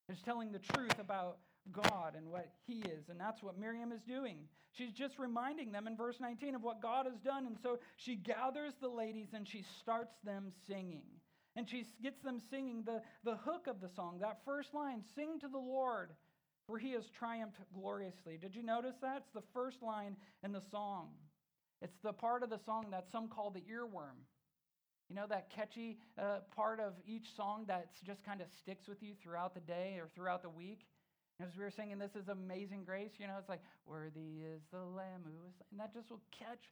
It's 0.09 0.23
telling 0.23 0.51
the 0.51 0.59
truth 0.59 0.97
about 0.99 1.37
God 1.71 2.15
and 2.15 2.29
what 2.29 2.49
He 2.65 2.79
is. 2.79 3.09
And 3.09 3.19
that's 3.19 3.41
what 3.43 3.59
Miriam 3.59 3.91
is 3.91 4.01
doing. 4.01 4.37
She's 4.71 4.91
just 4.91 5.17
reminding 5.17 5.71
them 5.71 5.87
in 5.87 5.95
verse 5.95 6.17
19 6.19 6.55
of 6.55 6.63
what 6.63 6.81
God 6.81 7.05
has 7.05 7.19
done. 7.19 7.45
And 7.45 7.57
so 7.61 7.79
she 7.95 8.15
gathers 8.15 8.73
the 8.79 8.89
ladies 8.89 9.29
and 9.33 9.47
she 9.47 9.63
starts 9.79 10.13
them 10.23 10.51
singing. 10.67 11.03
And 11.55 11.67
she 11.67 11.85
gets 12.03 12.21
them 12.21 12.39
singing 12.51 12.83
the, 12.85 13.01
the 13.23 13.35
hook 13.37 13.65
of 13.67 13.81
the 13.81 13.89
song, 13.95 14.19
that 14.21 14.39
first 14.45 14.73
line 14.73 15.01
Sing 15.15 15.39
to 15.39 15.47
the 15.47 15.57
Lord, 15.57 16.11
for 16.67 16.77
He 16.77 16.91
has 16.91 17.09
triumphed 17.17 17.57
gloriously. 17.73 18.37
Did 18.39 18.55
you 18.55 18.61
notice 18.61 18.95
that? 19.01 19.23
It's 19.25 19.33
the 19.33 19.47
first 19.53 19.81
line 19.81 20.15
in 20.43 20.51
the 20.51 20.61
song. 20.69 21.09
It's 21.81 21.97
the 22.03 22.13
part 22.13 22.43
of 22.43 22.49
the 22.49 22.59
song 22.65 22.85
that 22.91 23.07
some 23.11 23.27
call 23.27 23.49
the 23.49 23.61
earworm. 23.61 24.17
You 25.09 25.15
know, 25.15 25.25
that 25.29 25.49
catchy 25.49 25.99
uh, 26.19 26.39
part 26.55 26.79
of 26.79 26.93
each 27.05 27.27
song 27.35 27.63
that 27.67 27.91
just 28.05 28.23
kind 28.25 28.41
of 28.41 28.47
sticks 28.59 28.87
with 28.87 29.01
you 29.01 29.13
throughout 29.23 29.53
the 29.53 29.61
day 29.61 29.97
or 29.99 30.09
throughout 30.13 30.41
the 30.41 30.49
week? 30.49 30.81
As 31.39 31.55
we 31.55 31.63
were 31.63 31.71
singing, 31.71 31.99
this 31.99 32.15
is 32.15 32.29
amazing 32.29 32.83
grace, 32.83 33.11
you 33.19 33.27
know, 33.27 33.35
it's 33.37 33.49
like, 33.49 33.61
worthy 33.85 34.41
is 34.41 34.61
the 34.71 34.79
Lamb 34.79 35.21
who 35.23 35.47
is, 35.47 35.53
and 35.69 35.79
that 35.79 35.93
just 35.93 36.09
will 36.09 36.21
catch 36.31 36.65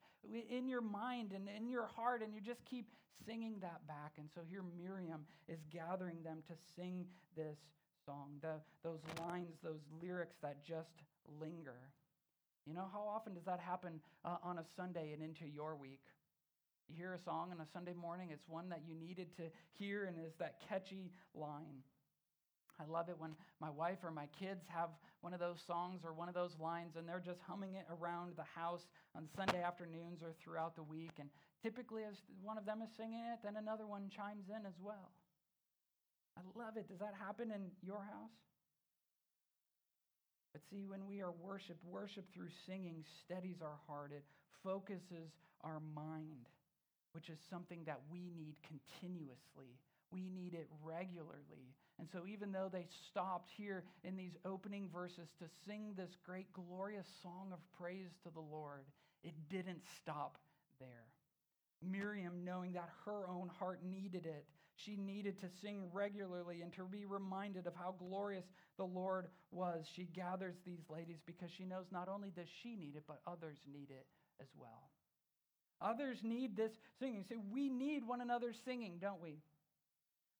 in 0.50 0.68
your 0.68 0.82
mind 0.82 1.34
and 1.34 1.48
in 1.48 1.70
your 1.70 1.86
heart, 1.86 2.24
and 2.24 2.34
you 2.34 2.42
just 2.42 2.66
keep 2.66 2.90
singing 3.28 3.58
that 3.62 3.86
back. 3.88 4.14
And 4.18 4.28
so 4.34 4.42
here 4.50 4.64
Miriam 4.76 5.26
is 5.48 5.60
gathering 5.72 6.24
them 6.24 6.40
to 6.48 6.54
sing 6.76 7.06
this 7.38 7.60
song, 8.08 8.38
the, 8.42 8.56
those 8.84 9.02
lines, 9.20 9.58
those 9.64 9.82
lyrics 10.02 10.38
that 10.42 10.64
just 10.66 11.04
linger. 11.40 11.92
You 12.66 12.74
know, 12.74 12.88
how 12.92 13.06
often 13.08 13.36
does 13.36 13.46
that 13.46 13.60
happen 13.60 14.00
uh, 14.24 14.38
on 14.42 14.58
a 14.58 14.64
Sunday 14.76 15.14
and 15.14 15.22
into 15.22 15.46
your 15.46 15.76
week? 15.76 16.02
You 16.90 16.96
hear 16.98 17.14
a 17.14 17.20
song 17.20 17.52
on 17.52 17.62
a 17.62 17.68
Sunday 17.72 17.94
morning, 17.94 18.30
it's 18.32 18.48
one 18.48 18.70
that 18.70 18.82
you 18.88 18.96
needed 18.96 19.36
to 19.38 19.44
hear, 19.74 20.06
and 20.06 20.18
it's 20.18 20.38
that 20.38 20.62
catchy 20.68 21.12
line. 21.36 21.84
I 22.80 22.84
love 22.92 23.08
it 23.08 23.16
when 23.18 23.32
my 23.62 23.70
wife 23.70 24.00
or 24.04 24.12
my 24.12 24.28
kids 24.38 24.66
have 24.68 24.90
one 25.22 25.34
of 25.34 25.40
those 25.40 25.62
songs 25.66 26.02
or 26.04 26.14
one 26.14 26.28
of 26.28 26.36
those 26.36 26.56
lines 26.60 26.98
and 26.98 27.08
they're 27.08 27.24
just 27.24 27.40
humming 27.48 27.76
it 27.76 27.86
around 27.90 28.34
the 28.36 28.44
house 28.44 28.88
on 29.16 29.28
Sunday 29.36 29.64
afternoons 29.64 30.22
or 30.22 30.34
throughout 30.44 30.76
the 30.76 30.84
week. 30.84 31.14
And 31.20 31.30
typically, 31.64 32.04
as 32.04 32.16
one 32.44 32.58
of 32.58 32.66
them 32.66 32.82
is 32.84 32.90
singing 32.98 33.24
it, 33.32 33.40
then 33.44 33.56
another 33.56 33.88
one 33.88 34.10
chimes 34.10 34.50
in 34.50 34.66
as 34.66 34.76
well. 34.82 35.12
I 36.38 36.42
love 36.60 36.76
it. 36.76 36.90
Does 36.90 37.00
that 37.00 37.14
happen 37.18 37.52
in 37.52 37.72
your 37.82 38.04
house? 38.04 38.36
But 40.52 40.62
see, 40.70 40.86
when 40.86 41.06
we 41.08 41.22
are 41.22 41.32
worshiped, 41.32 41.84
worship 41.86 42.26
through 42.34 42.52
singing 42.66 43.04
steadies 43.24 43.62
our 43.62 43.80
heart, 43.88 44.12
it 44.16 44.24
focuses 44.64 45.32
our 45.62 45.80
mind, 45.94 46.48
which 47.14 47.30
is 47.30 47.40
something 47.50 47.84
that 47.86 48.00
we 48.12 48.32
need 48.36 48.56
continuously. 48.64 49.80
We 50.12 50.30
need 50.30 50.54
it 50.54 50.68
regularly. 50.84 51.76
And 51.98 52.10
so, 52.12 52.26
even 52.28 52.52
though 52.52 52.70
they 52.72 52.88
stopped 53.10 53.50
here 53.56 53.84
in 54.04 54.18
these 54.18 54.36
opening 54.44 54.90
verses 54.94 55.30
to 55.40 55.46
sing 55.66 55.94
this 55.96 56.18
great, 56.26 56.52
glorious 56.52 57.08
song 57.24 57.52
of 57.54 57.60
praise 57.78 58.12
to 58.24 58.30
the 58.30 58.42
Lord, 58.42 58.86
it 59.24 59.34
didn't 59.50 59.82
stop 60.02 60.38
there. 60.80 61.08
Miriam, 61.82 62.44
knowing 62.44 62.74
that 62.74 62.90
her 63.06 63.30
own 63.30 63.50
heart 63.60 63.80
needed 63.84 64.26
it, 64.26 64.46
she 64.76 64.98
needed 64.98 65.40
to 65.40 65.48
sing 65.62 65.90
regularly 65.94 66.62
and 66.62 66.74
to 66.74 66.84
be 66.84 67.06
reminded 67.06 67.66
of 67.66 67.76
how 67.76 67.96
glorious 67.98 68.46
the 68.78 68.84
Lord 68.84 69.28
was. 69.52 69.86
She 69.96 70.04
gathers 70.04 70.56
these 70.66 70.84
ladies 70.90 71.20
because 71.26 71.50
she 71.50 71.64
knows 71.64 71.86
not 71.92 72.10
only 72.10 72.30
does 72.30 72.50
she 72.62 72.76
need 72.76 72.96
it, 72.98 73.04
but 73.08 73.22
others 73.26 73.58
need 73.72 73.90
it 73.90 74.06
as 74.42 74.50
well. 74.60 74.90
Others 75.82 76.20
need 76.24 76.58
this 76.58 76.72
singing. 77.00 77.24
See, 77.28 77.38
we 77.52 77.70
need 77.70 78.06
one 78.06 78.22
another's 78.22 78.60
singing, 78.66 78.98
don't 79.00 79.22
we? 79.22 79.40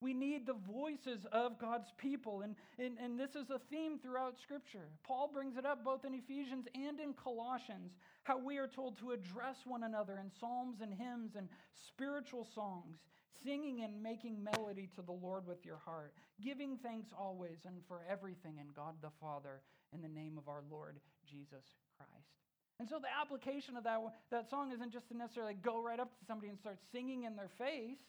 We 0.02 0.14
need 0.14 0.46
the 0.46 0.56
voices 0.72 1.26
of 1.32 1.58
God's 1.58 1.92
people. 1.98 2.42
And, 2.42 2.56
and, 2.78 2.98
and 3.02 3.20
this 3.20 3.32
is 3.32 3.50
a 3.50 3.60
theme 3.72 3.98
throughout 3.98 4.36
Scripture. 4.42 4.90
Paul 5.04 5.30
brings 5.34 5.58
it 5.58 5.66
up 5.66 5.84
both 5.84 6.06
in 6.06 6.14
Ephesians 6.14 6.68
and 6.76 7.00
in 7.00 7.14
Colossians 7.14 7.94
how 8.24 8.38
we 8.38 8.58
are 8.58 8.68
told 8.68 8.98
to 9.00 9.12
address 9.12 9.58
one 9.66 9.84
another 9.84 10.20
in 10.20 10.32
psalms 10.40 10.82
and 10.82 10.94
hymns 10.94 11.36
and 11.36 11.48
spiritual 11.88 12.48
songs, 12.54 12.98
singing 13.44 13.84
and 13.84 14.02
making 14.02 14.44
melody 14.44 14.90
to 14.96 15.02
the 15.02 15.12
Lord 15.12 15.48
with 15.48 15.66
your 15.66 15.78
heart, 15.78 16.14
giving 16.44 16.78
thanks 16.78 17.10
always 17.18 17.60
and 17.66 17.78
for 17.88 18.02
everything 18.10 18.58
in 18.60 18.68
God 18.76 18.96
the 19.02 19.12
Father 19.22 19.62
in 19.94 20.02
the 20.02 20.10
name 20.10 20.38
of 20.38 20.48
our 20.50 20.64
Lord 20.70 21.00
Jesus 21.26 21.64
Christ. 21.98 22.36
And 22.80 22.90
so 22.90 23.00
the 23.00 23.08
application 23.22 23.78
of 23.78 23.84
that, 23.86 24.00
that 24.32 24.50
song 24.50 24.72
isn't 24.74 24.92
just 24.92 25.08
to 25.08 25.18
necessarily 25.18 25.54
go 25.54 25.82
right 25.82 26.00
up 26.00 26.12
to 26.20 26.26
somebody 26.26 26.50
and 26.50 26.60
start 26.60 26.78
singing 26.92 27.24
in 27.24 27.36
their 27.36 27.50
face. 27.58 28.00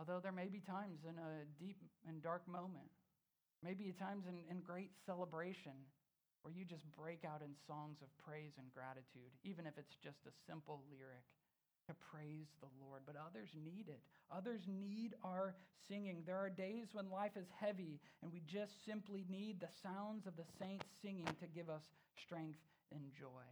Although 0.00 0.24
there 0.24 0.32
may 0.32 0.48
be 0.48 0.64
times 0.64 1.04
in 1.04 1.20
a 1.20 1.44
deep 1.60 1.76
and 2.08 2.24
dark 2.24 2.48
moment, 2.48 2.88
maybe 3.60 3.92
times 3.92 4.24
in, 4.24 4.48
in 4.48 4.64
great 4.64 4.96
celebration 5.04 5.76
where 6.40 6.56
you 6.56 6.64
just 6.64 6.88
break 6.96 7.20
out 7.28 7.44
in 7.44 7.52
songs 7.68 8.00
of 8.00 8.08
praise 8.16 8.56
and 8.56 8.72
gratitude, 8.72 9.28
even 9.44 9.68
if 9.68 9.76
it's 9.76 10.00
just 10.00 10.24
a 10.24 10.32
simple 10.48 10.80
lyric 10.88 11.28
to 11.84 11.92
praise 12.00 12.48
the 12.64 12.72
Lord. 12.80 13.04
But 13.04 13.20
others 13.20 13.52
need 13.52 13.92
it. 13.92 14.00
Others 14.32 14.64
need 14.64 15.12
our 15.20 15.52
singing. 15.84 16.24
There 16.24 16.40
are 16.40 16.48
days 16.48 16.96
when 16.96 17.12
life 17.12 17.36
is 17.36 17.52
heavy 17.60 18.00
and 18.22 18.32
we 18.32 18.40
just 18.48 18.72
simply 18.88 19.28
need 19.28 19.60
the 19.60 19.68
sounds 19.84 20.24
of 20.24 20.32
the 20.40 20.48
saints 20.58 20.88
singing 21.04 21.28
to 21.44 21.46
give 21.52 21.68
us 21.68 21.84
strength 22.16 22.64
and 22.88 23.04
joy. 23.12 23.44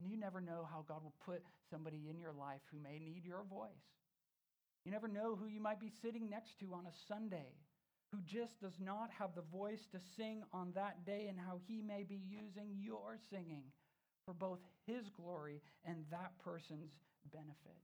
And 0.00 0.10
you 0.10 0.20
never 0.20 0.44
know 0.44 0.68
how 0.68 0.84
God 0.86 1.00
will 1.00 1.16
put 1.24 1.40
somebody 1.70 2.12
in 2.12 2.20
your 2.20 2.36
life 2.36 2.60
who 2.68 2.76
may 2.76 3.00
need 3.00 3.24
your 3.24 3.48
voice. 3.48 3.96
You 4.86 4.94
never 4.94 5.10
know 5.10 5.34
who 5.34 5.50
you 5.50 5.58
might 5.58 5.82
be 5.82 5.90
sitting 5.90 6.30
next 6.30 6.62
to 6.62 6.70
on 6.70 6.86
a 6.86 6.94
Sunday 7.10 7.58
who 8.14 8.22
just 8.22 8.54
does 8.62 8.78
not 8.78 9.10
have 9.18 9.34
the 9.34 9.42
voice 9.50 9.82
to 9.90 9.98
sing 10.14 10.46
on 10.54 10.70
that 10.78 11.02
day 11.02 11.26
and 11.26 11.34
how 11.34 11.58
he 11.66 11.82
may 11.82 12.06
be 12.06 12.22
using 12.22 12.70
your 12.78 13.18
singing 13.28 13.66
for 14.22 14.30
both 14.30 14.62
his 14.86 15.10
glory 15.10 15.58
and 15.82 16.06
that 16.14 16.38
person's 16.38 16.94
benefit. 17.34 17.82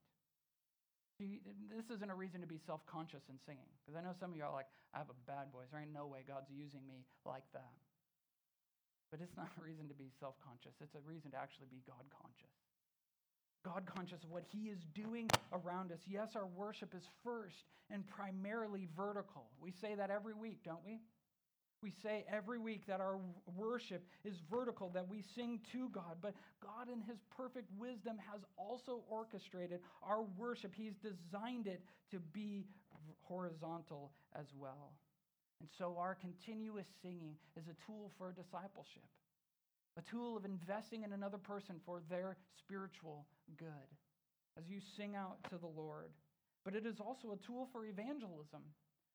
See, 1.19 1.43
this 1.75 1.91
isn't 1.91 2.07
a 2.07 2.15
reason 2.15 2.41
to 2.41 2.47
be 2.47 2.63
self 2.63 2.87
conscious 2.87 3.27
in 3.27 3.35
singing, 3.43 3.67
because 3.83 3.99
I 3.99 4.07
know 4.07 4.15
some 4.15 4.31
of 4.31 4.37
you 4.39 4.47
are 4.47 4.55
like, 4.55 4.71
I 4.95 5.03
have 5.03 5.11
a 5.11 5.19
bad 5.27 5.51
voice. 5.51 5.75
There 5.75 5.83
ain't 5.83 5.91
no 5.91 6.07
way 6.07 6.23
God's 6.23 6.55
using 6.55 6.87
me 6.87 7.03
like 7.27 7.51
that. 7.51 7.83
But 9.11 9.19
it's 9.19 9.35
not 9.35 9.51
a 9.59 9.63
reason 9.67 9.91
to 9.91 9.95
be 9.99 10.15
self 10.23 10.39
conscious, 10.39 10.79
it's 10.79 10.95
a 10.95 11.03
reason 11.03 11.35
to 11.35 11.39
actually 11.43 11.67
be 11.67 11.83
God 11.83 12.07
conscious. 12.15 12.55
God 13.65 13.85
conscious 13.87 14.23
of 14.25 14.31
what 14.31 14.45
He 14.49 14.69
is 14.69 14.79
doing 14.95 15.31
around 15.53 15.93
us. 15.93 16.01
Yes, 16.07 16.31
our 16.35 16.47
worship 16.47 16.95
is 16.95 17.03
first 17.25 17.65
and 17.91 18.07
primarily 18.07 18.89
vertical. 18.97 19.47
We 19.61 19.73
say 19.81 19.95
that 19.95 20.11
every 20.11 20.35
week, 20.35 20.61
don't 20.65 20.85
we? 20.85 21.01
We 21.83 21.93
say 22.03 22.25
every 22.33 22.59
week 22.59 22.87
that 22.87 23.01
our 23.01 23.19
worship 23.57 24.07
is 24.25 24.37
vertical, 24.49 24.91
that 24.95 25.09
we 25.09 25.25
sing 25.35 25.61
to 25.73 25.89
God, 25.89 26.19
but 26.21 26.35
God, 26.63 26.89
in 26.93 27.01
His 27.01 27.19
perfect 27.37 27.69
wisdom, 27.77 28.19
has 28.33 28.41
also 28.57 29.03
orchestrated 29.11 29.81
our 30.03 30.23
worship. 30.39 30.73
He's 30.75 30.95
designed 31.03 31.67
it 31.67 31.83
to 32.13 32.21
be 32.33 32.67
horizontal 33.23 34.13
as 34.39 34.47
well. 34.57 34.93
And 35.61 35.69
so, 35.79 35.97
our 35.99 36.15
continuous 36.15 36.87
singing 37.03 37.35
is 37.57 37.65
a 37.67 37.87
tool 37.87 38.13
for 38.17 38.33
discipleship 38.33 39.09
a 39.99 40.03
tool 40.03 40.37
of 40.37 40.45
investing 40.45 41.03
in 41.03 41.13
another 41.13 41.39
person 41.39 41.77
for 41.85 42.01
their 42.09 42.37
spiritual 42.59 43.27
good 43.57 43.69
as 44.59 44.69
you 44.69 44.79
sing 44.97 45.17
out 45.17 45.37
to 45.51 45.59
the 45.59 45.67
Lord. 45.67 46.11
But 46.65 46.75
it 46.75 46.87
is 46.87 47.01
also 47.01 47.33
a 47.33 47.47
tool 47.47 47.69
for 47.73 47.85
evangelism. 47.85 48.63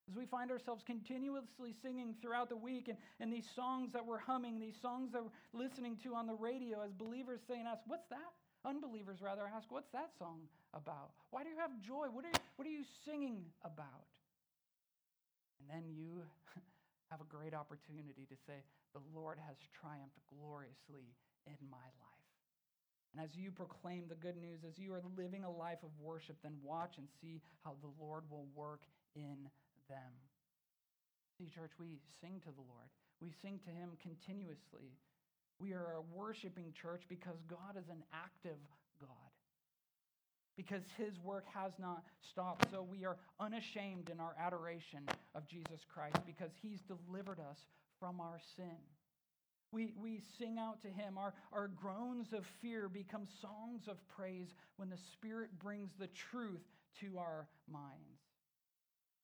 As 0.09 0.15
we 0.15 0.25
find 0.25 0.51
ourselves 0.51 0.83
continuously 0.85 1.75
singing 1.81 2.15
throughout 2.21 2.49
the 2.49 2.55
week, 2.55 2.87
and, 2.87 2.97
and 3.19 3.31
these 3.31 3.47
songs 3.55 3.91
that 3.91 4.05
we're 4.05 4.19
humming, 4.19 4.59
these 4.59 4.79
songs 4.81 5.11
that 5.11 5.21
we're 5.21 5.59
listening 5.59 5.97
to 6.03 6.15
on 6.15 6.27
the 6.27 6.33
radio, 6.33 6.81
as 6.81 6.91
believers 6.93 7.41
say 7.47 7.59
and 7.59 7.67
ask, 7.67 7.81
What's 7.87 8.07
that? 8.09 8.31
Unbelievers 8.65 9.19
rather 9.21 9.43
ask, 9.53 9.69
What's 9.69 9.91
that 9.91 10.11
song 10.17 10.39
about? 10.73 11.11
Why 11.31 11.43
do 11.43 11.49
you 11.49 11.57
have 11.57 11.71
joy? 11.81 12.07
What 12.11 12.23
are 12.23 12.29
you, 12.29 12.39
what 12.55 12.67
are 12.67 12.71
you 12.71 12.83
singing 13.05 13.43
about? 13.65 14.07
And 15.59 15.69
then 15.69 15.89
you 15.91 16.23
have 17.09 17.21
a 17.21 17.29
great 17.31 17.53
opportunity 17.53 18.27
to 18.27 18.37
say, 18.45 18.63
The 18.93 19.03
Lord 19.13 19.37
has 19.47 19.57
triumphed 19.73 20.19
gloriously 20.27 21.15
in 21.45 21.57
my 21.69 21.87
life. 22.03 22.27
And 23.15 23.23
as 23.23 23.35
you 23.35 23.51
proclaim 23.51 24.05
the 24.07 24.19
good 24.19 24.37
news, 24.37 24.61
as 24.67 24.77
you 24.77 24.93
are 24.93 25.01
living 25.15 25.43
a 25.43 25.51
life 25.51 25.81
of 25.83 25.89
worship, 25.99 26.37
then 26.43 26.59
watch 26.63 26.97
and 26.97 27.07
see 27.21 27.41
how 27.63 27.75
the 27.81 27.93
Lord 27.99 28.23
will 28.29 28.45
work 28.53 28.81
in 29.15 29.49
them. 29.89 30.13
See, 31.37 31.47
church, 31.47 31.71
we 31.79 31.99
sing 32.19 32.41
to 32.43 32.51
the 32.51 32.67
Lord, 32.67 32.89
we 33.21 33.31
sing 33.41 33.59
to 33.65 33.71
Him 33.71 33.91
continuously. 34.01 34.91
We 35.59 35.73
are 35.73 35.97
a 35.97 36.15
worshiping 36.15 36.73
church 36.79 37.03
because 37.09 37.37
God 37.49 37.77
is 37.79 37.89
an 37.89 38.03
active 38.13 38.59
God 38.99 39.27
because 40.57 40.81
his 40.97 41.13
work 41.23 41.45
has 41.53 41.71
not 41.79 42.03
stopped. 42.31 42.65
So 42.71 42.81
we 42.81 43.05
are 43.05 43.17
unashamed 43.39 44.09
in 44.09 44.19
our 44.19 44.35
adoration 44.39 45.07
of 45.35 45.47
Jesus 45.47 45.81
Christ 45.93 46.19
because 46.25 46.51
he's 46.61 46.81
delivered 46.81 47.39
us 47.39 47.59
from 47.99 48.19
our 48.19 48.39
sin. 48.55 48.77
We, 49.71 49.93
we 50.01 50.21
sing 50.39 50.57
out 50.59 50.81
to 50.81 50.87
him. 50.87 51.17
Our, 51.17 51.33
our 51.51 51.67
groans 51.67 52.31
of 52.31 52.45
fear 52.61 52.87
become 52.87 53.27
songs 53.41 53.87
of 53.87 53.97
praise 54.07 54.55
when 54.77 54.89
the 54.89 54.97
Spirit 55.13 55.49
brings 55.59 55.91
the 55.99 56.07
truth 56.07 56.63
to 57.01 57.17
our 57.17 57.47
minds. 57.71 58.21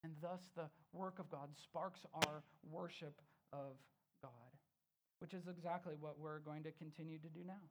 And 0.04 0.14
thus, 0.22 0.42
the 0.56 0.68
work 0.92 1.20
of 1.20 1.30
God 1.32 1.48
sparks 1.64 2.02
our 2.14 2.44
worship 2.70 3.22
of 3.54 3.78
God, 4.22 4.32
which 5.20 5.34
is 5.34 5.48
exactly 5.48 5.94
what 5.98 6.20
we're 6.20 6.40
going 6.40 6.64
to 6.64 6.72
continue 6.72 7.20
to 7.20 7.30
do 7.30 7.40
now. 7.48 7.64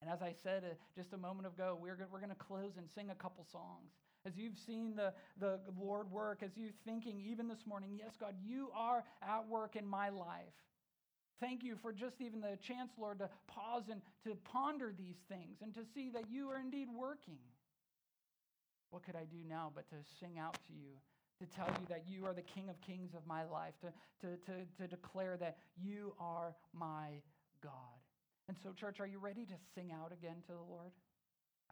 And 0.00 0.10
as 0.10 0.22
I 0.22 0.32
said 0.42 0.64
uh, 0.64 0.74
just 0.96 1.12
a 1.12 1.18
moment 1.18 1.46
ago, 1.46 1.78
we're, 1.80 1.96
we're 2.10 2.18
going 2.18 2.30
to 2.30 2.36
close 2.36 2.72
and 2.78 2.88
sing 2.94 3.10
a 3.10 3.14
couple 3.14 3.46
songs. 3.50 3.92
As 4.26 4.36
you've 4.36 4.58
seen 4.66 4.96
the, 4.96 5.12
the 5.38 5.60
Lord 5.78 6.10
work, 6.10 6.42
as 6.42 6.50
you're 6.56 6.70
thinking 6.86 7.20
even 7.20 7.46
this 7.46 7.66
morning, 7.66 7.90
yes, 7.98 8.14
God, 8.18 8.34
you 8.42 8.68
are 8.74 9.04
at 9.22 9.48
work 9.48 9.76
in 9.76 9.86
my 9.86 10.08
life. 10.08 10.54
Thank 11.40 11.62
you 11.62 11.76
for 11.82 11.92
just 11.92 12.20
even 12.20 12.40
the 12.40 12.56
chance, 12.62 12.92
Lord, 12.98 13.18
to 13.18 13.28
pause 13.48 13.84
and 13.90 14.00
to 14.24 14.36
ponder 14.44 14.94
these 14.96 15.18
things 15.28 15.58
and 15.62 15.74
to 15.74 15.80
see 15.94 16.10
that 16.10 16.30
you 16.30 16.48
are 16.48 16.58
indeed 16.58 16.88
working. 16.96 17.38
What 18.90 19.04
could 19.04 19.16
I 19.16 19.24
do 19.24 19.38
now 19.46 19.72
but 19.74 19.88
to 19.88 19.96
sing 20.20 20.38
out 20.38 20.54
to 20.68 20.72
you, 20.72 20.94
to 21.40 21.46
tell 21.46 21.66
you 21.80 21.86
that 21.88 22.04
you 22.06 22.24
are 22.24 22.32
the 22.32 22.42
King 22.42 22.70
of 22.70 22.80
Kings 22.80 23.12
of 23.14 23.26
my 23.26 23.44
life, 23.44 23.74
to, 23.80 23.88
to, 24.20 24.36
to, 24.46 24.52
to 24.80 24.86
declare 24.86 25.36
that 25.38 25.58
you 25.76 26.14
are 26.18 26.54
my 26.72 27.20
God? 27.62 27.98
And 28.48 28.56
so, 28.62 28.72
church, 28.72 29.00
are 29.00 29.06
you 29.06 29.18
ready 29.18 29.44
to 29.44 29.54
sing 29.74 29.90
out 29.92 30.12
again 30.12 30.36
to 30.46 30.52
the 30.52 30.72
Lord? 30.72 30.92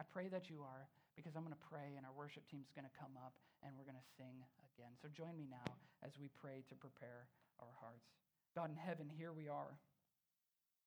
I 0.00 0.02
pray 0.12 0.28
that 0.28 0.50
you 0.50 0.62
are, 0.62 0.88
because 1.16 1.36
I'm 1.36 1.44
going 1.44 1.56
to 1.56 1.68
pray 1.68 1.96
and 1.96 2.06
our 2.06 2.14
worship 2.14 2.48
team 2.48 2.64
is 2.64 2.72
going 2.72 2.88
to 2.88 2.96
come 2.98 3.16
up 3.20 3.34
and 3.62 3.72
we're 3.76 3.88
going 3.88 4.00
to 4.00 4.10
sing 4.16 4.42
again. 4.74 4.92
So, 5.00 5.08
join 5.12 5.36
me 5.36 5.46
now 5.50 5.68
as 6.02 6.18
we 6.18 6.28
pray 6.40 6.64
to 6.68 6.74
prepare 6.74 7.28
our 7.60 7.72
hearts. 7.80 8.08
God 8.54 8.70
in 8.70 8.76
heaven, 8.76 9.08
here 9.08 9.32
we 9.32 9.48
are. 9.48 9.78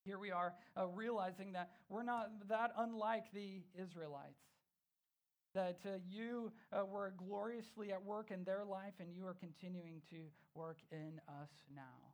Here 0.05 0.19
we 0.19 0.29
are, 0.29 0.53
uh, 0.77 0.87
realizing 0.87 1.53
that 1.53 1.71
we're 1.89 2.03
not 2.03 2.29
that 2.47 2.71
unlike 2.77 3.25
the 3.33 3.63
Israelites. 3.73 4.43
That 5.55 5.79
uh, 5.85 5.97
you 6.07 6.51
uh, 6.71 6.85
were 6.85 7.13
gloriously 7.17 7.91
at 7.91 8.03
work 8.03 8.29
in 8.29 8.43
their 8.43 8.63
life 8.65 8.93
and 8.99 9.09
you 9.15 9.25
are 9.25 9.33
continuing 9.33 10.01
to 10.11 10.17
work 10.53 10.77
in 10.91 11.19
us 11.27 11.49
now. 11.73 12.13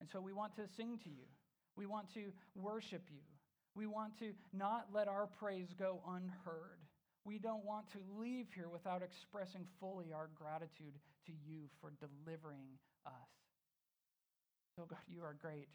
And 0.00 0.08
so 0.08 0.20
we 0.20 0.32
want 0.32 0.54
to 0.56 0.68
sing 0.76 0.98
to 1.02 1.08
you. 1.08 1.26
We 1.74 1.86
want 1.86 2.12
to 2.14 2.32
worship 2.54 3.02
you. 3.10 3.22
We 3.74 3.86
want 3.86 4.18
to 4.20 4.32
not 4.52 4.88
let 4.92 5.08
our 5.08 5.26
praise 5.26 5.74
go 5.76 6.00
unheard. 6.06 6.85
We 7.26 7.42
don't 7.42 7.66
want 7.66 7.90
to 7.90 7.98
leave 8.14 8.46
here 8.54 8.70
without 8.70 9.02
expressing 9.02 9.66
fully 9.82 10.14
our 10.14 10.30
gratitude 10.38 10.94
to 11.26 11.34
you 11.42 11.66
for 11.82 11.90
delivering 11.98 12.78
us. 13.02 13.34
So, 14.78 14.86
God, 14.86 15.02
you 15.10 15.26
are 15.26 15.34
great. 15.34 15.66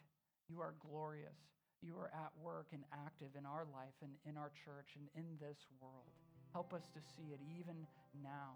You 0.48 0.64
are 0.64 0.80
glorious. 0.80 1.36
You 1.84 2.00
are 2.00 2.08
at 2.16 2.32
work 2.40 2.72
and 2.72 2.88
active 3.04 3.36
in 3.36 3.44
our 3.44 3.68
life 3.68 4.00
and 4.00 4.16
in 4.24 4.40
our 4.40 4.56
church 4.64 4.96
and 4.96 5.12
in 5.12 5.28
this 5.44 5.60
world. 5.84 6.08
Help 6.56 6.72
us 6.72 6.88
to 6.96 7.04
see 7.20 7.36
it 7.36 7.44
even 7.60 7.84
now, 8.24 8.56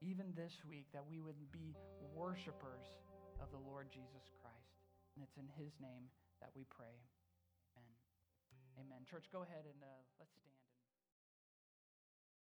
even 0.00 0.32
this 0.32 0.56
week, 0.64 0.88
that 0.96 1.04
we 1.04 1.20
would 1.20 1.36
be 1.52 1.76
worshipers 2.16 2.96
of 3.44 3.52
the 3.52 3.60
Lord 3.60 3.92
Jesus 3.92 4.32
Christ. 4.40 4.72
And 5.12 5.20
it's 5.20 5.36
in 5.36 5.52
his 5.52 5.76
name 5.84 6.08
that 6.40 6.48
we 6.56 6.64
pray. 6.72 6.96
Amen. 7.76 8.00
Amen. 8.88 9.00
Church, 9.04 9.28
go 9.28 9.44
ahead 9.44 9.68
and 9.68 9.80
uh, 9.84 10.00
let's 10.16 10.32
stand. 10.32 10.49